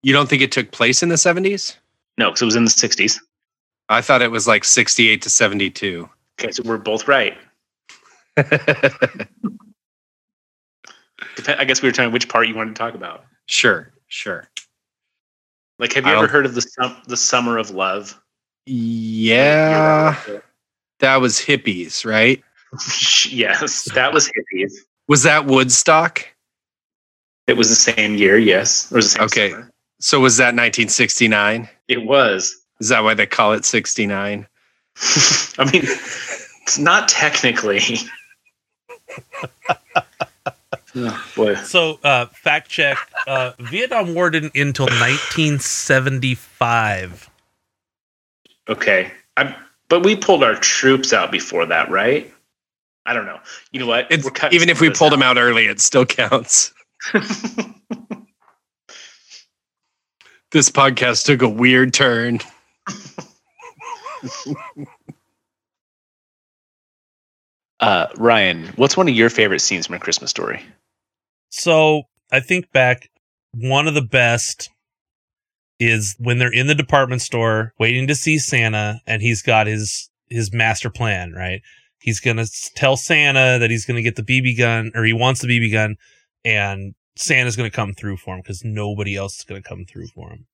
You 0.04 0.14
don't 0.14 0.30
think 0.30 0.42
it 0.42 0.52
took 0.52 0.72
place 0.72 1.02
in 1.02 1.10
the 1.10 1.16
70s? 1.16 1.78
No, 2.18 2.30
because 2.30 2.42
it 2.42 2.46
was 2.46 2.56
in 2.58 2.66
the 2.66 2.70
60s. 2.70 3.20
I 3.90 4.02
thought 4.02 4.22
it 4.22 4.32
was 4.32 4.48
like 4.48 4.64
68 4.66 5.22
to 5.22 5.30
72. 5.30 6.10
Okay, 6.40 6.52
so 6.52 6.62
we're 6.66 6.78
both 6.78 7.08
right. 7.08 7.38
I 8.38 9.28
guess 11.66 11.82
we 11.82 11.88
were 11.88 11.94
talking 11.94 12.12
which 12.12 12.28
part 12.30 12.48
you 12.48 12.56
wanted 12.56 12.76
to 12.76 12.80
talk 12.80 12.94
about. 12.96 13.26
sure, 13.48 13.92
sure. 14.08 14.48
Like, 15.80 15.94
have 15.94 16.06
you 16.06 16.12
I 16.12 16.16
ever 16.16 16.22
don't- 16.28 16.32
heard 16.32 16.46
of 16.46 16.54
the 16.56 16.62
sum- 16.62 17.02
the 17.08 17.18
Summer 17.18 17.58
of 17.58 17.72
Love? 17.72 18.20
Yeah, 18.66 20.16
that 21.00 21.18
was 21.18 21.40
hippies, 21.40 22.06
right? 22.06 22.42
yes, 23.30 23.84
that 23.94 24.14
was 24.14 24.30
hippies. 24.32 24.74
Was 25.08 25.24
that 25.24 25.46
Woodstock? 25.46 26.28
It 27.48 27.58
was 27.58 27.70
the 27.70 27.76
same 27.76 28.16
year, 28.16 28.38
yes. 28.38 28.92
It 28.92 28.96
was 28.96 29.06
the 29.06 29.12
same 29.12 29.24
Okay. 29.26 29.52
summer. 29.52 29.70
So 30.00 30.20
was 30.20 30.38
that 30.38 30.56
1969? 30.56 31.70
It 31.88 32.06
was. 32.06 32.56
Is 32.80 32.90
that 32.90 33.04
why 33.04 33.14
they 33.14 33.26
call 33.26 33.54
it 33.54 33.66
69? 33.66 34.48
I 35.58 35.72
mean, 35.72 35.82
it's 35.84 36.78
not 36.80 37.08
technically. 37.10 37.82
oh, 40.96 41.26
boy. 41.36 41.56
So, 41.56 42.00
uh, 42.04 42.28
fact 42.28 42.70
check: 42.70 42.98
uh, 43.28 43.52
Vietnam 43.60 44.14
War 44.14 44.30
didn't 44.30 44.54
end 44.56 44.68
until 44.70 44.86
1975. 44.86 47.30
Okay. 48.70 49.12
I, 49.38 49.56
but 49.90 50.04
we 50.04 50.16
pulled 50.16 50.44
our 50.44 50.56
troops 50.56 51.12
out 51.14 51.32
before 51.32 51.66
that, 51.66 51.90
right? 51.90 52.32
I 53.06 53.14
don't 53.14 53.26
know. 53.26 53.40
You 53.72 53.80
know 53.82 53.88
what? 53.88 54.08
It's, 54.10 54.28
even 54.52 54.70
if 54.70 54.80
we 54.80 54.88
of 54.88 54.94
this 54.94 55.00
pulled 55.00 55.14
them 55.14 55.22
out 55.22 55.38
early, 55.38 55.66
it 55.66 55.82
still 55.82 56.06
counts. 56.06 56.74
This 60.54 60.70
podcast 60.70 61.26
took 61.26 61.42
a 61.42 61.50
weird 61.50 61.96
turn. 61.96 62.40
uh, 67.80 68.06
Ryan, 68.18 68.72
what's 68.76 68.96
one 68.96 69.10
of 69.10 69.16
your 69.16 69.32
favorite 69.32 69.62
scenes 69.62 69.88
from 69.88 69.96
A 69.96 70.00
Christmas 70.00 70.30
Story? 70.30 70.64
So 71.50 72.04
I 72.32 72.40
think 72.40 72.72
back, 72.72 73.10
one 73.56 73.88
of 73.88 73.96
the 73.96 74.04
best 74.04 74.70
is 75.80 76.16
when 76.20 76.38
they're 76.38 76.54
in 76.54 76.68
the 76.68 76.76
department 76.76 77.24
store 77.24 77.74
waiting 77.80 78.06
to 78.06 78.14
see 78.14 78.38
Santa, 78.38 79.02
and 79.08 79.24
he's 79.24 79.42
got 79.42 79.66
his 79.66 80.12
his 80.30 80.54
master 80.54 80.92
plan. 80.92 81.32
Right, 81.34 81.64
he's 82.04 82.20
gonna 82.20 82.46
tell 82.76 82.98
Santa 82.98 83.58
that 83.60 83.72
he's 83.72 83.86
gonna 83.86 84.02
get 84.02 84.16
the 84.16 84.24
BB 84.24 84.58
gun, 84.58 84.92
or 84.94 85.04
he 85.04 85.14
wants 85.14 85.42
the 85.42 85.48
BB 85.48 85.72
gun, 85.72 85.96
and 86.46 86.94
Santa's 87.16 87.56
gonna 87.56 87.70
come 87.72 87.94
through 87.94 88.18
for 88.18 88.36
him 88.36 88.42
because 88.42 88.64
nobody 88.64 89.16
else 89.16 89.38
is 89.40 89.46
gonna 89.46 89.62
come 89.62 89.86
through 89.86 90.08
for 90.08 90.32
him. 90.32 90.46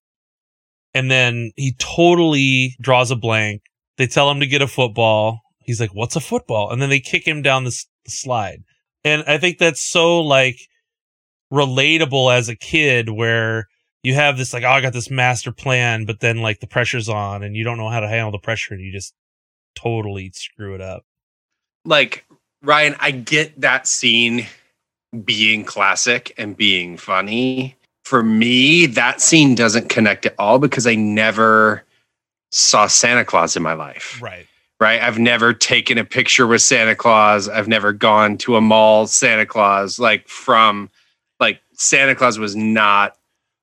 And 0.93 1.09
then 1.11 1.51
he 1.55 1.75
totally 1.77 2.75
draws 2.81 3.11
a 3.11 3.15
blank. 3.15 3.61
They 3.97 4.07
tell 4.07 4.29
him 4.31 4.39
to 4.39 4.47
get 4.47 4.61
a 4.61 4.67
football. 4.67 5.41
He's 5.59 5.79
like, 5.79 5.93
"What's 5.93 6.15
a 6.15 6.21
football?" 6.21 6.71
And 6.71 6.81
then 6.81 6.89
they 6.89 6.99
kick 6.99 7.27
him 7.27 7.41
down 7.41 7.63
the, 7.63 7.69
s- 7.69 7.85
the 8.05 8.11
slide. 8.11 8.59
And 9.03 9.23
I 9.27 9.37
think 9.37 9.57
that's 9.59 9.81
so 9.81 10.19
like 10.21 10.57
relatable 11.51 12.33
as 12.35 12.49
a 12.49 12.55
kid 12.55 13.09
where 13.09 13.65
you 14.03 14.13
have 14.13 14.37
this 14.37 14.53
like 14.53 14.63
oh 14.63 14.69
i 14.69 14.81
got 14.81 14.93
this 14.93 15.09
master 15.09 15.51
plan 15.51 16.05
but 16.05 16.19
then 16.19 16.37
like 16.37 16.59
the 16.59 16.67
pressure's 16.67 17.09
on 17.09 17.41
and 17.43 17.55
you 17.55 17.63
don't 17.63 17.77
know 17.77 17.89
how 17.89 17.99
to 17.99 18.07
handle 18.07 18.31
the 18.31 18.37
pressure 18.37 18.73
and 18.75 18.83
you 18.83 18.91
just 18.91 19.13
totally 19.75 20.31
screw 20.35 20.75
it 20.75 20.81
up 20.81 21.01
Like, 21.89 22.25
Ryan, 22.61 22.95
I 22.99 23.11
get 23.11 23.59
that 23.59 23.87
scene 23.87 24.47
being 25.23 25.65
classic 25.65 26.33
and 26.37 26.55
being 26.55 26.97
funny. 26.97 27.75
For 28.03 28.23
me, 28.23 28.85
that 28.85 29.21
scene 29.21 29.55
doesn't 29.55 29.89
connect 29.89 30.25
at 30.25 30.35
all 30.39 30.59
because 30.59 30.87
I 30.87 30.95
never 30.95 31.83
saw 32.51 32.87
Santa 32.87 33.25
Claus 33.25 33.57
in 33.57 33.63
my 33.63 33.73
life. 33.73 34.19
right 34.21 34.45
right? 34.79 35.01
I've 35.01 35.19
never 35.19 35.53
taken 35.53 35.97
a 35.97 36.05
picture 36.05 36.47
with 36.47 36.61
Santa 36.61 36.95
Claus. 36.95 37.49
I've 37.49 37.67
never 37.67 37.91
gone 37.91 38.37
to 38.39 38.55
a 38.55 38.61
mall 38.61 39.07
Santa 39.07 39.45
Claus. 39.45 39.99
Like 39.99 40.27
from 40.27 40.89
like 41.39 41.59
Santa 41.73 42.15
Claus 42.15 42.39
was 42.39 42.55
not 42.55 43.17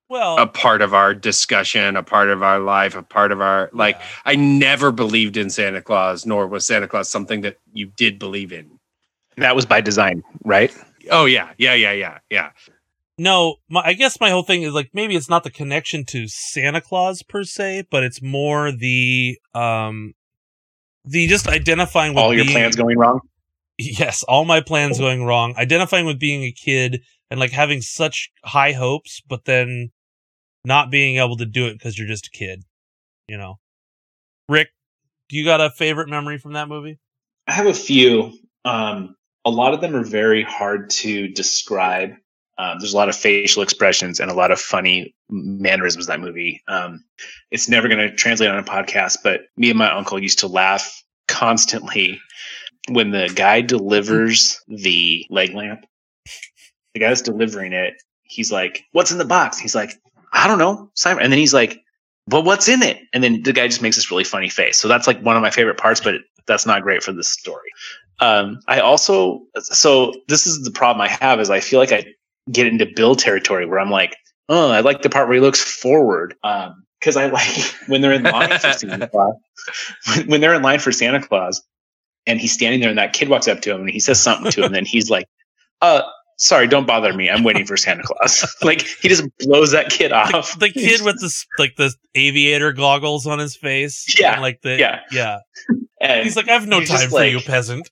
well 0.09 0.39
a 0.39 0.47
part 0.47 0.83
of 0.83 0.95
our 0.95 1.15
discussion, 1.15 1.97
a 1.97 2.03
part 2.03 2.29
of 2.31 2.43
our 2.43 2.59
life, 2.59 2.95
a 2.95 3.03
part 3.03 3.33
of 3.33 3.41
our 3.41 3.71
like 3.73 3.97
yeah. 3.99 4.07
I 4.25 4.37
never 4.37 4.93
believed 4.93 5.37
in 5.37 5.51
Santa 5.51 5.83
Claus, 5.83 6.25
nor 6.27 6.47
was 6.47 6.67
Santa 6.67 6.89
Claus 6.89 7.11
something 7.11 7.41
that 7.43 7.59
you 7.73 7.87
did 7.97 8.19
believe 8.19 8.53
in. 8.53 8.79
That 9.37 9.55
was 9.55 9.67
by 9.67 9.81
design, 9.81 10.23
right? 10.45 10.73
Oh 11.11 11.25
yeah, 11.27 11.51
yeah, 11.59 11.75
yeah, 11.75 11.93
yeah, 11.93 12.19
yeah. 12.31 12.51
no 13.19 13.57
my, 13.71 13.81
i 13.85 13.93
guess 13.95 14.21
my 14.21 14.31
whole 14.31 14.43
thing 14.43 14.63
is 14.63 14.75
like 14.75 14.91
maybe 14.93 15.17
it's 15.17 15.31
not 15.31 15.43
the 15.45 15.51
connection 15.51 16.05
to 16.05 16.27
santa 16.29 16.81
claus 16.83 17.23
per 17.23 17.43
se 17.45 17.85
but 17.91 18.03
it's 18.05 18.21
more 18.21 18.71
the 18.73 19.39
um 19.55 20.13
the 21.05 21.27
just 21.27 21.49
identifying 21.49 22.13
with 22.13 22.23
All 22.23 22.35
your 22.35 22.45
being- 22.45 22.57
plans 22.57 22.77
going 22.77 22.99
wrong. 22.99 23.21
yes 23.79 24.23
all 24.25 24.45
my 24.45 24.61
plans 24.61 24.99
going 24.99 25.25
wrong 25.25 25.55
identifying 25.57 26.05
with 26.05 26.19
being 26.19 26.43
a 26.43 26.53
kid 26.53 27.01
and 27.31 27.41
like 27.41 27.53
having 27.53 27.81
such 27.81 28.31
high 28.45 28.73
hopes 28.73 29.23
but 29.27 29.45
then 29.47 29.91
not 30.67 30.91
being 30.91 31.17
able 31.17 31.37
to 31.37 31.47
do 31.47 31.67
it 31.67 31.75
because 31.75 31.99
you're 31.99 32.09
just 32.09 32.27
a 32.27 32.31
kid 32.31 32.65
you 33.29 33.37
know 33.37 33.59
rick 34.49 34.69
do 35.29 35.37
you 35.37 35.45
got 35.45 35.61
a 35.61 35.71
favorite 35.71 36.09
memory 36.09 36.39
from 36.39 36.53
that 36.53 36.69
movie 36.69 36.99
I 37.47 37.53
have 37.53 37.67
a 37.67 37.75
few. 37.75 38.33
Um, 38.65 39.17
a 39.45 39.51
lot 39.51 39.73
of 39.73 39.81
them 39.81 39.95
are 39.95 40.05
very 40.05 40.43
hard 40.43 40.91
to 40.91 41.29
describe. 41.29 42.15
Um, 42.59 42.79
there's 42.79 42.95
a 42.95 42.97
lot 42.97 43.09
of 43.09 43.15
facial 43.15 43.63
expressions 43.63 44.19
and 44.19 44.31
a 44.31 44.35
lot 44.35 44.51
of 44.51 44.59
funny 44.59 45.15
mannerisms 45.29 46.09
in 46.09 46.13
that 46.13 46.27
movie. 46.27 46.63
Um, 46.67 47.05
it's 47.51 47.69
never 47.69 47.89
going 47.89 48.01
to 48.01 48.15
translate 48.15 48.51
on 48.51 48.59
a 48.59 48.65
podcast, 48.65 49.19
but 49.23 49.43
me 49.57 49.71
and 49.71 49.79
my 49.79 49.91
uncle 49.93 50.21
used 50.21 50.41
to 50.41 50.49
laugh 50.49 51.05
constantly 51.29 52.21
when 52.89 53.11
the 53.11 53.31
guy 53.35 53.61
delivers 53.61 54.61
the 54.69 55.25
leg 55.31 55.55
lamp. 55.55 55.85
The 56.95 57.01
guy 57.01 57.09
that's 57.09 57.23
delivering 57.23 57.73
it, 57.75 57.95
he's 58.23 58.51
like, 58.51 58.83
"What's 58.93 59.13
in 59.13 59.19
the 59.19 59.25
box?" 59.25 59.59
He's 59.59 59.75
like, 59.75 59.93
"I 60.37 60.47
don't 60.47 60.59
know, 60.59 60.91
Simon." 60.95 61.23
And 61.23 61.33
then 61.33 61.39
he's 61.39 61.55
like, 61.55 61.83
"But 62.27 62.45
what's 62.45 62.69
in 62.69 62.83
it?" 62.83 62.99
And 63.13 63.23
then 63.25 63.43
the 63.43 63.53
guy 63.53 63.67
just 63.67 63.83
makes 63.83 63.97
this 63.97 64.11
really 64.11 64.25
funny 64.25 64.49
face. 64.49 64.79
So 64.79 64.89
that's 64.89 65.07
like 65.07 65.21
one 65.21 65.37
of 65.37 65.43
my 65.43 65.51
favorite 65.51 65.79
parts, 65.79 66.01
but 66.01 66.17
that's 66.47 66.67
not 66.67 66.83
great 66.83 67.03
for 67.03 67.13
this 67.13 67.29
story. 67.29 67.71
Um, 68.21 68.61
I 68.69 68.81
also 68.81 69.43
so 69.59 70.15
this 70.29 70.47
is 70.47 70.63
the 70.63 70.71
problem 70.71 71.01
I 71.03 71.09
have 71.09 71.41
is 71.41 71.51
I 71.51 71.61
feel 71.61 71.81
like 71.81 71.93
I 71.93 72.05
get 72.51 72.67
into 72.67 72.87
Bill 72.87 73.15
territory 73.15 73.67
where 73.67 73.81
I'm 73.81 73.91
like, 73.91 74.17
oh, 74.49 74.71
I 74.71 74.81
like 74.81 75.03
the 75.03 75.11
part 75.11 75.29
where 75.29 75.35
he 75.35 75.41
looks 75.41 75.63
forward. 75.63 76.35
Um, 76.45 76.85
because 77.01 77.17
I 77.17 77.27
like 77.27 77.57
when 77.87 78.01
they're 78.01 78.13
in 78.13 78.23
line 78.23 78.59
for 78.59 78.73
Santa 78.73 79.09
Claus. 79.09 79.35
When, 80.09 80.29
when 80.29 80.41
they're 80.41 80.55
in 80.55 80.63
line 80.63 80.79
for 80.79 80.93
Santa 80.93 81.25
Claus, 81.25 81.63
and 82.27 82.41
he's 82.41 82.53
standing 82.53 82.81
there, 82.81 82.89
and 82.89 82.99
that 82.99 83.13
kid 83.13 83.29
walks 83.29 83.49
up 83.49 83.61
to 83.63 83.73
him 83.73 83.83
and 83.83 83.91
he 83.91 84.01
says 84.01 84.21
something 84.21 84.51
to 84.53 84.65
him, 84.65 84.75
and 84.75 84.87
he's 84.87 85.11
like, 85.11 85.29
"Uh, 85.81 86.03
sorry, 86.37 86.67
don't 86.69 86.87
bother 86.87 87.13
me. 87.13 87.29
I'm 87.31 87.43
waiting 87.45 87.67
for 87.67 87.77
Santa 87.77 88.03
Claus." 88.05 88.45
like 88.63 88.83
he 88.83 89.09
just 89.09 89.25
blows 89.41 89.73
that 89.73 89.91
kid 89.91 90.13
off. 90.13 90.59
the 90.59 90.71
kid 90.71 91.03
with 91.03 91.21
the 91.21 91.45
like 91.59 91.77
the 91.77 91.95
aviator 92.15 92.73
goggles 92.73 93.27
on 93.27 93.39
his 93.39 93.57
face 93.57 94.15
Yeah, 94.19 94.35
and, 94.35 94.43
like 94.43 94.61
the 94.63 94.77
yeah. 94.79 95.01
yeah 95.11 95.39
and 96.01 96.23
he's 96.25 96.37
like 96.37 96.49
i 96.49 96.53
have 96.53 96.67
no 96.67 96.85
time 96.85 97.09
for 97.09 97.15
like- 97.17 97.33
you 97.33 97.41
peasant 97.41 97.89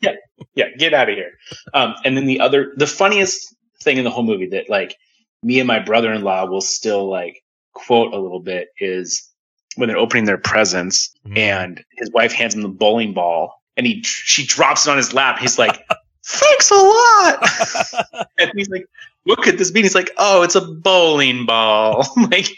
yeah, 0.00 0.12
yeah, 0.54 0.66
get 0.78 0.94
out 0.94 1.10
of 1.10 1.14
here. 1.16 1.32
Um, 1.74 1.94
and 2.04 2.16
then 2.16 2.24
the 2.26 2.40
other, 2.40 2.72
the 2.76 2.86
funniest 2.86 3.54
thing 3.82 3.98
in 3.98 4.04
the 4.04 4.10
whole 4.10 4.22
movie 4.22 4.46
that 4.50 4.70
like 4.70 4.96
me 5.42 5.58
and 5.58 5.66
my 5.66 5.78
brother-in-law 5.78 6.46
will 6.46 6.60
still 6.62 7.10
like 7.10 7.42
quote 7.74 8.14
a 8.14 8.18
little 8.18 8.40
bit 8.40 8.68
is 8.78 9.28
when 9.76 9.88
they're 9.88 9.98
opening 9.98 10.24
their 10.24 10.38
presents 10.38 11.10
Mhm. 11.26 11.36
and 11.38 11.84
his 11.98 12.10
wife 12.12 12.32
hands 12.32 12.54
him 12.54 12.62
the 12.62 12.68
bowling 12.68 13.12
ball 13.12 13.52
and 13.76 13.86
he 13.86 14.02
she 14.04 14.46
drops 14.46 14.86
it 14.86 14.90
on 14.90 14.96
his 14.96 15.12
lap. 15.12 15.38
He's 15.38 15.58
like, 15.58 15.84
"Thanks 16.26 16.70
a 16.70 16.74
lot." 16.74 18.28
and 18.38 18.50
he's 18.54 18.68
like, 18.68 18.86
"What 19.24 19.42
could 19.42 19.58
this 19.58 19.70
be?" 19.70 19.80
And 19.80 19.84
he's 19.84 19.94
like, 19.94 20.10
"Oh, 20.16 20.42
it's 20.42 20.54
a 20.54 20.60
bowling 20.60 21.46
ball." 21.46 22.06
like 22.30 22.48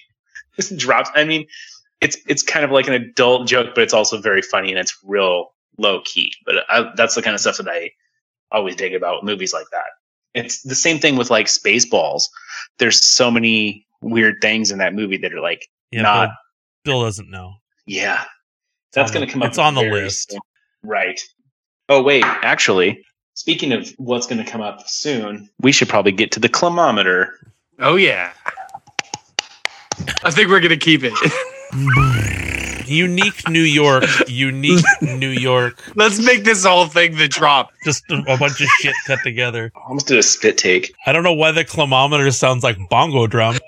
just 0.57 0.77
drops. 0.77 1.11
I 1.15 1.25
mean, 1.25 1.47
it's 2.01 2.17
it's 2.27 2.43
kind 2.43 2.65
of 2.65 2.71
like 2.71 2.87
an 2.89 2.95
adult 2.95 3.47
joke, 3.49 3.75
but 3.75 3.83
it's 3.85 3.95
also 3.95 4.21
very 4.21 4.43
funny 4.43 4.71
and 4.71 4.79
it's 4.79 4.97
real 5.05 5.53
low 5.79 6.01
key. 6.05 6.33
But 6.45 6.57
I, 6.69 6.91
that's 6.97 7.15
the 7.15 7.23
kind 7.23 7.35
of 7.35 7.41
stuff 7.41 7.59
that 7.59 7.69
I 7.69 7.91
always 8.51 8.77
dig 8.77 8.95
about 8.95 9.25
movies 9.25 9.53
like 9.53 9.67
that. 9.73 9.87
It's 10.35 10.63
the 10.63 10.75
same 10.75 10.99
thing 10.99 11.17
with 11.17 11.31
like 11.31 11.47
Spaceballs. 11.47 12.25
There's 12.79 13.07
so 13.07 13.31
many 13.31 13.87
weird 14.03 14.37
things 14.43 14.71
in 14.71 14.79
that 14.79 14.95
movie 14.95 15.17
that 15.19 15.33
are 15.33 15.41
like, 15.41 15.67
Yeah, 15.91 16.03
Not- 16.03 16.31
Bill, 16.85 16.95
Bill 17.01 17.05
doesn't 17.05 17.31
know. 17.31 17.55
yeah, 17.87 18.25
that's 18.93 19.11
going 19.11 19.27
to 19.27 19.33
come 19.33 19.43
up. 19.43 19.49
it's 19.49 19.59
on 19.59 19.75
the 19.75 19.83
list. 19.83 20.33
soon. 20.33 20.41
right? 20.83 21.19
Oh 21.89 22.03
wait, 22.03 22.25
actually, 22.25 23.05
speaking 23.37 23.73
of 23.73 23.89
what's 23.99 24.27
going 24.27 24.43
to 24.45 24.51
come 24.51 24.61
up 24.61 24.89
soon, 24.89 25.49
we 25.61 25.71
should 25.71 25.89
probably 25.89 26.11
get 26.11 26.33
to 26.33 26.41
the 26.41 26.49
climometer. 26.49 27.39
Oh 27.79 27.95
yeah. 27.95 28.33
I 30.25 30.31
think 30.31 30.49
we're 30.51 30.61
gonna 30.61 30.77
keep 30.77 31.03
it. 31.05 31.15
Unique 32.87 33.49
New 33.49 33.63
York, 33.63 34.05
unique 34.29 34.85
New 35.03 35.31
York. 35.31 35.83
Let's 35.97 36.25
make 36.25 36.45
this 36.45 36.65
whole 36.65 36.87
thing 36.87 37.17
the 37.17 37.27
drop. 37.27 37.73
Just 37.85 38.05
a, 38.11 38.19
a 38.29 38.39
bunch 38.39 38.61
of 38.61 38.69
shit 38.79 38.95
cut 39.09 39.19
together. 39.25 39.73
I 39.75 39.81
almost 39.89 40.07
did 40.07 40.19
a 40.19 40.23
spit 40.23 40.57
take. 40.57 40.95
I 41.05 41.11
don't 41.11 41.25
know 41.25 41.33
why 41.33 41.51
the 41.51 41.65
climometer 41.65 42.31
sounds 42.31 42.63
like 42.63 42.77
bongo 42.89 43.27
drum. 43.27 43.59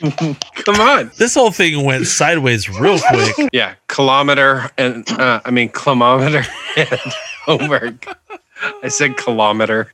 Come 0.00 0.80
on. 0.80 1.10
This 1.18 1.34
whole 1.34 1.50
thing 1.50 1.84
went 1.84 2.06
sideways 2.06 2.70
real 2.70 2.98
quick. 2.98 3.50
Yeah, 3.52 3.74
kilometer 3.88 4.70
and 4.78 5.06
uh, 5.10 5.42
I 5.44 5.50
mean 5.50 5.68
kilometer 5.68 6.44
and 6.76 7.00
homework. 7.44 8.06
I 8.82 8.88
said 8.88 9.16
kilometer. 9.16 9.92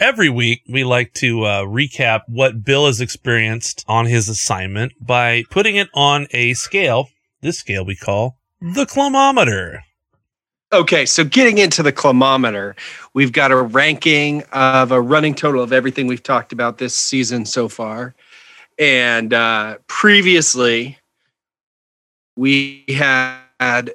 Every 0.00 0.28
week, 0.28 0.62
we 0.68 0.84
like 0.84 1.12
to 1.14 1.42
uh, 1.42 1.62
recap 1.64 2.20
what 2.28 2.64
Bill 2.64 2.86
has 2.86 3.00
experienced 3.00 3.84
on 3.88 4.06
his 4.06 4.28
assignment 4.28 4.92
by 5.04 5.42
putting 5.50 5.74
it 5.74 5.88
on 5.92 6.28
a 6.30 6.54
scale. 6.54 7.08
This 7.40 7.58
scale 7.58 7.84
we 7.84 7.96
call 7.96 8.38
the 8.60 8.86
climometer. 8.86 9.82
Okay, 10.72 11.06
so 11.06 11.24
getting 11.24 11.58
into 11.58 11.82
the 11.82 11.92
climometer, 11.92 12.76
we've 13.14 13.32
got 13.32 13.50
a 13.50 13.56
ranking 13.56 14.42
of 14.52 14.92
a 14.92 15.00
running 15.00 15.34
total 15.34 15.62
of 15.62 15.72
everything 15.72 16.06
we've 16.06 16.22
talked 16.22 16.52
about 16.52 16.78
this 16.78 16.94
season 16.94 17.46
so 17.46 17.68
far. 17.68 18.14
And 18.78 19.32
uh, 19.32 19.78
previously, 19.86 20.98
we 22.36 22.84
had 22.88 23.92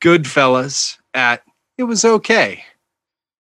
Goodfellas 0.00 0.96
at 1.14 1.42
it 1.80 1.84
was 1.84 2.04
okay, 2.04 2.62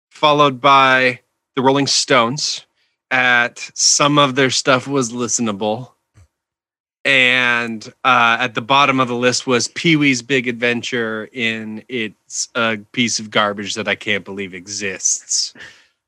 followed 0.09 0.59
by 0.59 1.19
the 1.55 1.61
Rolling 1.61 1.85
Stones 1.85 2.65
at 3.11 3.69
some 3.75 4.17
of 4.17 4.33
their 4.33 4.49
stuff 4.49 4.87
was 4.87 5.11
listenable. 5.11 5.91
And 7.05 7.85
uh, 8.03 8.37
at 8.39 8.55
the 8.55 8.61
bottom 8.61 8.99
of 8.99 9.07
the 9.07 9.15
list 9.15 9.45
was 9.45 9.67
Pee 9.67 9.97
Wee's 9.97 10.23
Big 10.23 10.47
Adventure 10.47 11.29
in 11.31 11.83
it's 11.89 12.47
a 12.55 12.77
piece 12.91 13.19
of 13.19 13.29
garbage 13.29 13.75
that 13.75 13.87
I 13.87 13.93
can't 13.93 14.25
believe 14.25 14.55
exists. 14.55 15.53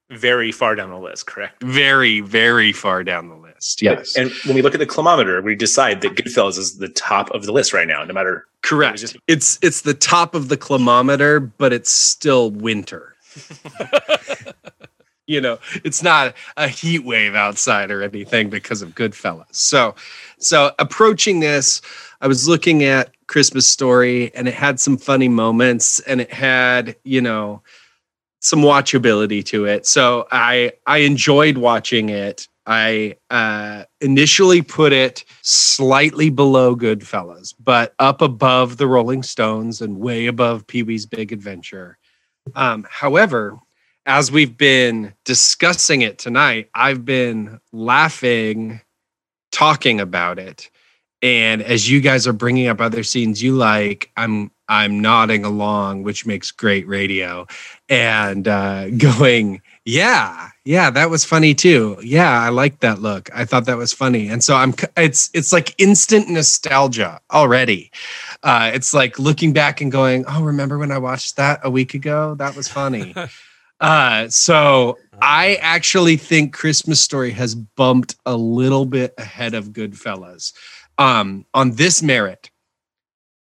Very 0.10 0.52
far 0.52 0.74
down 0.74 0.90
the 0.90 0.98
list, 0.98 1.28
correct? 1.28 1.62
Very, 1.62 2.22
very 2.22 2.72
far 2.72 3.04
down 3.04 3.30
the 3.30 3.36
list. 3.36 3.45
Yes. 3.82 4.16
And 4.16 4.32
when 4.46 4.56
we 4.56 4.62
look 4.62 4.74
at 4.74 4.80
the 4.80 4.86
climometer, 4.86 5.42
we 5.42 5.56
decide 5.56 6.02
that 6.02 6.16
Goodfellas 6.16 6.58
is 6.58 6.78
the 6.78 6.90
top 6.90 7.32
of 7.32 7.46
the 7.46 7.52
list 7.52 7.74
right 7.74 7.88
now, 7.88 8.04
no 8.04 8.14
matter. 8.14 8.46
Correct. 8.62 9.00
Just- 9.00 9.18
It's 9.28 9.58
it's 9.62 9.82
the 9.82 9.94
top 9.94 10.36
of 10.36 10.50
the 10.50 10.58
climometer, 10.58 11.40
but 11.40 11.74
it's 11.74 11.92
still 11.92 12.52
winter. 12.52 13.16
you 15.28 15.42
know, 15.42 15.58
it's 15.84 16.04
not 16.04 16.36
a 16.58 16.68
heat 16.68 17.04
wave 17.04 17.36
outside 17.36 17.90
or 17.92 18.04
anything 18.04 18.50
because 18.50 18.82
of 18.82 18.94
Goodfellas. 18.96 19.46
So, 19.56 19.96
so 20.38 20.72
approaching 20.80 21.40
this, 21.40 21.82
I 22.22 22.28
was 22.28 22.48
looking 22.48 22.84
at 22.84 23.12
Christmas 23.28 23.68
Story, 23.68 24.34
and 24.36 24.48
it 24.48 24.54
had 24.54 24.80
some 24.80 24.98
funny 24.98 25.28
moments, 25.28 26.00
and 26.02 26.22
it 26.22 26.32
had 26.32 26.96
you 27.04 27.22
know 27.22 27.62
some 28.40 28.62
watchability 28.62 29.44
to 29.46 29.66
it. 29.66 29.86
So 29.88 30.28
I 30.32 30.74
I 30.86 31.00
enjoyed 31.00 31.58
watching 31.58 32.10
it. 32.10 32.48
I 32.68 33.16
uh, 33.30 33.84
initially 34.02 34.62
put 34.62 34.92
it 34.92 35.24
slightly 35.42 36.30
below 36.30 36.76
Goodfellas, 36.76 37.54
but 37.64 37.94
up 38.00 38.22
above 38.22 38.78
the 38.78 38.88
Rolling 38.88 39.24
Stones 39.24 39.82
and 39.82 40.00
way 40.00 40.26
above 40.26 40.66
Pee 40.66 40.84
Wee's 40.84 41.06
Big 41.06 41.32
Adventure. 41.32 41.98
Um, 42.56 42.86
however, 42.90 43.60
as 44.06 44.32
we've 44.32 44.58
been 44.58 45.14
discussing 45.26 46.02
it 46.02 46.18
tonight, 46.18 46.70
I've 46.76 47.06
been 47.06 47.60
laughing, 47.72 48.82
talking 49.52 50.00
about 50.00 50.40
it, 50.40 50.70
and 51.22 51.62
as 51.64 51.90
you 51.90 52.02
guys 52.02 52.28
are 52.28 52.34
bringing 52.34 52.68
up 52.68 52.80
other 52.80 53.04
scenes 53.04 53.42
you 53.42 53.56
like, 53.56 54.12
I'm 54.16 54.52
I'm 54.68 55.00
nodding 55.00 55.46
along, 55.46 56.04
which 56.04 56.26
makes 56.26 56.52
great 56.52 56.88
radio, 56.88 57.48
and 57.90 58.48
uh, 58.48 58.90
going, 58.98 59.62
yeah, 59.86 60.50
yeah, 60.64 60.90
that 60.90 61.12
was 61.12 61.24
funny 61.24 61.54
too. 61.54 61.98
Yeah, 62.02 62.42
I 62.42 62.50
like 62.50 62.80
that 62.80 63.00
look. 63.00 63.30
I 63.36 63.46
thought 63.46 63.66
that 63.66 63.78
was 63.78 63.94
funny, 63.94 64.30
and 64.30 64.44
so 64.44 64.56
I'm. 64.56 64.74
It's 64.98 65.30
it's 65.36 65.54
like 65.54 65.76
instant 65.78 66.28
nostalgia 66.28 67.22
already. 67.32 67.92
Uh, 68.42 68.72
it's 68.74 68.96
like 68.96 69.20
looking 69.20 69.54
back 69.54 69.82
and 69.82 69.92
going, 69.92 70.26
oh, 70.28 70.42
remember 70.42 70.80
when 70.80 70.92
I 70.92 70.98
watched 70.98 71.36
that 71.36 71.60
a 71.64 71.70
week 71.70 71.94
ago? 71.94 72.34
That 72.34 72.56
was 72.56 72.68
funny. 72.68 73.14
uh, 73.80 74.28
so 74.28 74.98
I 75.22 75.60
actually 75.62 76.18
think 76.18 76.56
Christmas 76.56 77.00
Story 77.00 77.30
has 77.32 77.54
bumped 77.54 78.16
a 78.26 78.36
little 78.36 78.86
bit 78.86 79.14
ahead 79.20 79.54
of 79.54 79.70
Goodfellas. 79.70 80.54
Um, 80.98 81.46
on 81.54 81.72
this 81.72 82.02
merit, 82.02 82.50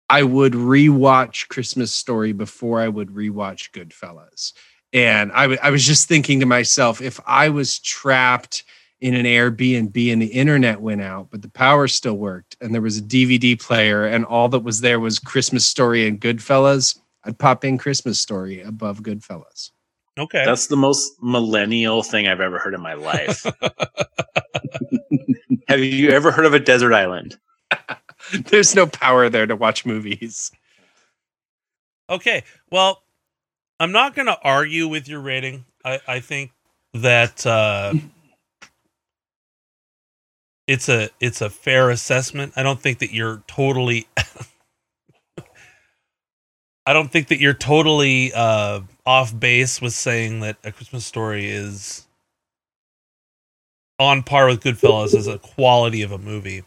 I 0.08 0.22
would 0.22 0.54
rewatch 0.54 1.48
Christmas 1.48 1.94
Story 1.94 2.32
before 2.32 2.80
I 2.80 2.88
would 2.88 3.08
rewatch 3.08 3.70
Goodfellas. 3.72 4.54
And 4.92 5.32
I 5.32 5.56
I 5.62 5.70
was 5.70 5.86
just 5.86 6.08
thinking 6.08 6.40
to 6.40 6.46
myself, 6.46 7.00
if 7.00 7.20
I 7.26 7.48
was 7.48 7.78
trapped 7.78 8.64
in 9.00 9.14
an 9.14 9.26
Airbnb 9.26 10.12
and 10.12 10.22
the 10.22 10.26
internet 10.26 10.80
went 10.80 11.02
out, 11.02 11.28
but 11.30 11.42
the 11.42 11.50
power 11.50 11.88
still 11.88 12.14
worked, 12.14 12.56
and 12.60 12.72
there 12.72 12.82
was 12.82 12.98
a 12.98 13.02
DVD 13.02 13.60
player, 13.60 14.04
and 14.04 14.24
all 14.24 14.48
that 14.50 14.60
was 14.60 14.80
there 14.80 15.00
was 15.00 15.18
Christmas 15.18 15.66
Story 15.66 16.06
and 16.06 16.20
Goodfellas, 16.20 16.98
I'd 17.24 17.38
pop 17.38 17.64
in 17.64 17.78
Christmas 17.78 18.20
Story 18.20 18.60
above 18.60 19.02
Goodfellas. 19.02 19.70
Okay. 20.18 20.44
That's 20.44 20.66
the 20.66 20.76
most 20.76 21.14
millennial 21.22 22.02
thing 22.02 22.28
I've 22.28 22.40
ever 22.40 22.58
heard 22.58 22.74
in 22.74 22.82
my 22.82 22.94
life. 22.94 23.44
Have 25.68 25.80
you 25.80 26.10
ever 26.10 26.30
heard 26.30 26.44
of 26.44 26.54
a 26.54 26.60
desert 26.60 26.92
island? 26.92 27.38
There's 28.32 28.74
no 28.74 28.86
power 28.86 29.28
there 29.28 29.46
to 29.46 29.56
watch 29.56 29.86
movies. 29.86 30.50
Okay. 32.10 32.44
Well, 32.70 33.01
I'm 33.82 33.90
not 33.90 34.14
going 34.14 34.26
to 34.26 34.38
argue 34.44 34.86
with 34.86 35.08
your 35.08 35.18
rating. 35.18 35.64
I, 35.84 35.98
I 36.06 36.20
think 36.20 36.52
that 36.94 37.44
uh, 37.44 37.94
it's 40.68 40.88
a 40.88 41.10
it's 41.18 41.40
a 41.40 41.50
fair 41.50 41.90
assessment. 41.90 42.52
I 42.54 42.62
don't 42.62 42.78
think 42.78 43.00
that 43.00 43.12
you're 43.12 43.42
totally. 43.48 44.06
I 46.86 46.92
don't 46.92 47.10
think 47.10 47.26
that 47.26 47.40
you're 47.40 47.54
totally 47.54 48.32
uh, 48.32 48.82
off 49.04 49.36
base 49.36 49.82
with 49.82 49.94
saying 49.94 50.38
that 50.40 50.58
A 50.62 50.70
Christmas 50.70 51.04
Story 51.04 51.48
is 51.48 52.06
on 53.98 54.22
par 54.22 54.46
with 54.46 54.62
Goodfellas 54.62 55.12
as 55.12 55.26
a 55.26 55.38
quality 55.38 56.02
of 56.02 56.12
a 56.12 56.18
movie. 56.18 56.62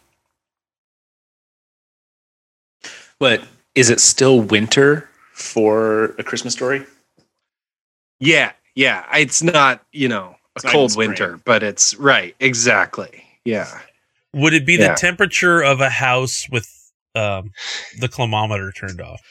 But 3.20 3.42
is 3.74 3.90
it 3.90 4.02
still 4.02 4.42
winter 4.42 5.10
for 5.32 6.08
a 6.18 6.24
Christmas 6.24 6.52
story? 6.52 6.86
Yeah, 8.20 8.52
yeah. 8.76 9.06
It's 9.18 9.42
not, 9.44 9.84
you 9.92 10.08
know, 10.08 10.36
a 10.56 10.62
It's 10.64 10.66
cold 10.72 10.96
winter, 10.98 11.40
but 11.46 11.64
it's 11.64 11.96
right. 11.96 12.36
Exactly. 12.40 13.24
Yeah. 13.44 13.80
Would 14.34 14.54
it 14.54 14.66
be 14.66 14.76
Yeah. 14.76 14.90
the 14.90 14.96
temperature 14.96 15.62
of 15.62 15.82
a 15.82 15.90
house 15.90 16.48
with 16.52 16.70
um, 17.16 17.52
the 18.00 18.08
climometer 18.10 18.72
turned 18.72 19.00
off? 19.02 19.22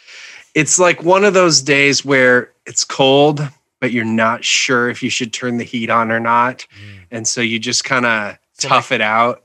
It's 0.54 0.78
like 0.78 1.02
one 1.02 1.24
of 1.24 1.34
those 1.34 1.60
days 1.60 2.04
where 2.04 2.52
it's 2.66 2.84
cold, 2.84 3.46
but 3.80 3.90
you're 3.92 4.04
not 4.04 4.44
sure 4.44 4.88
if 4.88 5.02
you 5.02 5.10
should 5.10 5.32
turn 5.32 5.56
the 5.58 5.64
heat 5.64 5.90
on 5.90 6.10
or 6.10 6.20
not. 6.20 6.66
And 7.10 7.26
so 7.28 7.40
you 7.40 7.58
just 7.58 7.84
kind 7.84 8.06
of 8.06 8.38
So 8.54 8.68
tough 8.68 8.92
it 8.92 9.00
out. 9.00 9.42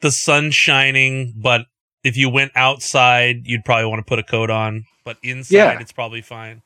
the 0.00 0.10
sun's 0.12 0.54
shining, 0.54 1.34
but 1.36 1.66
if 2.04 2.16
you 2.16 2.28
went 2.30 2.52
outside, 2.54 3.42
you'd 3.46 3.64
probably 3.64 3.86
want 3.86 3.98
to 3.98 4.08
put 4.08 4.18
a 4.18 4.22
coat 4.22 4.48
on. 4.48 4.84
But 5.04 5.16
inside, 5.22 5.54
Yeah. 5.54 5.78
it's 5.80 5.92
probably 5.92 6.22
fine. 6.22 6.62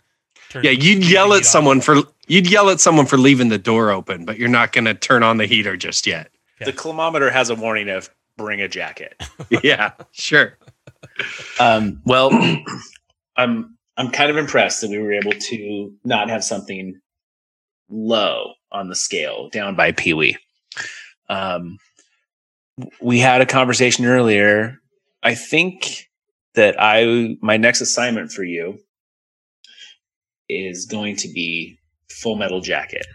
Turn 0.53 0.65
Yeah, 0.65 0.73
you'd 0.73 1.09
yell 1.09 1.33
at 1.33 1.39
on. 1.39 1.45
someone 1.45 1.81
for 1.81 1.97
you'd 2.27 2.51
yell 2.51 2.69
at 2.69 2.79
someone 2.79 3.07
for 3.07 3.17
leaving 3.17 3.49
the 3.49 3.57
door 3.57 3.91
open, 3.91 4.27
but 4.27 4.39
you're 4.39 4.51
not 4.51 4.73
going 4.73 4.85
to 4.85 4.93
turn 4.93 5.23
on 5.23 5.39
the 5.39 5.47
heater 5.47 5.79
just 5.79 6.07
yet. 6.07 6.31
Yeah. 6.61 6.67
The 6.67 6.75
kilometer 6.75 7.31
has 7.31 7.49
a 7.49 7.55
warning 7.55 7.89
of 7.89 8.11
bring 8.37 8.61
a 8.61 8.69
jacket. 8.69 9.15
yeah, 9.63 9.93
sure. 10.11 10.59
Um, 11.59 12.03
well, 12.05 12.31
I'm 13.37 13.79
I'm 13.97 14.11
kind 14.11 14.31
of 14.31 14.37
impressed 14.37 14.83
that 14.83 14.91
we 14.91 14.99
were 14.99 15.15
able 15.15 15.33
to 15.33 15.95
not 16.05 16.29
have 16.29 16.45
something 16.45 17.01
low 17.89 18.53
on 18.71 18.89
the 18.89 18.95
scale 18.95 19.49
down 19.49 19.75
by 19.75 19.93
Pee 19.93 20.13
Wee. 20.13 20.37
Um, 21.31 21.79
we 23.01 23.21
had 23.21 23.41
a 23.41 23.47
conversation 23.47 24.05
earlier. 24.05 24.79
I 25.23 25.35
think 25.35 26.11
that 26.57 26.77
I 26.79 27.39
my 27.41 27.57
next 27.57 27.81
assignment 27.81 28.33
for 28.33 28.45
you 28.45 28.79
is 30.53 30.87
going 30.87 31.17
to 31.17 31.29
be 31.29 31.79
Full 32.11 32.37
Metal 32.37 32.61
Jacket. 32.61 33.07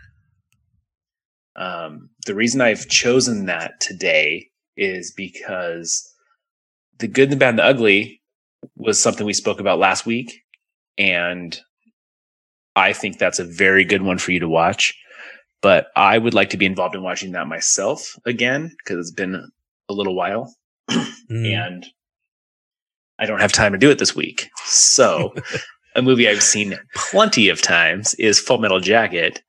Um, 1.55 2.09
the 2.25 2.35
reason 2.35 2.61
I've 2.61 2.87
chosen 2.87 3.45
that 3.47 3.79
today 3.81 4.49
is 4.75 5.11
because 5.15 6.07
the 6.99 7.07
good, 7.07 7.29
the 7.29 7.35
bad, 7.35 7.49
and 7.49 7.59
the 7.59 7.63
ugly 7.63 8.21
was 8.75 9.01
something 9.01 9.25
we 9.25 9.33
spoke 9.33 9.59
about 9.59 9.79
last 9.79 10.05
week, 10.05 10.41
and 10.97 11.59
I 12.75 12.93
think 12.93 13.17
that's 13.17 13.39
a 13.39 13.43
very 13.43 13.83
good 13.85 14.03
one 14.03 14.17
for 14.19 14.31
you 14.31 14.39
to 14.39 14.49
watch. 14.49 14.95
But 15.61 15.87
I 15.95 16.19
would 16.19 16.35
like 16.35 16.51
to 16.51 16.57
be 16.57 16.67
involved 16.67 16.93
in 16.95 17.01
watching 17.01 17.31
that 17.31 17.47
myself 17.47 18.15
again 18.25 18.75
because 18.77 18.99
it's 18.99 19.15
been 19.15 19.49
a 19.89 19.93
little 19.93 20.15
while, 20.15 20.53
Mm. 20.89 21.45
and 21.67 21.85
I 23.19 23.25
don't 23.25 23.41
have 23.41 23.51
time 23.51 23.71
to 23.71 23.77
do 23.79 23.89
it 23.89 23.97
this 23.97 24.15
week. 24.15 24.47
So, 24.65 25.33
a 25.97 26.01
movie 26.01 26.29
I've 26.29 26.43
seen 26.43 26.79
plenty 26.95 27.49
of 27.49 27.61
times 27.61 28.13
is 28.15 28.39
Full 28.39 28.59
Metal 28.59 28.79
Jacket, 28.79 29.41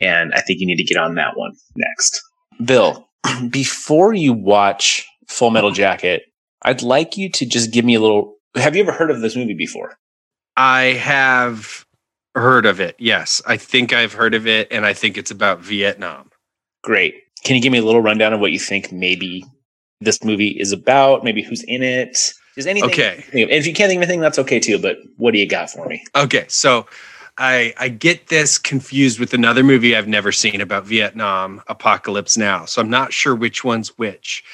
and 0.00 0.32
I 0.34 0.40
think 0.40 0.58
you 0.58 0.66
need 0.66 0.78
to 0.78 0.84
get 0.84 0.96
on 0.96 1.14
that 1.14 1.36
one 1.36 1.52
next. 1.76 2.20
Bill, 2.64 3.08
before 3.50 4.14
you 4.14 4.32
watch 4.32 5.06
Full 5.28 5.50
Metal 5.50 5.70
Jacket, 5.70 6.22
I'd 6.62 6.82
like 6.82 7.16
you 7.16 7.30
to 7.30 7.46
just 7.46 7.70
give 7.70 7.84
me 7.84 7.94
a 7.94 8.00
little. 8.00 8.36
Have 8.56 8.74
you 8.74 8.82
ever 8.82 8.92
heard 8.92 9.10
of 9.10 9.20
this 9.20 9.36
movie 9.36 9.54
before? 9.54 9.98
I 10.56 10.94
have 10.94 11.84
heard 12.34 12.66
of 12.66 12.80
it. 12.80 12.96
Yes, 12.98 13.42
I 13.46 13.56
think 13.58 13.92
I've 13.92 14.14
heard 14.14 14.34
of 14.34 14.46
it, 14.46 14.68
and 14.70 14.86
I 14.86 14.94
think 14.94 15.18
it's 15.18 15.30
about 15.30 15.60
Vietnam. 15.60 16.30
Great. 16.82 17.14
Can 17.44 17.56
you 17.56 17.62
give 17.62 17.72
me 17.72 17.78
a 17.78 17.84
little 17.84 18.02
rundown 18.02 18.32
of 18.32 18.40
what 18.40 18.52
you 18.52 18.58
think 18.58 18.90
maybe 18.90 19.44
this 20.00 20.24
movie 20.24 20.56
is 20.58 20.72
about? 20.72 21.24
Maybe 21.24 21.42
who's 21.42 21.62
in 21.64 21.82
it? 21.82 22.32
Is 22.60 22.66
anything? 22.66 22.90
Okay. 22.90 23.24
If 23.32 23.66
you 23.66 23.72
can't 23.72 23.88
think 23.88 24.00
of 24.00 24.02
anything, 24.02 24.20
that's 24.20 24.38
okay 24.38 24.60
too. 24.60 24.78
But 24.78 24.98
what 25.16 25.32
do 25.32 25.38
you 25.38 25.48
got 25.48 25.70
for 25.70 25.86
me? 25.86 26.04
Okay, 26.14 26.44
so 26.48 26.86
I 27.38 27.72
I 27.78 27.88
get 27.88 28.26
this 28.26 28.58
confused 28.58 29.18
with 29.18 29.32
another 29.32 29.64
movie 29.64 29.96
I've 29.96 30.06
never 30.06 30.30
seen 30.30 30.60
about 30.60 30.84
Vietnam, 30.84 31.62
Apocalypse 31.68 32.36
Now. 32.36 32.66
So 32.66 32.82
I'm 32.82 32.90
not 32.90 33.14
sure 33.14 33.34
which 33.34 33.64
one's 33.64 33.96
which, 33.96 34.44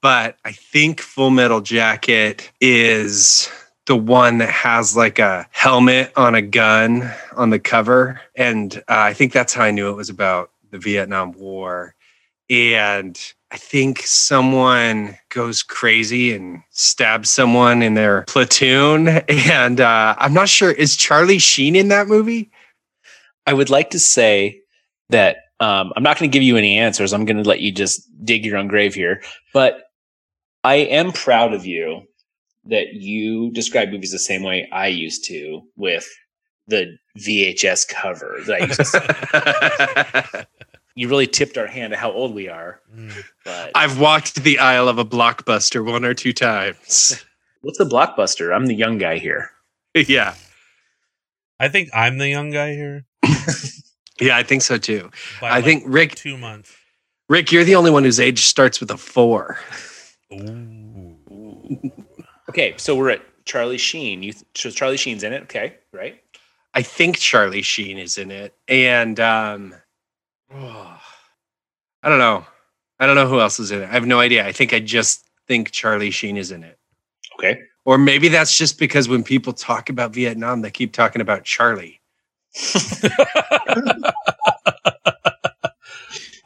but 0.00 0.36
I 0.44 0.50
think 0.50 1.00
Full 1.00 1.30
Metal 1.30 1.60
Jacket 1.60 2.50
is 2.60 3.48
the 3.86 3.96
one 3.96 4.38
that 4.38 4.50
has 4.50 4.96
like 4.96 5.20
a 5.20 5.46
helmet 5.52 6.12
on 6.16 6.34
a 6.34 6.42
gun 6.42 7.08
on 7.36 7.50
the 7.50 7.60
cover, 7.60 8.20
and 8.34 8.78
uh, 8.78 8.82
I 8.88 9.14
think 9.14 9.32
that's 9.32 9.54
how 9.54 9.62
I 9.62 9.70
knew 9.70 9.90
it 9.90 9.96
was 9.96 10.10
about 10.10 10.50
the 10.72 10.78
Vietnam 10.78 11.30
War. 11.32 11.94
And 12.50 13.16
I 13.54 13.56
think 13.56 14.00
someone 14.00 15.16
goes 15.28 15.62
crazy 15.62 16.32
and 16.32 16.60
stabs 16.70 17.30
someone 17.30 17.82
in 17.82 17.94
their 17.94 18.22
platoon. 18.22 19.22
And 19.28 19.80
uh, 19.80 20.16
I'm 20.18 20.34
not 20.34 20.48
sure, 20.48 20.72
is 20.72 20.96
Charlie 20.96 21.38
Sheen 21.38 21.76
in 21.76 21.86
that 21.86 22.08
movie? 22.08 22.50
I 23.46 23.54
would 23.54 23.70
like 23.70 23.90
to 23.90 24.00
say 24.00 24.60
that 25.10 25.36
um, 25.60 25.92
I'm 25.94 26.02
not 26.02 26.18
going 26.18 26.28
to 26.28 26.34
give 26.34 26.42
you 26.42 26.56
any 26.56 26.76
answers. 26.76 27.12
I'm 27.12 27.24
going 27.24 27.36
to 27.36 27.48
let 27.48 27.60
you 27.60 27.70
just 27.70 28.02
dig 28.24 28.44
your 28.44 28.56
own 28.56 28.66
grave 28.66 28.92
here. 28.92 29.22
But 29.52 29.84
I 30.64 30.74
am 30.74 31.12
proud 31.12 31.54
of 31.54 31.64
you 31.64 32.02
that 32.64 32.94
you 32.94 33.52
describe 33.52 33.90
movies 33.90 34.10
the 34.10 34.18
same 34.18 34.42
way 34.42 34.68
I 34.72 34.88
used 34.88 35.24
to 35.26 35.62
with 35.76 36.08
the 36.66 36.96
VHS 37.18 37.86
cover 37.86 38.38
that 38.46 38.62
I 38.62 38.66
used 38.66 38.80
to 40.40 40.46
you 40.94 41.08
really 41.08 41.26
tipped 41.26 41.58
our 41.58 41.66
hand 41.66 41.92
to 41.92 41.96
how 41.96 42.12
old 42.12 42.34
we 42.34 42.48
are. 42.48 42.80
Mm. 42.94 43.12
But 43.44 43.72
I've 43.74 43.98
walked 43.98 44.36
the 44.36 44.58
aisle 44.58 44.88
of 44.88 44.98
a 44.98 45.04
blockbuster 45.04 45.84
one 45.84 46.04
or 46.04 46.14
two 46.14 46.32
times. 46.32 47.24
what's 47.62 47.80
a 47.80 47.84
blockbuster? 47.84 48.54
I'm 48.54 48.66
the 48.66 48.74
young 48.74 48.98
guy 48.98 49.18
here. 49.18 49.50
yeah. 49.94 50.34
I 51.60 51.68
think 51.68 51.90
I'm 51.94 52.18
the 52.18 52.28
young 52.28 52.50
guy 52.50 52.74
here. 52.74 53.04
Yeah, 54.20 54.36
I 54.36 54.42
think 54.42 54.62
so 54.62 54.78
too. 54.78 55.10
by 55.40 55.48
I 55.48 55.54
like 55.56 55.64
think 55.64 55.84
Rick 55.86 56.14
two 56.14 56.36
months. 56.36 56.74
Rick, 57.28 57.50
you're 57.50 57.64
the 57.64 57.74
only 57.74 57.90
one 57.90 58.04
whose 58.04 58.20
age 58.20 58.44
starts 58.44 58.80
with 58.80 58.90
a 58.90 58.96
four. 58.96 59.58
Ooh. 60.32 61.16
Okay, 62.48 62.74
so 62.76 62.94
we're 62.94 63.10
at 63.10 63.22
Charlie 63.44 63.78
Sheen. 63.78 64.22
You 64.22 64.32
so 64.54 64.70
Charlie 64.70 64.96
Sheen's 64.96 65.24
in 65.24 65.32
it, 65.32 65.42
okay, 65.44 65.76
right? 65.92 66.20
I 66.74 66.82
think 66.82 67.18
Charlie 67.18 67.62
Sheen 67.62 67.98
is 67.98 68.18
in 68.18 68.30
it. 68.30 68.54
And 68.68 69.18
um 69.18 69.74
oh, 70.54 71.00
I 72.02 72.08
don't 72.08 72.18
know. 72.18 72.46
I 72.98 73.06
don't 73.06 73.16
know 73.16 73.28
who 73.28 73.40
else 73.40 73.58
is 73.58 73.70
in 73.70 73.82
it. 73.82 73.88
I 73.88 73.92
have 73.92 74.06
no 74.06 74.20
idea. 74.20 74.46
I 74.46 74.52
think 74.52 74.72
I 74.72 74.80
just 74.80 75.28
think 75.48 75.70
Charlie 75.72 76.10
Sheen 76.10 76.36
is 76.36 76.50
in 76.50 76.62
it. 76.62 76.78
Okay. 77.38 77.58
Or 77.84 77.98
maybe 77.98 78.28
that's 78.28 78.56
just 78.56 78.78
because 78.78 79.08
when 79.08 79.22
people 79.24 79.52
talk 79.52 79.90
about 79.90 80.14
Vietnam, 80.14 80.62
they 80.62 80.70
keep 80.70 80.92
talking 80.92 81.20
about 81.20 81.44
Charlie. 81.44 82.00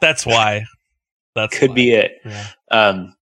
That's 0.01 0.25
why. 0.25 0.65
That 1.35 1.51
Could 1.51 1.69
why. 1.69 1.75
be 1.75 1.91
it. 1.91 2.13
Yeah. 2.25 2.47
Um, 2.71 3.15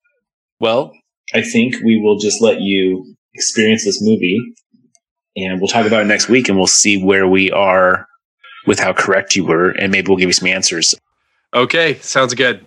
well, 0.60 0.94
I 1.34 1.42
think 1.42 1.76
we 1.84 2.00
will 2.00 2.18
just 2.18 2.42
let 2.42 2.62
you 2.62 3.16
experience 3.34 3.84
this 3.84 4.02
movie, 4.02 4.40
and 5.36 5.60
we'll 5.60 5.68
talk 5.68 5.86
about 5.86 6.02
it 6.02 6.06
next 6.06 6.30
week, 6.30 6.48
and 6.48 6.58
we'll 6.58 6.68
see 6.68 7.04
where 7.04 7.28
we 7.28 7.52
are 7.52 8.08
with 8.66 8.80
how 8.80 8.94
correct 8.94 9.36
you 9.36 9.46
were, 9.46 9.72
and 9.72 9.92
maybe 9.92 10.08
we'll 10.08 10.18
give 10.18 10.30
you 10.30 10.34
some 10.34 10.48
answers. 10.48 10.96
Okay, 11.54 11.96
sounds 12.00 12.34
good. 12.34 12.66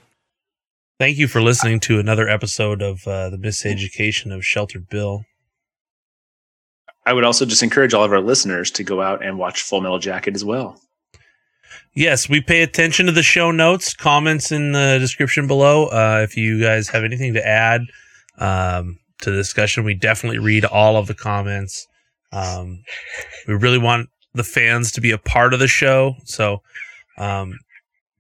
Thank 0.98 1.18
you 1.18 1.28
for 1.28 1.40
listening 1.40 1.78
to 1.80 2.00
another 2.00 2.28
episode 2.28 2.82
of 2.82 3.06
uh, 3.06 3.30
the 3.30 3.36
Miseducation 3.36 4.34
of 4.34 4.44
Sheltered 4.44 4.88
Bill. 4.88 5.24
I 7.06 7.12
would 7.12 7.24
also 7.24 7.46
just 7.46 7.62
encourage 7.62 7.94
all 7.94 8.04
of 8.04 8.12
our 8.12 8.20
listeners 8.20 8.70
to 8.72 8.84
go 8.84 9.00
out 9.00 9.24
and 9.24 9.38
watch 9.38 9.62
Full 9.62 9.80
Metal 9.80 9.98
Jacket 9.98 10.34
as 10.34 10.44
well. 10.44 10.80
Yes, 11.94 12.28
we 12.28 12.40
pay 12.40 12.62
attention 12.62 13.06
to 13.06 13.12
the 13.12 13.22
show 13.22 13.50
notes, 13.50 13.94
comments 13.94 14.52
in 14.52 14.72
the 14.72 14.98
description 15.00 15.46
below. 15.46 15.86
Uh, 15.86 16.20
if 16.22 16.36
you 16.36 16.60
guys 16.60 16.88
have 16.88 17.04
anything 17.04 17.34
to 17.34 17.46
add 17.46 17.82
um, 18.38 18.98
to 19.22 19.30
the 19.30 19.36
discussion, 19.36 19.84
we 19.84 19.94
definitely 19.94 20.38
read 20.38 20.64
all 20.64 20.96
of 20.96 21.06
the 21.06 21.14
comments. 21.14 21.86
Um, 22.32 22.82
we 23.46 23.54
really 23.54 23.78
want 23.78 24.10
the 24.38 24.44
fans 24.44 24.90
to 24.92 25.00
be 25.00 25.10
a 25.10 25.18
part 25.18 25.52
of 25.52 25.60
the 25.60 25.68
show, 25.68 26.16
so 26.24 26.62
um, 27.18 27.58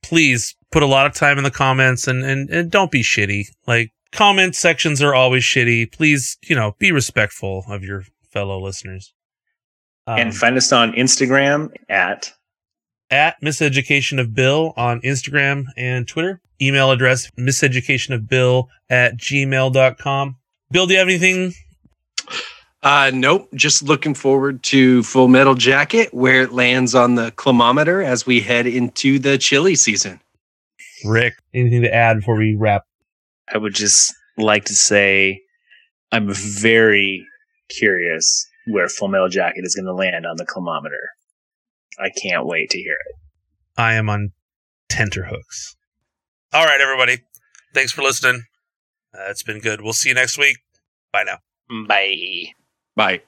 please 0.02 0.54
put 0.70 0.82
a 0.82 0.86
lot 0.86 1.06
of 1.06 1.14
time 1.14 1.38
in 1.38 1.44
the 1.44 1.50
comments 1.50 2.06
and, 2.06 2.24
and 2.24 2.50
and 2.50 2.70
don't 2.70 2.90
be 2.90 3.02
shitty. 3.02 3.46
Like 3.66 3.92
comment 4.12 4.54
sections 4.54 5.00
are 5.00 5.14
always 5.14 5.42
shitty. 5.42 5.90
Please, 5.90 6.36
you 6.42 6.54
know, 6.54 6.74
be 6.78 6.92
respectful 6.92 7.64
of 7.68 7.82
your 7.82 8.04
fellow 8.30 8.60
listeners. 8.60 9.14
Um, 10.06 10.18
and 10.18 10.36
find 10.36 10.56
us 10.56 10.72
on 10.72 10.92
Instagram 10.92 11.70
at 11.88 12.32
at 13.10 13.40
miseducation 13.40 14.20
of 14.20 14.34
bill 14.34 14.74
on 14.76 15.00
instagram 15.00 15.64
and 15.76 16.06
twitter 16.06 16.40
email 16.60 16.90
address 16.90 17.30
miseducationofbill 17.38 18.66
at 18.90 19.16
gmail.com 19.16 20.36
bill 20.70 20.86
do 20.86 20.92
you 20.92 20.98
have 20.98 21.08
anything 21.08 21.52
Uh, 22.82 23.10
nope. 23.12 23.48
Just 23.54 23.82
looking 23.82 24.14
forward 24.14 24.62
to 24.64 25.02
Full 25.02 25.28
Metal 25.28 25.54
Jacket, 25.54 26.14
where 26.14 26.42
it 26.42 26.52
lands 26.52 26.94
on 26.94 27.16
the 27.16 27.32
climometer 27.32 28.02
as 28.02 28.24
we 28.26 28.40
head 28.40 28.66
into 28.66 29.18
the 29.18 29.36
chilly 29.38 29.74
season. 29.74 30.20
rick 31.04 31.34
anything 31.54 31.82
to 31.82 31.92
add 31.92 32.18
before 32.18 32.36
we 32.36 32.54
wrap 32.56 32.84
I 33.52 33.58
would 33.58 33.74
just 33.74 34.14
like 34.36 34.64
to 34.66 34.74
say 34.74 35.40
I'm 36.12 36.32
very 36.32 37.24
curious 37.68 38.46
where 38.66 38.88
Full 38.88 39.08
Metal 39.08 39.28
Jacket 39.28 39.64
is 39.64 39.74
going 39.74 39.86
to 39.86 39.92
land 39.94 40.24
on 40.26 40.36
the 40.36 40.44
climometer. 40.46 41.10
I 41.98 42.10
can't 42.10 42.46
wait 42.46 42.70
to 42.70 42.78
hear 42.78 42.94
it. 43.08 43.16
i 43.76 43.94
am 43.94 44.08
on 44.08 44.30
tenterhooks 44.88 45.74
all 46.52 46.64
right 46.64 46.80
everybody 46.80 47.18
thanks 47.74 47.92
for 47.92 48.02
listening 48.02 48.44
uh, 49.14 49.28
it's 49.30 49.42
been 49.42 49.58
good 49.60 49.80
we'll 49.80 49.92
see 49.92 50.08
you 50.10 50.14
next 50.14 50.38
week 50.38 50.58
bye 51.12 51.24
now 51.24 51.38
Bye. 51.86 52.52
Bye. 52.98 53.27